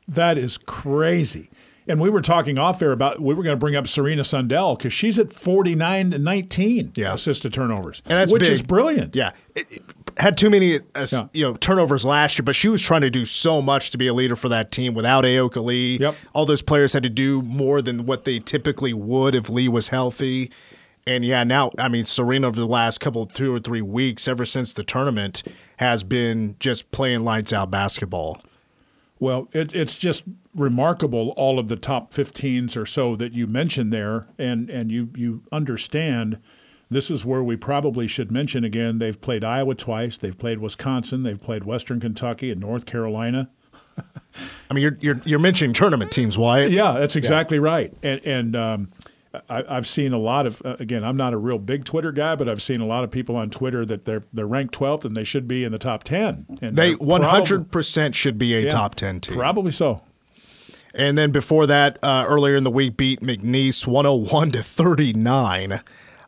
That 0.08 0.38
is 0.38 0.58
crazy. 0.58 1.50
And 1.88 2.00
we 2.00 2.10
were 2.10 2.22
talking 2.22 2.58
off 2.58 2.82
air 2.82 2.92
about 2.92 3.20
we 3.20 3.34
were 3.36 3.44
going 3.44 3.54
to 3.56 3.60
bring 3.60 3.76
up 3.76 3.88
Serena 3.88 4.24
Sundell 4.24 4.76
because 4.76 4.92
she's 4.92 5.20
at 5.20 5.32
49 5.32 6.12
to 6.12 6.18
19 6.18 6.94
Yeah. 6.96 7.14
assisted 7.14 7.54
turnovers, 7.54 8.02
And 8.06 8.18
that's 8.18 8.34
which 8.34 8.42
big. 8.44 8.52
is 8.52 8.64
brilliant. 8.64 9.16
Yeah. 9.16 9.34
It, 9.56 9.68
it 9.70 9.84
had 10.18 10.36
too 10.36 10.50
many 10.50 10.78
uh, 10.96 11.06
Yeah. 11.12 11.28
you 11.34 11.44
know 11.44 11.54
turnovers 11.56 12.04
last 12.04 12.40
year, 12.40 12.44
but 12.44 12.56
she 12.56 12.70
was 12.70 12.82
trying 12.82 13.02
to 13.02 13.12
do 13.12 13.24
so 13.26 13.62
much 13.62 13.92
to 13.92 13.98
be 14.00 14.08
a 14.08 14.14
leader 14.16 14.36
for 14.36 14.50
that 14.50 14.72
team 14.72 14.96
without 14.96 15.26
Ayoka 15.26 15.64
Lee. 15.64 15.98
Yep. 16.00 16.16
All 16.34 16.46
those 16.48 16.64
players 16.64 16.94
had 16.94 17.04
to 17.04 17.10
do 17.10 17.42
more 17.44 17.82
than 17.84 18.06
what 18.08 18.26
they 18.26 18.40
typically 18.40 18.94
would 18.94 19.36
if 19.36 19.48
Lee 19.50 19.68
was 19.68 19.90
healthy. 19.90 20.52
And 21.06 21.24
yeah, 21.24 21.44
now 21.44 21.70
I 21.78 21.88
mean 21.88 22.06
Serena 22.06 22.48
over 22.48 22.60
the 22.60 22.66
last 22.66 23.00
couple 23.00 23.28
two 23.28 23.54
or 23.54 23.60
three 23.60 23.84
weeks, 23.84 24.28
ever 24.28 24.44
since 24.44 24.74
the 24.74 24.84
tournament, 24.84 25.44
has 25.78 26.04
been 26.04 26.56
just 26.60 26.90
playing 26.90 27.24
lights 27.24 27.54
out 27.54 27.70
basketball. 27.70 28.42
Well, 29.20 29.48
it, 29.54 29.74
it's 29.74 29.96
just 29.96 30.24
remarkable 30.54 31.34
all 31.38 31.58
of 31.58 31.68
the 31.68 31.76
top 31.78 32.12
15s 32.12 32.76
or 32.76 32.86
so 32.86 33.16
that 33.16 33.34
you 33.34 33.48
mentioned 33.48 33.94
there, 33.94 34.28
and 34.38 34.70
and 34.70 34.92
you 34.92 35.10
you 35.16 35.44
understand. 35.52 36.40
This 36.88 37.10
is 37.10 37.26
where 37.26 37.42
we 37.42 37.56
probably 37.56 38.08
should 38.08 38.32
mention 38.32 38.64
again. 38.64 39.00
They've 39.00 39.20
played 39.20 39.44
Iowa 39.44 39.74
twice. 39.74 40.18
They've 40.20 40.38
played 40.38 40.60
Wisconsin. 40.60 41.24
They've 41.24 41.42
played 41.42 41.64
Western 41.64 42.00
Kentucky 42.00 42.52
and 42.52 42.62
North 42.62 42.86
Carolina. 42.86 43.50
I 44.70 44.74
mean, 44.74 44.84
you're 44.84 44.98
you're, 45.00 45.22
you're 45.26 45.40
mentioning 45.40 45.74
tournament 45.74 46.12
teams, 46.12 46.38
Wyatt. 46.38 46.72
Yeah, 46.72 46.94
that's 46.94 47.16
exactly 47.16 47.60
right. 47.60 47.94
And 48.04 48.22
and 48.26 48.56
um, 48.56 48.92
I, 49.50 49.64
I've 49.78 49.88
seen 49.88 50.14
a 50.14 50.18
lot 50.18 50.46
of 50.46 50.62
uh, 50.66 50.76
again. 50.80 51.04
I'm 51.04 51.18
not 51.18 51.34
a 51.34 51.38
real 51.38 51.58
big 51.60 51.86
Twitter 51.86 52.12
guy, 52.12 52.36
but 52.36 52.48
I've 52.50 52.62
seen 52.62 52.82
a 52.82 52.86
lot 52.86 53.04
of 53.04 53.12
people 53.12 53.36
on 53.36 53.50
Twitter 53.50 53.86
that 53.86 54.06
they're 54.06 54.24
they're 54.34 54.48
ranked 54.48 54.74
12th 54.78 55.06
and 55.06 55.16
they 55.16 55.24
should 55.24 55.48
be 55.48 55.64
in 55.64 55.72
the 55.72 55.78
top 55.80 56.04
10. 56.04 56.46
And 56.62 56.78
They 56.78 56.94
100 56.96 57.72
percent 57.72 58.16
should 58.16 58.38
be 58.38 58.54
a 58.54 58.62
probably- 58.62 58.70
top 58.72 58.96
10 58.96 59.20
team. 59.22 59.38
Probably 59.38 59.72
so. 59.72 60.02
And 60.94 61.18
then 61.18 61.32
before 61.32 61.68
that, 61.68 62.00
uh, 62.02 62.24
earlier 62.28 62.56
in 62.56 62.64
the 62.64 62.72
week, 62.72 62.96
beat 62.96 63.20
McNeese 63.20 63.86
101 63.86 64.52
to 64.52 64.64
39. 64.64 65.82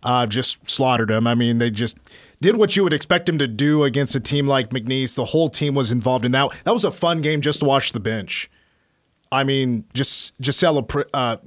Uh, 0.03 0.25
just 0.25 0.69
slaughtered 0.69 1.07
them. 1.09 1.25
I 1.25 1.35
mean, 1.35 1.57
they 1.59 1.69
just 1.69 1.97
did 2.41 2.57
what 2.57 2.75
you 2.75 2.83
would 2.83 2.91
expect 2.93 3.29
him 3.29 3.37
to 3.39 3.47
do 3.47 3.83
against 3.85 4.13
a 4.13 4.19
team 4.19 4.45
like 4.45 4.69
McNeese. 4.71 5.15
The 5.15 5.25
whole 5.25 5.49
team 5.49 5.73
was 5.73 5.89
involved 5.89 6.25
in 6.25 6.33
that. 6.33 6.51
That 6.65 6.73
was 6.73 6.83
a 6.83 6.91
fun 6.91 7.21
game 7.21 7.39
just 7.41 7.59
to 7.61 7.65
watch 7.65 7.93
the 7.93 7.99
bench. 8.01 8.49
I 9.31 9.43
mean, 9.43 9.85
just 9.93 10.33
Gisela, 10.41 10.83
Pr- 10.83 11.01
uh, 11.13 11.37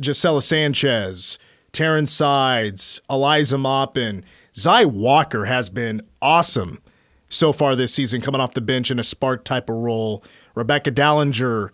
Gisela 0.00 0.42
Sanchez, 0.42 1.38
Taryn 1.72 2.08
Sides, 2.08 3.00
Eliza 3.10 3.58
Maupin, 3.58 4.24
Zai 4.54 4.84
Walker 4.84 5.44
has 5.44 5.68
been 5.68 6.02
awesome 6.22 6.80
so 7.28 7.52
far 7.52 7.74
this 7.76 7.92
season, 7.92 8.20
coming 8.20 8.40
off 8.40 8.54
the 8.54 8.60
bench 8.60 8.90
in 8.90 8.98
a 8.98 9.02
spark 9.02 9.44
type 9.44 9.68
of 9.68 9.76
role. 9.76 10.22
Rebecca 10.54 10.90
Dallinger 10.90 11.70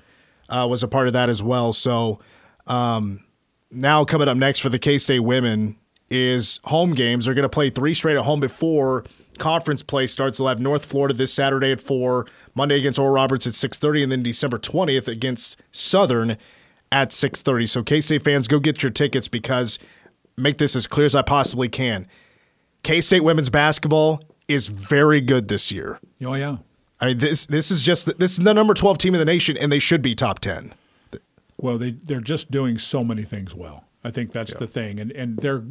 uh, 0.48 0.66
was 0.68 0.82
a 0.82 0.88
part 0.88 1.06
of 1.06 1.12
that 1.12 1.28
as 1.28 1.42
well. 1.42 1.72
So 1.72 2.18
um, 2.66 3.22
now 3.70 4.04
coming 4.04 4.28
up 4.28 4.36
next 4.36 4.60
for 4.60 4.70
the 4.70 4.78
K 4.78 4.98
State 4.98 5.20
women 5.20 5.76
is 6.10 6.60
home 6.64 6.94
games. 6.94 7.24
They're 7.24 7.34
going 7.34 7.44
to 7.44 7.48
play 7.48 7.70
three 7.70 7.94
straight 7.94 8.16
at 8.16 8.24
home 8.24 8.40
before 8.40 9.04
conference 9.38 9.82
play 9.82 10.06
starts. 10.06 10.38
They'll 10.38 10.48
have 10.48 10.60
North 10.60 10.84
Florida 10.84 11.14
this 11.14 11.32
Saturday 11.32 11.72
at 11.72 11.80
four, 11.80 12.26
Monday 12.54 12.78
against 12.78 12.98
Oral 12.98 13.14
Roberts 13.14 13.46
at 13.46 13.54
six 13.54 13.78
thirty, 13.78 14.02
and 14.02 14.10
then 14.10 14.22
December 14.22 14.58
twentieth 14.58 15.08
against 15.08 15.56
Southern 15.70 16.36
at 16.92 17.12
six 17.12 17.42
thirty. 17.42 17.66
So 17.66 17.82
K 17.82 18.00
State 18.00 18.22
fans, 18.22 18.46
go 18.46 18.60
get 18.60 18.82
your 18.82 18.92
tickets 18.92 19.26
because 19.26 19.78
make 20.36 20.58
this 20.58 20.76
as 20.76 20.86
clear 20.86 21.06
as 21.06 21.14
I 21.14 21.22
possibly 21.22 21.68
can. 21.68 22.06
K 22.82 23.00
State 23.00 23.24
women's 23.24 23.50
basketball 23.50 24.22
is 24.46 24.66
very 24.66 25.20
good 25.20 25.48
this 25.48 25.72
year. 25.72 25.98
Oh 26.24 26.34
yeah. 26.34 26.58
I 27.00 27.06
mean, 27.06 27.18
this 27.18 27.46
this 27.46 27.70
is 27.70 27.82
just 27.82 28.06
this 28.18 28.32
is 28.32 28.44
the 28.44 28.54
number 28.54 28.74
twelve 28.74 28.98
team 28.98 29.14
in 29.14 29.18
the 29.18 29.24
nation, 29.24 29.56
and 29.56 29.72
they 29.72 29.80
should 29.80 30.02
be 30.02 30.14
top 30.14 30.38
ten. 30.38 30.74
Well, 31.58 31.78
they 31.78 31.90
they're 31.90 32.20
just 32.20 32.50
doing 32.50 32.78
so 32.78 33.02
many 33.02 33.22
things 33.22 33.54
well. 33.54 33.84
I 34.04 34.10
think 34.10 34.32
that's 34.32 34.54
the 34.54 34.66
thing, 34.66 35.00
and 35.00 35.10
and 35.12 35.38
they're, 35.38 35.64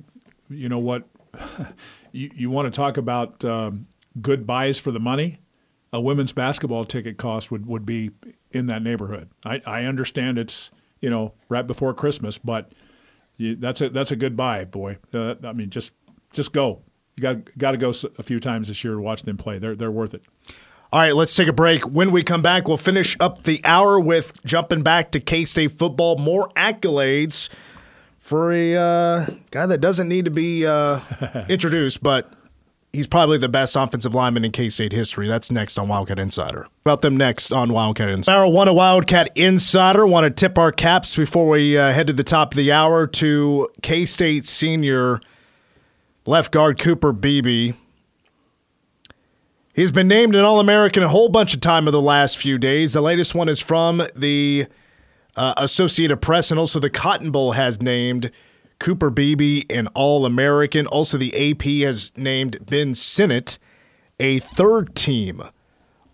you 0.50 0.68
know 0.68 0.80
what, 0.80 1.08
you 2.12 2.32
you 2.34 2.50
want 2.50 2.74
to 2.74 2.76
talk 2.76 2.98
about 2.98 3.44
um, 3.46 3.88
good 4.22 4.48
buys 4.48 4.78
for 4.78 4.92
the 4.92 5.00
money. 5.00 5.40
A 5.94 6.00
women's 6.00 6.32
basketball 6.32 6.86
ticket 6.86 7.18
cost 7.18 7.52
would, 7.52 7.66
would 7.66 7.86
be 7.86 8.12
in 8.52 8.68
that 8.68 8.82
neighborhood. 8.82 9.30
I, 9.44 9.62
I 9.66 9.84
understand 9.84 10.38
it's 10.38 10.72
you 11.02 11.10
know 11.10 11.34
right 11.50 11.66
before 11.68 11.94
Christmas, 11.94 12.38
but 12.38 12.72
you, 13.38 13.56
that's 13.56 13.82
a 13.82 13.90
that's 13.90 14.12
a 14.12 14.16
good 14.16 14.38
buy, 14.38 14.66
boy. 14.66 14.98
Uh, 15.14 15.36
I 15.44 15.54
mean, 15.54 15.70
just 15.70 15.92
just 16.32 16.54
go. 16.54 16.82
You 17.18 17.22
got 17.24 17.58
got 17.58 17.72
to 17.72 17.78
go 17.78 17.92
a 18.18 18.24
few 18.24 18.40
times 18.40 18.68
this 18.68 18.84
year 18.84 18.94
to 18.94 19.02
watch 19.02 19.24
them 19.24 19.38
play. 19.38 19.60
They're 19.60 19.76
they're 19.76 19.92
worth 19.92 20.14
it. 20.14 20.24
All 20.94 21.00
right, 21.00 21.16
let's 21.16 21.34
take 21.36 21.48
a 21.48 21.54
break. 21.54 21.84
When 21.88 22.12
we 22.12 22.22
come 22.22 22.42
back, 22.42 22.68
we'll 22.68 22.78
finish 22.78 23.16
up 23.20 23.44
the 23.44 23.62
hour 23.64 24.00
with 24.00 24.44
jumping 24.46 24.84
back 24.84 25.12
to 25.12 25.20
K 25.20 25.46
State 25.46 25.72
football. 25.72 26.18
More 26.18 26.50
accolades 26.50 27.50
for 28.18 28.52
a 28.52 28.76
uh, 28.76 29.26
guy 29.52 29.66
that 29.66 29.80
doesn't 29.80 30.08
need 30.08 30.26
to 30.26 30.32
be 30.32 30.66
uh, 30.66 31.00
introduced, 31.50 32.04
but 32.04 32.34
he's 32.94 33.08
probably 33.08 33.38
the 33.38 33.50
best 33.50 33.76
offensive 33.76 34.14
lineman 34.14 34.46
in 34.46 34.52
K 34.52 34.70
State 34.70 34.92
history. 34.92 35.28
That's 35.28 35.52
next 35.52 35.78
on 35.78 35.88
Wildcat 35.88 36.20
Insider. 36.20 36.68
About 36.86 37.02
them 37.02 37.16
next 37.18 37.52
on 37.52 37.74
Wildcat 37.74 38.10
Insider. 38.10 38.44
Of 38.44 38.74
Wildcat 38.74 39.30
Insider. 39.36 40.06
Want 40.06 40.24
to 40.26 40.30
tip 40.30 40.58
our 40.58 40.72
caps 40.72 41.16
before 41.16 41.50
we 41.50 41.78
uh, 41.78 41.92
head 41.92 42.08
to 42.08 42.14
the 42.14 42.24
top 42.24 42.54
of 42.54 42.58
the 42.58 42.72
hour 42.72 43.08
to 43.08 43.70
K 43.82 44.06
State 44.06 44.48
senior 44.48 45.22
left 46.26 46.52
guard 46.52 46.80
Cooper 46.80 47.12
Beebe. 47.12 47.74
He's 49.74 49.92
been 49.92 50.08
named 50.08 50.36
an 50.36 50.44
All 50.44 50.60
American 50.60 51.02
a 51.02 51.08
whole 51.08 51.30
bunch 51.30 51.54
of 51.54 51.62
time 51.62 51.88
in 51.88 51.94
the 51.94 52.02
last 52.02 52.38
few 52.38 52.58
days. 52.58 52.94
The 52.94 53.02
latest 53.02 53.34
one 53.34 53.48
is 53.48 53.62
from 53.62 54.06
the 54.14 54.68
uh, 55.38 55.54
Associated 55.56 56.18
Press, 56.18 56.52
and 56.52 56.60
also 56.60 56.78
the 56.80 56.90
Cotton 56.90 57.32
Bowl 57.32 57.54
has 57.54 57.82
named 57.82 58.32
Cooper 58.82 59.12
Beebe 59.12 59.62
an 59.70 59.86
All 59.94 60.26
American. 60.26 60.88
Also, 60.88 61.16
the 61.16 61.52
AP 61.52 61.86
has 61.86 62.12
named 62.18 62.66
Ben 62.66 62.96
Sinnott 62.96 63.60
a 64.20 64.40
third 64.40 64.96
team 64.96 65.40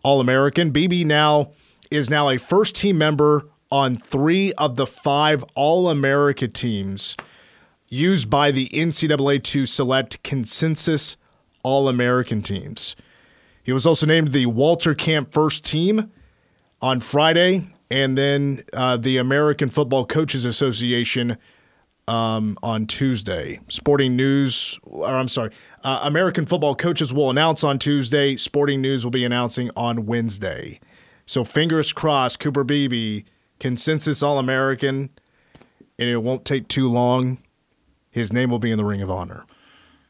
All 0.04 0.20
American. 0.20 0.72
Beebe 0.72 1.06
now 1.06 1.54
is 1.90 2.10
now 2.10 2.30
a 2.30 2.38
first 2.38 2.76
team 2.76 2.98
member 2.98 3.48
on 3.72 3.96
three 3.96 4.52
of 4.54 4.76
the 4.76 4.86
five 4.86 5.46
All 5.56 5.90
America 5.90 6.50
teams 6.50 7.16
used 7.88 8.30
by 8.30 8.52
the 8.52 8.68
NCAA 8.74 9.42
to 9.46 9.66
select 9.66 10.22
consensus 10.24 11.16
All 11.64 11.88
American 11.88 12.42
teams. 12.42 12.98
He 13.64 13.72
was 13.72 13.86
also 13.86 14.06
named 14.06 14.34
the 14.34 14.46
Walter 14.48 14.94
Camp 14.94 15.32
first 15.32 15.64
team 15.64 16.12
on 16.82 17.00
Friday, 17.00 17.70
and 17.90 18.18
then 18.18 18.66
uh, 18.74 18.98
the 18.98 19.16
American 19.16 19.70
Football 19.70 20.06
Coaches 20.06 20.44
Association 20.44 21.38
um, 22.08 22.58
on 22.64 22.88
Tuesday. 22.88 23.60
Sporting 23.68 24.16
News, 24.16 24.80
or 24.84 25.08
I'm 25.08 25.28
sorry, 25.28 25.52
uh, 25.84 26.00
American 26.04 26.46
Football 26.46 26.76
Coaches 26.76 27.14
will 27.14 27.30
announce 27.30 27.64
on 27.64 27.80
Tuesday. 27.80 28.36
Sporting 28.38 28.82
News 28.82 29.04
will 29.04 29.12
be 29.12 29.26
announcing 29.26 29.70
on 29.76 30.06
Wednesday. 30.06 30.80
So 31.26 31.44
fingers 31.44 31.92
crossed, 31.92 32.40
Cooper 32.40 32.64
Beebe, 32.64 33.24
consensus 33.60 34.24
All 34.24 34.40
American, 34.40 35.10
and 36.00 36.10
it 36.10 36.18
won't 36.18 36.46
take 36.46 36.68
too 36.68 36.90
long. 36.90 37.40
His 38.10 38.32
name 38.32 38.50
will 38.50 38.60
be 38.60 38.72
in 38.72 38.78
the 38.78 38.86
Ring 38.86 39.02
of 39.02 39.12
Honor. 39.12 39.46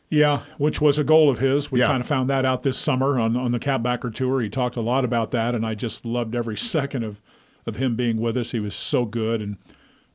Yeah, 0.10 0.41
which 0.58 0.80
was 0.80 0.98
a 0.98 1.04
goal 1.04 1.30
of 1.30 1.39
his. 1.39 1.70
We 1.72 1.80
Yeah. 1.82 1.88
kind 1.88 2.00
of 2.02 2.08
found 2.08 2.30
that 2.30 2.45
out 2.45 2.64
this 2.64 2.78
summer 2.78 3.20
on, 3.20 3.36
on 3.36 3.52
the 3.52 3.60
Catbacker 3.60 4.14
Tour. 4.14 4.39
He 4.41 4.50
talked 4.50 4.78
a 4.78 4.82
lot 4.82 5.04
about 5.04 5.32
that, 5.32 5.54
and 5.54 5.66
I 5.66 5.76
just 5.76 6.06
loved 6.06 6.34
every 6.36 6.56
second 6.76 7.04
of, 7.04 7.22
of 7.66 7.76
him 7.78 7.95
being 7.95 8.18
with 8.22 8.38
us. 8.38 8.52
He 8.52 8.60
was 8.60 8.76
so 8.76 9.04
good, 9.04 9.41
and 9.41 9.58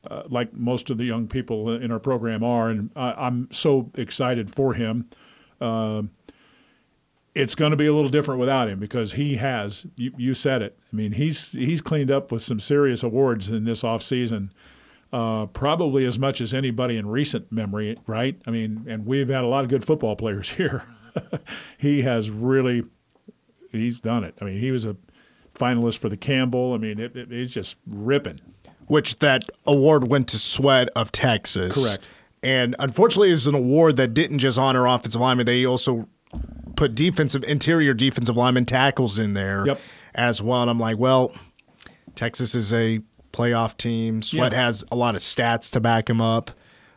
uh, 0.09 0.23
like 0.29 0.53
most 0.53 0.89
of 0.89 0.97
the 0.97 1.05
young 1.05 1.27
people 1.27 1.69
in 1.69 1.91
our 1.91 1.99
program 1.99 2.43
are, 2.43 2.69
and 2.69 2.89
I, 2.95 3.13
I'm 3.13 3.49
so 3.51 3.91
excited 3.95 4.53
for 4.53 4.73
him. 4.73 5.09
Uh, 5.61 6.03
it's 7.35 7.55
going 7.55 7.71
to 7.71 7.77
be 7.77 7.87
a 7.87 7.93
little 7.93 8.11
different 8.11 8.39
without 8.39 8.67
him 8.67 8.79
because 8.79 9.13
he 9.13 9.37
has. 9.37 9.85
You, 9.95 10.13
you 10.17 10.33
said 10.33 10.61
it. 10.61 10.77
I 10.91 10.95
mean, 10.95 11.13
he's 11.13 11.53
he's 11.53 11.81
cleaned 11.81 12.11
up 12.11 12.31
with 12.31 12.43
some 12.43 12.59
serious 12.59 13.03
awards 13.03 13.49
in 13.49 13.63
this 13.63 13.83
off 13.83 14.03
season 14.03 14.51
uh, 15.13 15.45
probably 15.45 16.05
as 16.05 16.17
much 16.17 16.41
as 16.41 16.53
anybody 16.53 16.97
in 16.97 17.07
recent 17.07 17.51
memory, 17.51 17.95
right? 18.07 18.41
I 18.47 18.51
mean, 18.51 18.85
and 18.89 19.05
we've 19.05 19.29
had 19.29 19.43
a 19.43 19.47
lot 19.47 19.63
of 19.63 19.69
good 19.69 19.85
football 19.85 20.15
players 20.15 20.49
here. 20.53 20.83
he 21.77 22.01
has 22.01 22.31
really, 22.31 22.83
he's 23.71 23.99
done 23.99 24.23
it. 24.23 24.35
I 24.41 24.45
mean, 24.45 24.59
he 24.59 24.71
was 24.71 24.83
a 24.85 24.97
finalist 25.53 25.99
for 25.99 26.09
the 26.09 26.17
Campbell. 26.17 26.73
I 26.73 26.77
mean, 26.77 26.99
it, 26.99 27.15
it, 27.15 27.31
it's 27.31 27.53
just 27.53 27.77
ripping. 27.85 28.41
Which 28.93 29.17
that 29.19 29.43
award 29.65 30.07
went 30.07 30.27
to 30.29 30.37
Sweat 30.37 30.87
of 30.95 31.11
Texas. 31.11 31.75
Correct. 31.83 32.03
And 32.43 32.75
unfortunately, 32.77 33.29
it 33.29 33.33
was 33.33 33.47
an 33.47 33.55
award 33.55 33.97
that 33.97 34.13
didn't 34.13 34.39
just 34.39 34.57
honor 34.57 34.85
offensive 34.85 35.19
linemen; 35.19 35.45
they 35.45 35.65
also 35.65 36.07
put 36.75 36.93
defensive, 36.95 37.43
interior 37.45 37.93
defensive 37.93 38.35
lineman 38.37 38.65
tackles 38.65 39.17
in 39.19 39.33
there 39.33 39.65
Yep. 39.65 39.81
as 40.15 40.41
well. 40.41 40.61
And 40.61 40.69
I'm 40.71 40.79
like, 40.79 40.97
well, 40.97 41.31
Texas 42.15 42.53
is 42.55 42.73
a 42.73 42.99
playoff 43.31 43.77
team. 43.77 44.21
Sweat 44.21 44.51
Yeah. 44.51 44.65
has 44.65 44.83
a 44.91 44.95
lot 44.95 45.15
of 45.15 45.21
stats 45.21 45.69
to 45.71 45.79
back 45.79 46.09
him 46.09 46.21
up, 46.21 46.51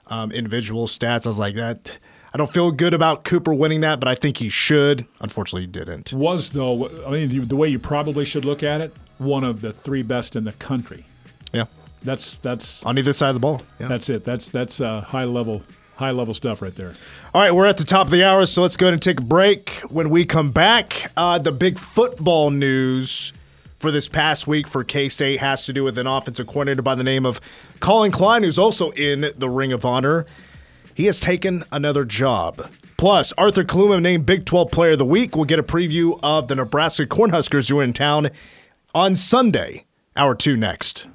um, 0.09 0.33
individual 0.33 0.87
stats. 0.87 1.27
I 1.27 1.31
was 1.31 1.39
like, 1.39 1.55
that. 1.57 1.99
I 2.35 2.39
don't 2.39 2.51
feel 2.53 2.71
good 2.71 2.93
about 2.93 3.25
Cooper 3.25 3.55
winning 3.55 3.81
that, 3.81 3.99
but 4.01 4.09
I 4.09 4.15
think 4.15 4.39
he 4.39 4.51
should. 4.51 5.07
Unfortunately, 5.21 5.63
he 5.63 5.67
didn't. 5.69 6.13
Was, 6.13 6.51
though, 6.51 6.91
I 7.07 7.11
mean, 7.11 7.29
the- 7.31 7.39
the 7.39 7.57
way 7.57 7.69
you 7.69 7.79
probably 7.79 8.27
should 8.27 8.45
look 8.45 8.63
at 8.63 8.83
it, 8.83 8.93
one 9.17 9.43
of 9.45 9.63
the 9.63 9.73
three 9.73 10.03
best 10.03 10.37
in 10.37 10.45
the 10.45 10.53
country. 10.53 11.07
Yeah, 11.53 11.65
That's, 12.07 12.39
that's, 12.39 12.85
on 12.85 12.99
either 12.99 13.13
side 13.13 13.29
of 13.31 13.35
the 13.35 13.41
ball. 13.41 13.61
Yeah. 13.79 13.89
that's 13.89 14.09
it. 14.09 14.25
That's, 14.25 14.49
that's 14.49 14.81
uh, 14.81 15.03
high 15.03 15.25
level, 15.25 15.63
high 15.97 16.13
level 16.13 16.33
stuff 16.33 16.63
right 16.63 16.75
there. 16.75 16.95
All 17.35 17.43
right, 17.43 17.55
we're 17.55 17.67
at 17.67 17.77
the 17.77 17.85
top 17.85 18.07
of 18.07 18.11
the 18.11 18.25
hour, 18.25 18.47
so 18.47 18.63
let's 18.63 18.77
go 18.77 18.87
ahead 18.87 18.95
and 18.95 19.03
take 19.03 19.21
a 19.21 19.25
break. 19.25 19.83
When 19.91 20.09
we 20.09 20.25
come 20.25 20.51
back, 20.53 21.13
uh, 21.17 21.39
the 21.39 21.53
big 21.53 21.79
football 21.79 22.51
news 22.51 23.33
for 23.79 23.91
this 23.91 24.09
past 24.09 24.47
week 24.47 24.67
for 24.67 24.85
K 24.85 25.09
State 25.09 25.41
has 25.41 25.65
to 25.67 25.73
do 25.73 25.85
with 25.85 25.99
an 25.99 26.07
offensive 26.07 26.47
coordinator 26.47 26.83
by 26.83 26.95
the 26.95 27.05
name 27.05 27.27
of 27.27 27.41
Collin 27.81 28.11
Klein, 28.11 28.43
who's 28.43 28.59
also 28.59 28.91
in 28.93 29.33
the 29.37 29.51
Ring 29.51 29.73
of 29.73 29.85
Honor. 29.85 30.27
He 30.95 31.05
has 31.07 31.21
taken 31.21 31.63
another 31.71 32.07
job. 32.07 32.71
Plus, 32.97 33.35
Arthur 33.37 33.65
Kaluma 33.65 34.01
named 34.01 34.25
Big 34.25 34.47
12 34.47 34.71
Player 34.71 34.93
of 34.93 34.99
the 34.99 35.05
Week. 35.05 35.37
We'll 35.37 35.45
get 35.45 35.59
a 35.59 35.63
preview 35.63 36.19
of 36.23 36.49
the 36.49 36.55
Nebraska 36.55 37.05
Cornhuskers 37.05 37.69
who 37.69 37.79
are 37.81 37.83
in 37.83 37.93
town 37.93 38.31
on 38.95 39.15
Sunday. 39.15 39.85
Hour 40.17 40.35
two 40.35 40.57
next. 40.57 41.05